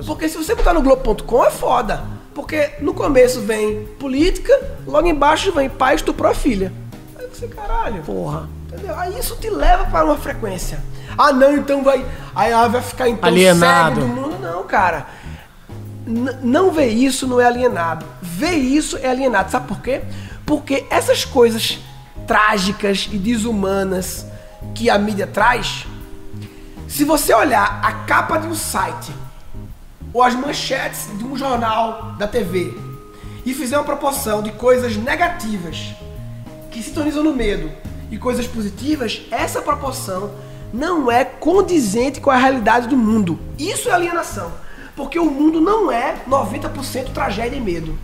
[0.07, 2.05] Porque se você botar no Globo.com é foda.
[2.35, 4.53] Porque no começo vem política,
[4.87, 6.71] logo embaixo vem pai estuprou a filha.
[7.19, 8.03] Aí você, caralho.
[8.03, 8.47] Porra.
[8.67, 8.95] Entendeu?
[8.99, 10.85] Aí isso te leva para uma frequência.
[11.17, 12.05] Ah, não, então vai.
[12.35, 14.01] Aí ela vai ficar então Alienado.
[14.01, 14.39] do mundo.
[14.39, 15.07] Não, cara.
[16.07, 18.05] N não ver isso não é alienado.
[18.21, 19.51] Ver isso é alienado.
[19.51, 20.03] Sabe por quê?
[20.45, 21.79] Porque essas coisas
[22.27, 24.27] trágicas e desumanas
[24.75, 25.87] que a mídia traz,
[26.89, 29.13] se você olhar a capa de um site
[30.13, 32.75] ou as manchetes de um jornal da TV
[33.45, 35.95] e fizer uma proporção de coisas negativas
[36.71, 37.71] que sintonizam no medo
[38.11, 40.31] e coisas positivas, essa proporção
[40.73, 43.39] não é condizente com a realidade do mundo.
[43.59, 44.53] Isso é alienação.
[44.95, 47.99] Porque o mundo não é 90% tragédia e medo.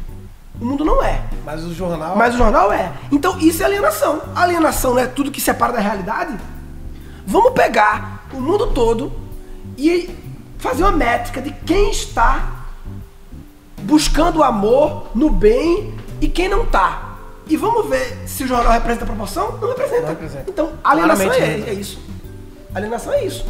[0.61, 1.22] O mundo não é.
[1.44, 2.16] Mas o jornal.
[2.16, 2.92] Mas o jornal é.
[3.11, 4.22] Então isso é alienação.
[4.34, 6.38] Alienação não é tudo que separa da realidade.
[7.26, 9.12] Vamos pegar o mundo todo
[9.76, 10.11] e
[10.59, 12.66] fazer uma métrica de quem está
[13.82, 17.16] buscando o amor no bem e quem não tá.
[17.48, 19.59] E vamos ver se o jornal representa a proporção?
[19.59, 20.03] Não representa.
[20.03, 20.44] Não representa.
[20.48, 22.00] Então, alienação Claramente é, é isso.
[22.74, 23.44] Alienação é isso.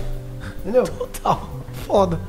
[0.61, 0.84] Entendeu?
[0.84, 1.48] Total.
[1.86, 2.20] Foda.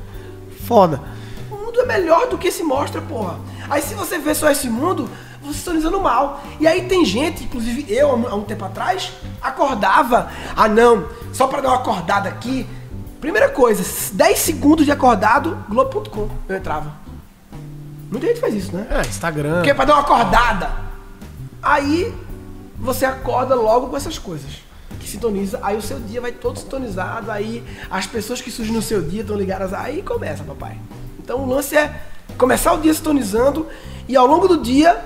[0.65, 1.01] Foda.
[1.49, 3.37] O mundo é melhor do que se mostra, porra.
[3.69, 5.09] Aí se você vê só esse mundo,
[5.41, 6.43] você está mal.
[6.59, 9.11] E aí tem gente, inclusive eu, há um- tempo atrás,
[9.41, 10.29] acordava.
[10.55, 12.67] Ah não, só pra dar uma acordada aqui.
[13.19, 13.83] Primeira coisa,
[14.13, 16.29] 10 segundos de acordado, Globo.com.
[16.47, 16.91] Eu entrava.
[18.11, 18.85] Muita gente faz isso, né?
[18.89, 19.55] É, Instagram.
[19.55, 20.69] Porque é pra dar uma acordada.
[21.61, 22.13] Aí
[22.77, 24.61] você acorda logo com essas coisas.
[24.99, 28.81] Que sintoniza, aí o seu dia vai todo sintonizado, aí as pessoas que surgem no
[28.81, 30.77] seu dia estão ligadas, aí começa, papai.
[31.19, 32.01] Então o lance é
[32.37, 33.67] começar o dia sintonizando
[34.07, 35.01] e ao longo do dia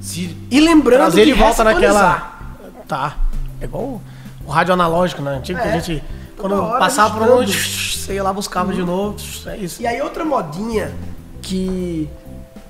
[0.00, 2.38] Se ir lembrando trazer de de volta naquela.
[2.86, 3.16] Tá.
[3.60, 4.00] É igual
[4.46, 5.36] o- rádio analógico, né?
[5.36, 5.70] Antigo que É.
[5.72, 6.02] a gente.
[6.36, 7.46] Toda Quando passava por um.
[7.46, 9.16] Você ia lá, buscava de novo.
[9.46, 9.82] É isso.
[9.82, 10.94] E aí outra modinha
[11.42, 12.08] que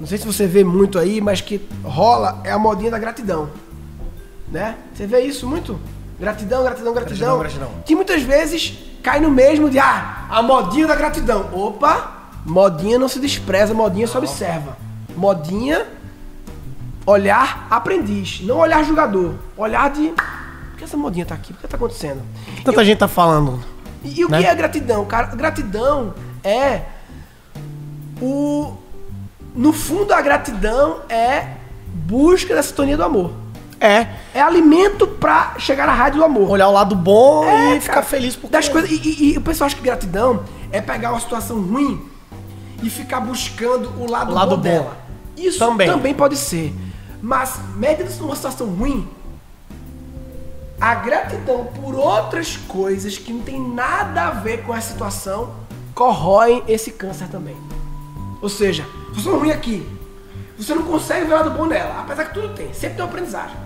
[0.00, 3.48] não sei se você vê muito aí, mas que rola é a modinha da gratidão.
[4.50, 4.74] Né?
[4.94, 5.78] Você vê isso muito?
[6.18, 7.38] Gratidão, gratidão, gratidão.
[7.38, 7.82] Gratidão, gratidão.
[7.84, 11.48] Que muitas vezes cai no mesmo de ah, a modinha da gratidão.
[11.52, 12.17] Opa,
[12.48, 14.76] modinha não se despreza, modinha só observa.
[15.16, 15.86] Modinha
[17.06, 19.34] olhar aprendiz, não olhar jogador.
[19.56, 21.52] Olhar de por que essa modinha tá aqui?
[21.52, 22.22] Por que tá acontecendo?
[22.64, 23.62] Tanta gente tá falando.
[24.04, 24.38] E, e o Né?
[24.40, 25.26] que é gratidão, cara?
[25.34, 26.82] Gratidão é
[28.20, 28.74] o.
[29.54, 31.54] No fundo, a gratidão é
[31.92, 33.32] busca da sintonia do amor.
[33.80, 34.06] É.
[34.34, 36.48] É alimento pra chegar na rádio do amor.
[36.50, 38.90] Olhar o lado bom É, e ficar cara, feliz por das coisas.
[38.90, 42.00] E, e- e o pessoal acha que gratidão é pegar uma situação ruim
[42.82, 44.62] e ficar buscando o lado, O lado bom, bom.
[44.62, 44.96] dela.
[45.36, 45.88] Isso Também.
[45.88, 46.14] também.
[46.14, 46.74] pode ser.
[47.22, 49.06] Mas, mesmo numa situação ruim,
[50.80, 55.50] a gratidão por outras coisas que não tem nada a ver com a situação
[55.94, 57.56] corroem esse câncer também.
[58.40, 59.84] Ou seja, situação ruim aqui,
[60.56, 63.10] você não consegue ver o lado bom nela, apesar que tudo tem, sempre tem uma
[63.10, 63.56] aprendizagem.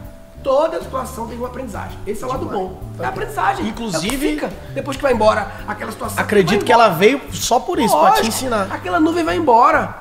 [0.43, 1.97] Toda situação tem uma aprendizagem.
[2.07, 2.82] Esse é o lado bom.
[2.99, 3.68] É a aprendizagem.
[3.68, 6.20] Inclusive- é que fica depois que vai embora aquela situação.
[6.22, 8.66] Acredito que ela veio só por isso, pra te ensinar.
[8.70, 9.95] Aquela nuvem vai embora.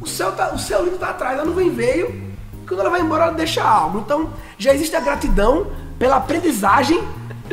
[0.00, 2.28] O céu, tá, o céu lindo tá atrás, a nuvem veio.
[2.66, 3.98] Quando ela vai embora, ela deixa algo.
[4.00, 5.66] Então, já existe a gratidão
[5.98, 7.02] pela aprendizagem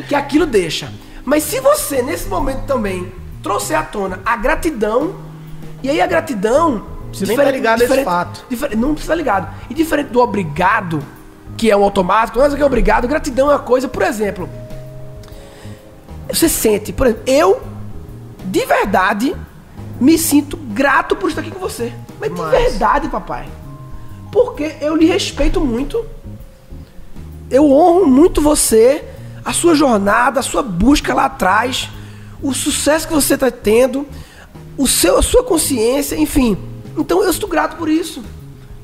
[0.08, 0.92] que aquilo deixa.
[1.24, 5.16] Mas se você, nesse momento também, trouxer à tona a gratidão,
[5.82, 6.94] e aí a gratidão.
[7.12, 8.44] Você nem tá ligado nesse fato.
[8.50, 9.48] diferente- não precisa estar ligado.
[9.70, 11.02] E diferente do obrigado,
[11.56, 14.48] que é um automático, não é que é obrigado, gratidão é uma coisa, por exemplo.
[16.28, 17.60] Você sente, por exemplo, eu
[18.44, 19.34] de verdade
[20.00, 21.92] me sinto grato por estar aqui com você.
[22.20, 23.46] Mas de Mas- verdade, papai.
[24.30, 26.04] Porque eu lhe respeito muito.
[27.50, 29.04] Eu honro muito você,
[29.44, 31.88] a sua jornada, a sua busca lá atrás,
[32.42, 34.06] o sucesso que você está tendo,
[34.76, 36.58] o seu, a sua consciência, enfim.
[36.98, 38.22] Então eu estou grato por isso.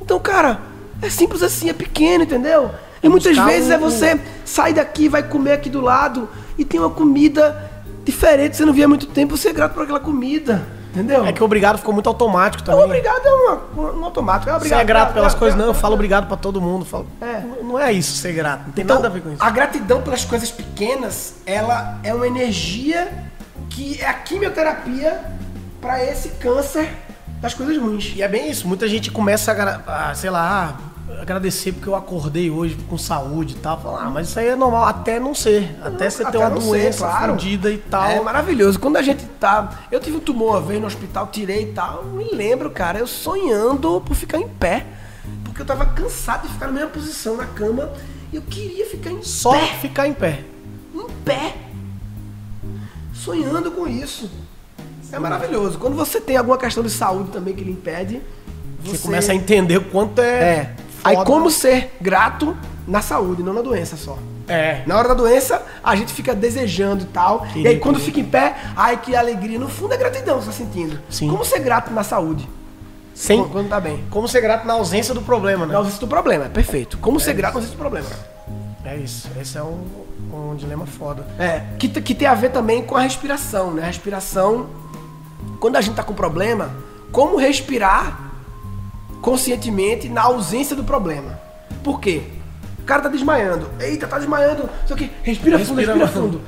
[0.01, 0.61] Então, cara,
[1.03, 2.71] é simples assim, é pequeno, entendeu?
[3.03, 6.65] E muitas buscar vezes um- é você sair daqui, vai comer aqui do lado e
[6.65, 7.71] tem uma comida
[8.05, 11.25] diferente, você não via há muito tempo, você é grato por aquela comida, entendeu?
[11.27, 12.85] É que o obrigado ficou muito automático também.
[12.85, 14.49] obrigado é uma- um automático.
[14.51, 15.69] É Você obrigado, é grato pelas é- coisas, é- não.
[15.69, 16.85] Eu falo obrigado pra todo mundo.
[16.85, 17.43] Falo, É.
[17.63, 18.65] Não- é isso ser grato.
[18.67, 19.43] Não tem Então, nada a ver com isso.
[19.43, 23.13] A gratidão pelas coisas pequenas, ela é uma energia
[23.71, 25.21] que é a quimioterapia
[25.81, 26.89] para esse câncer
[27.41, 28.13] das coisas ruins.
[28.15, 28.67] E é bem isso.
[28.69, 29.53] Muita gente começa
[29.87, 30.77] a, sei lá,
[31.21, 33.81] agradecer porque eu acordei hoje com saúde e tal.
[33.81, 34.85] Fala, ah, mas isso aí é normal.
[34.85, 35.77] Até não ser.
[35.83, 37.33] Até você ter uma não ser, doença claro.
[37.33, 38.11] fodida e tal.
[38.11, 38.79] É maravilhoso.
[38.79, 39.87] Quando a gente tá.
[39.91, 42.05] Eu tive um tumor uma vez no hospital, tirei e tal.
[42.05, 44.87] Me lembro, cara, eu sonhando por ficar em pé.
[45.45, 47.93] Porque eu tava cansado de ficar na mesma posição na cama.
[48.33, 49.67] E eu queria ficar em Só pé.
[49.81, 50.43] ficar em pé.
[50.95, 51.55] em pé,
[53.13, 54.31] sonhando com isso.
[55.13, 55.79] É maravilhoso.
[55.79, 58.23] Quando você tem alguma questão de saúde também que lhe impede,
[58.83, 60.25] Você, começa a entender o quanto é.
[60.25, 60.77] É.
[61.05, 61.27] Aí foda.
[61.27, 62.57] como ser grato
[62.87, 64.19] na saúde, não na doença só.
[64.49, 64.83] É.
[64.87, 67.41] Na hora da doença, a gente fica desejando e tal.
[67.47, 69.59] Queria, e aí quando fica em pé, ai que alegria.
[69.59, 70.99] No fundo é gratidão, você tá sentindo.
[71.09, 71.29] Sim.
[71.29, 72.49] Como ser grato na saúde?
[73.15, 74.03] Sem, Quando, quando tá bem.
[74.11, 75.73] como ser grato na ausência do problema, né?
[75.73, 76.97] Na ausência do problema, é perfeito.
[76.99, 78.09] Como ser grato na ausência do problema.
[78.85, 79.29] É isso.
[79.41, 79.85] Esse é um,
[80.33, 81.27] um dilema foda.
[81.39, 83.83] É, que, que tem a ver também com a respiração, né?
[83.83, 84.67] A respiração,
[85.61, 86.71] quando a gente tá com problema,
[87.13, 88.32] como respirar
[89.23, 91.39] conscientemente na ausência do problema.
[91.83, 92.23] Por quê?
[92.79, 93.71] O cara tá desmaiando.
[93.81, 94.69] Eita, tá desmaiando.
[94.85, 96.41] Só que respira fundo, Respira respira fundo.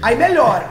[0.00, 0.68] Aí melhora.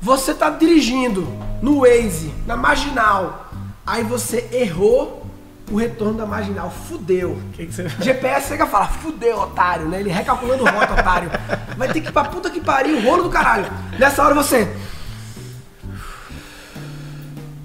[0.00, 1.26] Você tá dirigindo
[1.60, 3.50] no Waze, na marginal.
[3.84, 5.26] Aí você errou
[5.70, 6.70] o retorno da marginal.
[6.70, 7.38] Fudeu.
[7.52, 9.98] Que que você- GPS chega e fala, fudeu, otário, né?
[10.00, 11.28] Ele recalculando rota, otário.
[11.76, 13.66] Vai ter que ir pra puta que pariu, rolo do caralho.
[13.98, 14.68] Nessa hora você.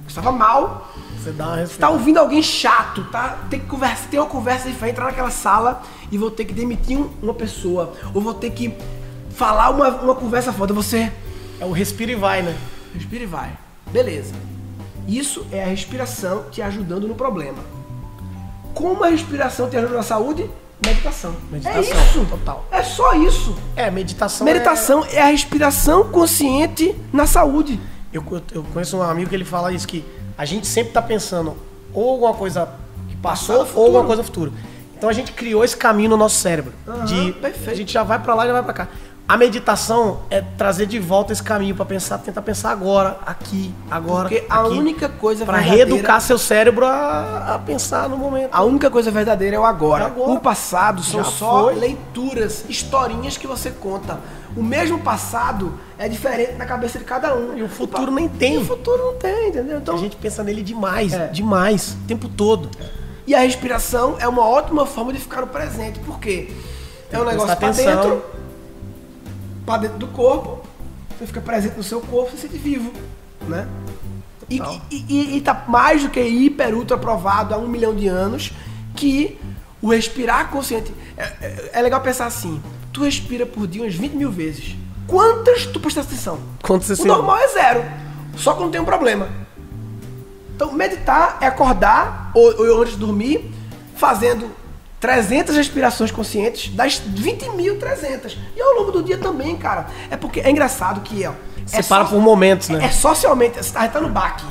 [0.08, 0.95] Estava mal,
[1.26, 3.40] Você dá uma tá ouvindo alguém chato, tá?
[3.50, 5.82] Tem que conversa, tem uma conversa diferente, entrar naquela sala
[6.12, 7.94] e vou ter que demitir um- uma pessoa.
[8.14, 8.72] Ou vou ter que
[9.32, 10.72] falar uma, uma conversa foda.
[10.74, 11.12] Você
[11.60, 12.56] É o respira e vai, né?
[12.94, 13.52] respira e vai.
[13.92, 14.34] Beleza.
[15.08, 17.58] Isso é a respiração te ajudando no problema.
[18.74, 20.50] Como a respiração te ajuda na saúde?
[20.86, 21.34] Meditação.
[21.50, 22.26] Meditação, É isso.
[22.30, 22.66] total.
[22.70, 23.56] É só isso.
[23.76, 24.46] É, meditação.
[24.46, 27.80] Meditação é a respiração consciente na saúde.
[28.14, 28.24] é- Eu,
[28.54, 30.04] eu conheço um amigo que ele fala isso, que
[30.38, 31.56] a gente sempre tá pensando
[31.94, 32.68] ou alguma coisa
[33.10, 34.52] que passou Passado, ou alguma coisa futura.
[34.98, 36.74] Então a gente criou esse caminho no nosso cérebro.
[36.88, 37.70] Aham, de perfeito.
[37.70, 38.88] A gente já vai pra lá e já vai pra cá.
[39.28, 44.30] A meditação é trazer de volta esse caminho pra pensar, tentar pensar agora, aqui, agora.
[44.30, 48.50] Porque a aqui, única coisa Pra verdadeira- reeducar seu cérebro a, a pensar no momento.
[48.54, 50.04] A única coisa verdadeira é o agora.
[50.04, 50.32] É agora.
[50.32, 51.74] O passado são Já só foi.
[51.76, 54.20] leituras, historinhas que você conta.
[54.56, 57.58] O mesmo passado é diferente na cabeça de cada um.
[57.58, 58.56] E o futuro nem tem.
[58.56, 59.78] E o futuro não tem, entendeu?
[59.80, 61.28] Então, A gente pensa nele demais, É.
[61.28, 62.70] demais, o tempo todo.
[63.28, 66.00] E a respiração é uma ótima forma de ficar no presente.
[66.00, 66.50] Por quê?
[67.12, 67.86] É um negócio atenção.
[68.02, 68.24] dentro,
[69.66, 70.62] pra dentro do corpo.
[71.18, 72.92] Você fica presente no seu corpo, você se sente vivo,
[73.48, 73.68] né?
[74.50, 74.62] E,
[74.92, 78.52] e, e- e tá mais do que hiper, ultra provado há um milhão de anos
[78.96, 79.40] que
[79.82, 80.94] o respirar consciente...
[81.18, 82.62] É, é- é legal pensar assim,
[82.96, 84.74] tu respira por dia umas 20 mil vezes.
[85.06, 86.40] Quantas tu presta atenção?
[86.64, 87.86] Quando você O normal é zero.
[88.38, 89.28] Só quando tem um problema.
[90.56, 93.52] Então, meditar é acordar ou, ou antes de dormir,
[93.98, 94.50] fazendo
[95.02, 98.38] 300 respirações conscientes das 20.300.
[98.56, 99.88] E ao longo do dia também, cara.
[100.10, 101.34] É porque é engraçado que, ó.
[101.66, 102.86] Você é para so- por momentos, né?
[102.86, 103.58] É socialmente.
[103.62, 104.46] Você tá no bar aqui.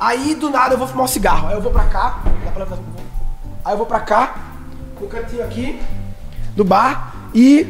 [0.00, 1.48] Aí do nada eu vou fumar um cigarro.
[1.48, 2.20] Aí eu vou pra cá.
[2.44, 2.78] dá pra levar-
[3.64, 4.34] Aí eu vou pra cá,
[5.00, 5.80] no cantinho aqui
[6.56, 7.66] do bar e.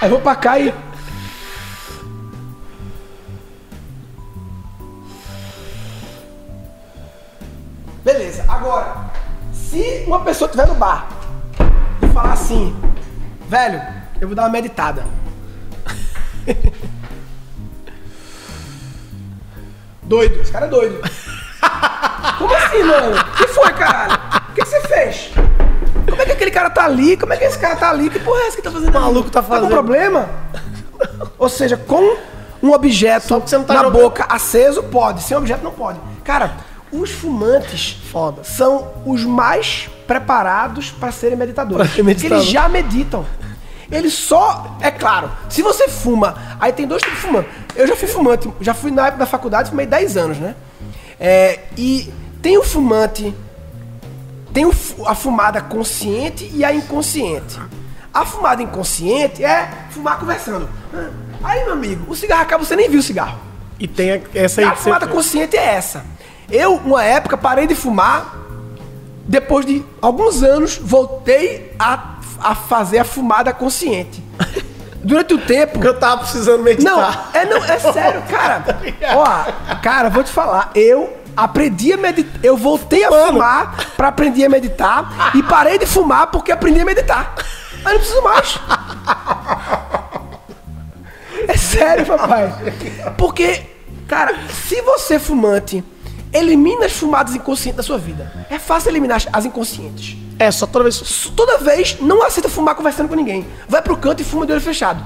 [0.00, 0.74] Aí vou pra cá e.
[8.04, 9.12] Beleza, agora,
[9.52, 11.08] se uma pessoa estiver no bar
[12.02, 12.74] e falar assim,
[13.48, 13.80] velho,
[14.20, 15.04] eu vou dar uma meditada.
[20.02, 21.00] doido, esse cara é doido.
[22.38, 23.16] Como assim, mano?
[23.20, 24.14] O que foi, caralho?
[24.50, 25.30] O que que você fez?
[26.08, 27.16] Como é que aquele cara tá ali?
[27.16, 28.10] Como é que esse cara tá ali?
[28.10, 28.96] Que porra é essa que tá fazendo?
[28.96, 29.68] O maluco tá Tá fazendo.
[29.68, 30.28] com problema?
[31.38, 32.16] Ou seja, com
[32.62, 33.92] um objeto tá na jogando.
[33.92, 35.22] boca aceso, pode.
[35.22, 35.98] Sem objeto, não pode.
[36.24, 36.52] Cara,
[36.92, 38.44] os fumantes Foda.
[38.44, 41.86] são os mais preparados para serem meditadores.
[41.86, 42.38] Pra ser meditador.
[42.38, 43.24] Eles já meditam.
[43.90, 47.48] Eles só, é claro, se você fuma, aí tem dois tipos de fumante.
[47.76, 50.54] Eu já fui fumante, já fui na época da faculdade, fumei 10 anos, né?
[51.24, 52.12] É, e
[52.42, 53.32] tem o fumante,
[54.52, 54.72] tem o
[55.06, 57.60] a fumada consciente e a inconsciente.
[58.12, 60.68] A fumada inconsciente é fumar conversando.
[61.44, 63.38] Aí, meu amigo, o cigarro acaba, você nem viu o cigarro.
[63.78, 64.82] E tem a- essa aí A que você...
[64.82, 66.04] fumada consciente é essa.
[66.50, 68.38] Eu, uma época, parei de fumar.
[69.26, 74.20] Depois de alguns anos, voltei a, a fazer a fumada consciente.
[75.02, 75.72] Durante o tempo.
[75.74, 77.30] Porque eu tava precisando Não, meditar.
[77.34, 78.64] é, não, é sério, cara.
[79.14, 80.70] Ó, cara, vou te falar.
[80.74, 82.40] Eu aprendi a meditar.
[82.42, 85.32] Eu voltei a fumar pra aprender a meditar.
[85.34, 87.34] E parei de fumar porque aprendi a meditar.
[87.84, 88.58] Aí não preciso mais.
[91.48, 92.52] É sério, papai.
[93.18, 93.62] Porque,
[94.06, 94.34] cara,
[94.68, 95.82] se você fumante
[96.32, 100.16] elimina as fumadas inconscientes da sua vida, é fácil eliminar as- inconscientes.
[100.38, 101.30] É, só toda vez...
[101.36, 103.46] Toda vez não aceita fumar conversando com ninguém.
[103.68, 105.04] Vai pro canto e fuma de olho fechado.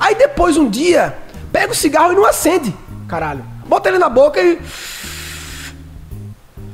[0.00, 1.16] Aí depois, um dia,
[1.52, 2.74] pega o cigarro e não acende.
[3.06, 3.44] Caralho.
[3.66, 4.58] Bota ele na boca e.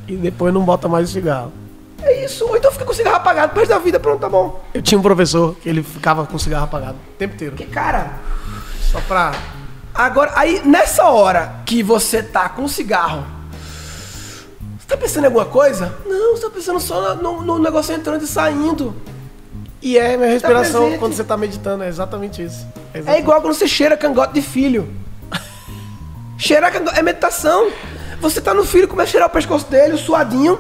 [0.09, 1.53] E depois não bota mais o cigarro.
[2.03, 2.47] É isso.
[2.47, 4.01] Ou então fica com o cigarro apagado resto da vida.
[4.01, 4.61] Pronto, tá bom.
[4.73, 7.57] Eu tinha um professor que ele ficava com o cigarro apagado o tempo inteiro.
[7.57, 8.13] Porque, cara,
[8.91, 9.33] Só pra...
[9.95, 13.25] Agora, aí nessa hora que você tá com o cigarro,
[14.93, 15.95] tá pensando em alguma coisa?
[16.07, 18.95] Não, você tá pensando só no, no negócio entrando e saindo.
[19.81, 20.99] E é minha respiração presente.
[21.01, 22.65] quando você tá meditando, é exatamente isso.
[22.95, 24.89] É exatamente- igual quando você cheira cangote de filho.
[26.39, 27.71] Cheirar cangote é meditação.
[28.21, 30.59] Você tá no filho, começa a cheirar o pescoço dele, o suadinho.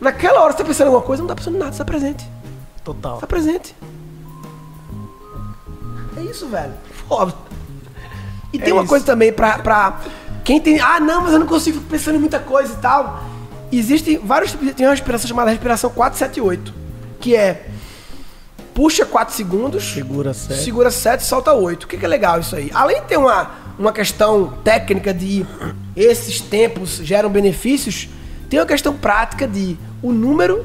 [0.00, 1.84] Naquela hora você tá pensando em alguma coisa, não tá pensando em nada, você tá
[1.84, 2.28] presente.
[2.82, 3.18] Total.
[3.18, 3.74] Tá presente.
[6.16, 6.72] É isso, velho.
[7.08, 7.32] Foda.
[8.52, 8.88] E É tem uma isso.
[8.88, 10.00] coisa também pra, pra
[10.44, 10.80] quem tem.
[10.80, 13.22] Ah, não, mas eu não consigo ficar pensando em muita coisa e tal.
[13.78, 14.74] Existem vários tipos de.
[14.74, 16.74] Tem uma respiração chamada respiração 478.
[17.20, 17.66] Que é.
[18.74, 19.84] Puxa 4 segundos.
[19.92, 20.62] Segura certo.
[20.62, 21.84] Segura 7 e solta 8.
[21.84, 22.70] O que, que é legal isso aí?
[22.72, 25.44] Além de ter uma, uma questão técnica de
[25.94, 28.08] esses tempos geram benefícios,
[28.48, 30.64] tem uma questão prática de o número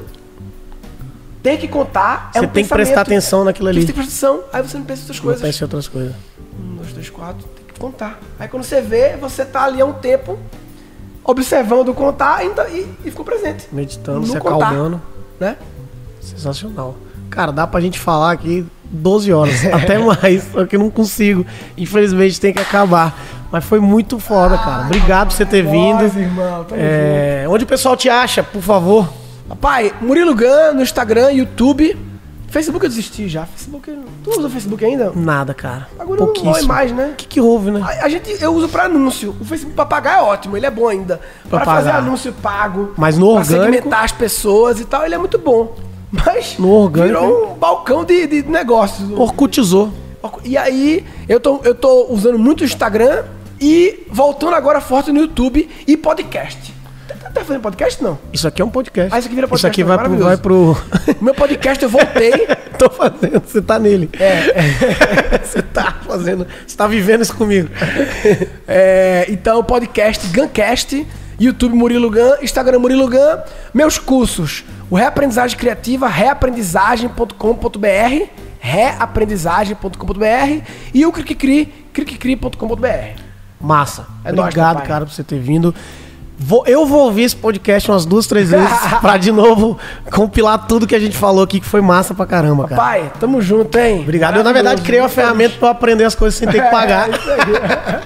[1.42, 2.30] tem que contar.
[2.34, 3.80] é Você um tem que prestar atenção naquilo ali.
[3.80, 5.42] Você tem que prestar atenção, aí você não pensa em outras Não coisas.
[5.42, 6.14] pense em outras coisas.
[6.58, 8.18] Um, dois, três, quatro, tem que contar.
[8.38, 10.38] Aí quando você vê, você tá ali há um tempo
[11.28, 13.68] observando contar e, e, ficou presente.
[13.70, 14.68] Meditando, se contar.
[14.68, 15.00] acalmando.
[15.38, 15.56] Né?
[16.20, 16.96] Sensacional.
[17.28, 21.44] Cara, dá pra gente falar aqui 12 horas, até mais, só que eu não consigo.
[21.76, 23.14] Infelizmente tem que acabar.
[23.52, 24.84] Mas foi muito foda, cara.
[24.84, 26.04] Obrigado por você ter vindo.
[26.04, 29.08] Irmão, É, onde o pessoal te acha, por favor?
[29.48, 31.96] Papai, Murilo Gun no Instagram, YouTube.
[32.48, 33.44] Facebook eu desisti já.
[33.46, 33.90] Facebook.
[34.24, 35.12] Tu usa o Facebook ainda?
[35.14, 35.88] Nada, cara.
[35.98, 36.68] Agora não Pouquíssimo.
[36.68, 37.10] mais, né?
[37.12, 37.80] O que, que houve, né?
[37.82, 39.36] A, a gente, eu uso pra anúncio.
[39.40, 41.20] O Facebook pra pagar é ótimo, ele é bom ainda.
[41.48, 42.94] Pra Pra, fazer anúncio pago.
[42.96, 45.76] Mas no pra orgânico- segmentar as pessoas e tal, ele é muito bom.
[46.10, 49.10] Mas No orgânico- virou um balcão de, de negócios.
[49.10, 49.92] Orcutizou.
[50.44, 53.24] E aí, eu tô, eu tô usando muito o Instagram
[53.60, 56.74] e voltando agora forte no YouTube e podcast.
[57.28, 58.02] Tá, tá fazendo podcast?
[58.02, 58.18] Não.
[58.32, 59.14] Isso aqui é um podcast.
[59.14, 60.76] Ah, isso aqui vira Isso podcast, aqui não, vai pro, vai pro.
[61.20, 62.46] O meu podcast eu voltei.
[62.78, 64.08] Tô fazendo, você tá nele.
[64.20, 64.52] É,
[65.44, 66.46] Você tá fazendo.
[66.66, 67.68] Você tá vivendo isso comigo.
[68.68, 71.04] É, então, podcast Guncast,
[71.40, 73.38] YouTube Murilo Gun, Instagram Murilo Gun,
[73.74, 78.28] meus cursos, o Reaprendizagem Criativa, reaprendizagem.com.br,
[78.60, 80.62] reaprendizagem.com.br
[80.94, 83.20] e o Cricri, cricri.com.br.
[83.60, 84.06] Massa.
[84.24, 84.88] É nóis, Obrigado, papai.
[84.88, 85.74] cara, por você ter vindo.
[86.40, 88.68] Vou- eu vou ouvir esse podcast umas duas, três vezes
[89.00, 89.76] pra de novo
[90.12, 92.80] compilar tudo que a gente falou aqui, que foi massa pra caramba, cara.
[92.80, 94.00] Pai, tamo junto, hein?
[94.02, 94.36] Obrigado.
[94.36, 97.08] Eu, na verdade, criei uma ferramenta pra eu aprender as coisas sem ter que pagar.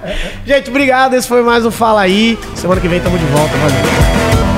[0.03, 0.17] É
[0.57, 1.15] gente, obrigado.
[1.15, 2.39] Esse foi mais um Fala Aí.
[2.57, 3.53] Semana que vem tamo de volta.
[3.57, 4.52] Valeu.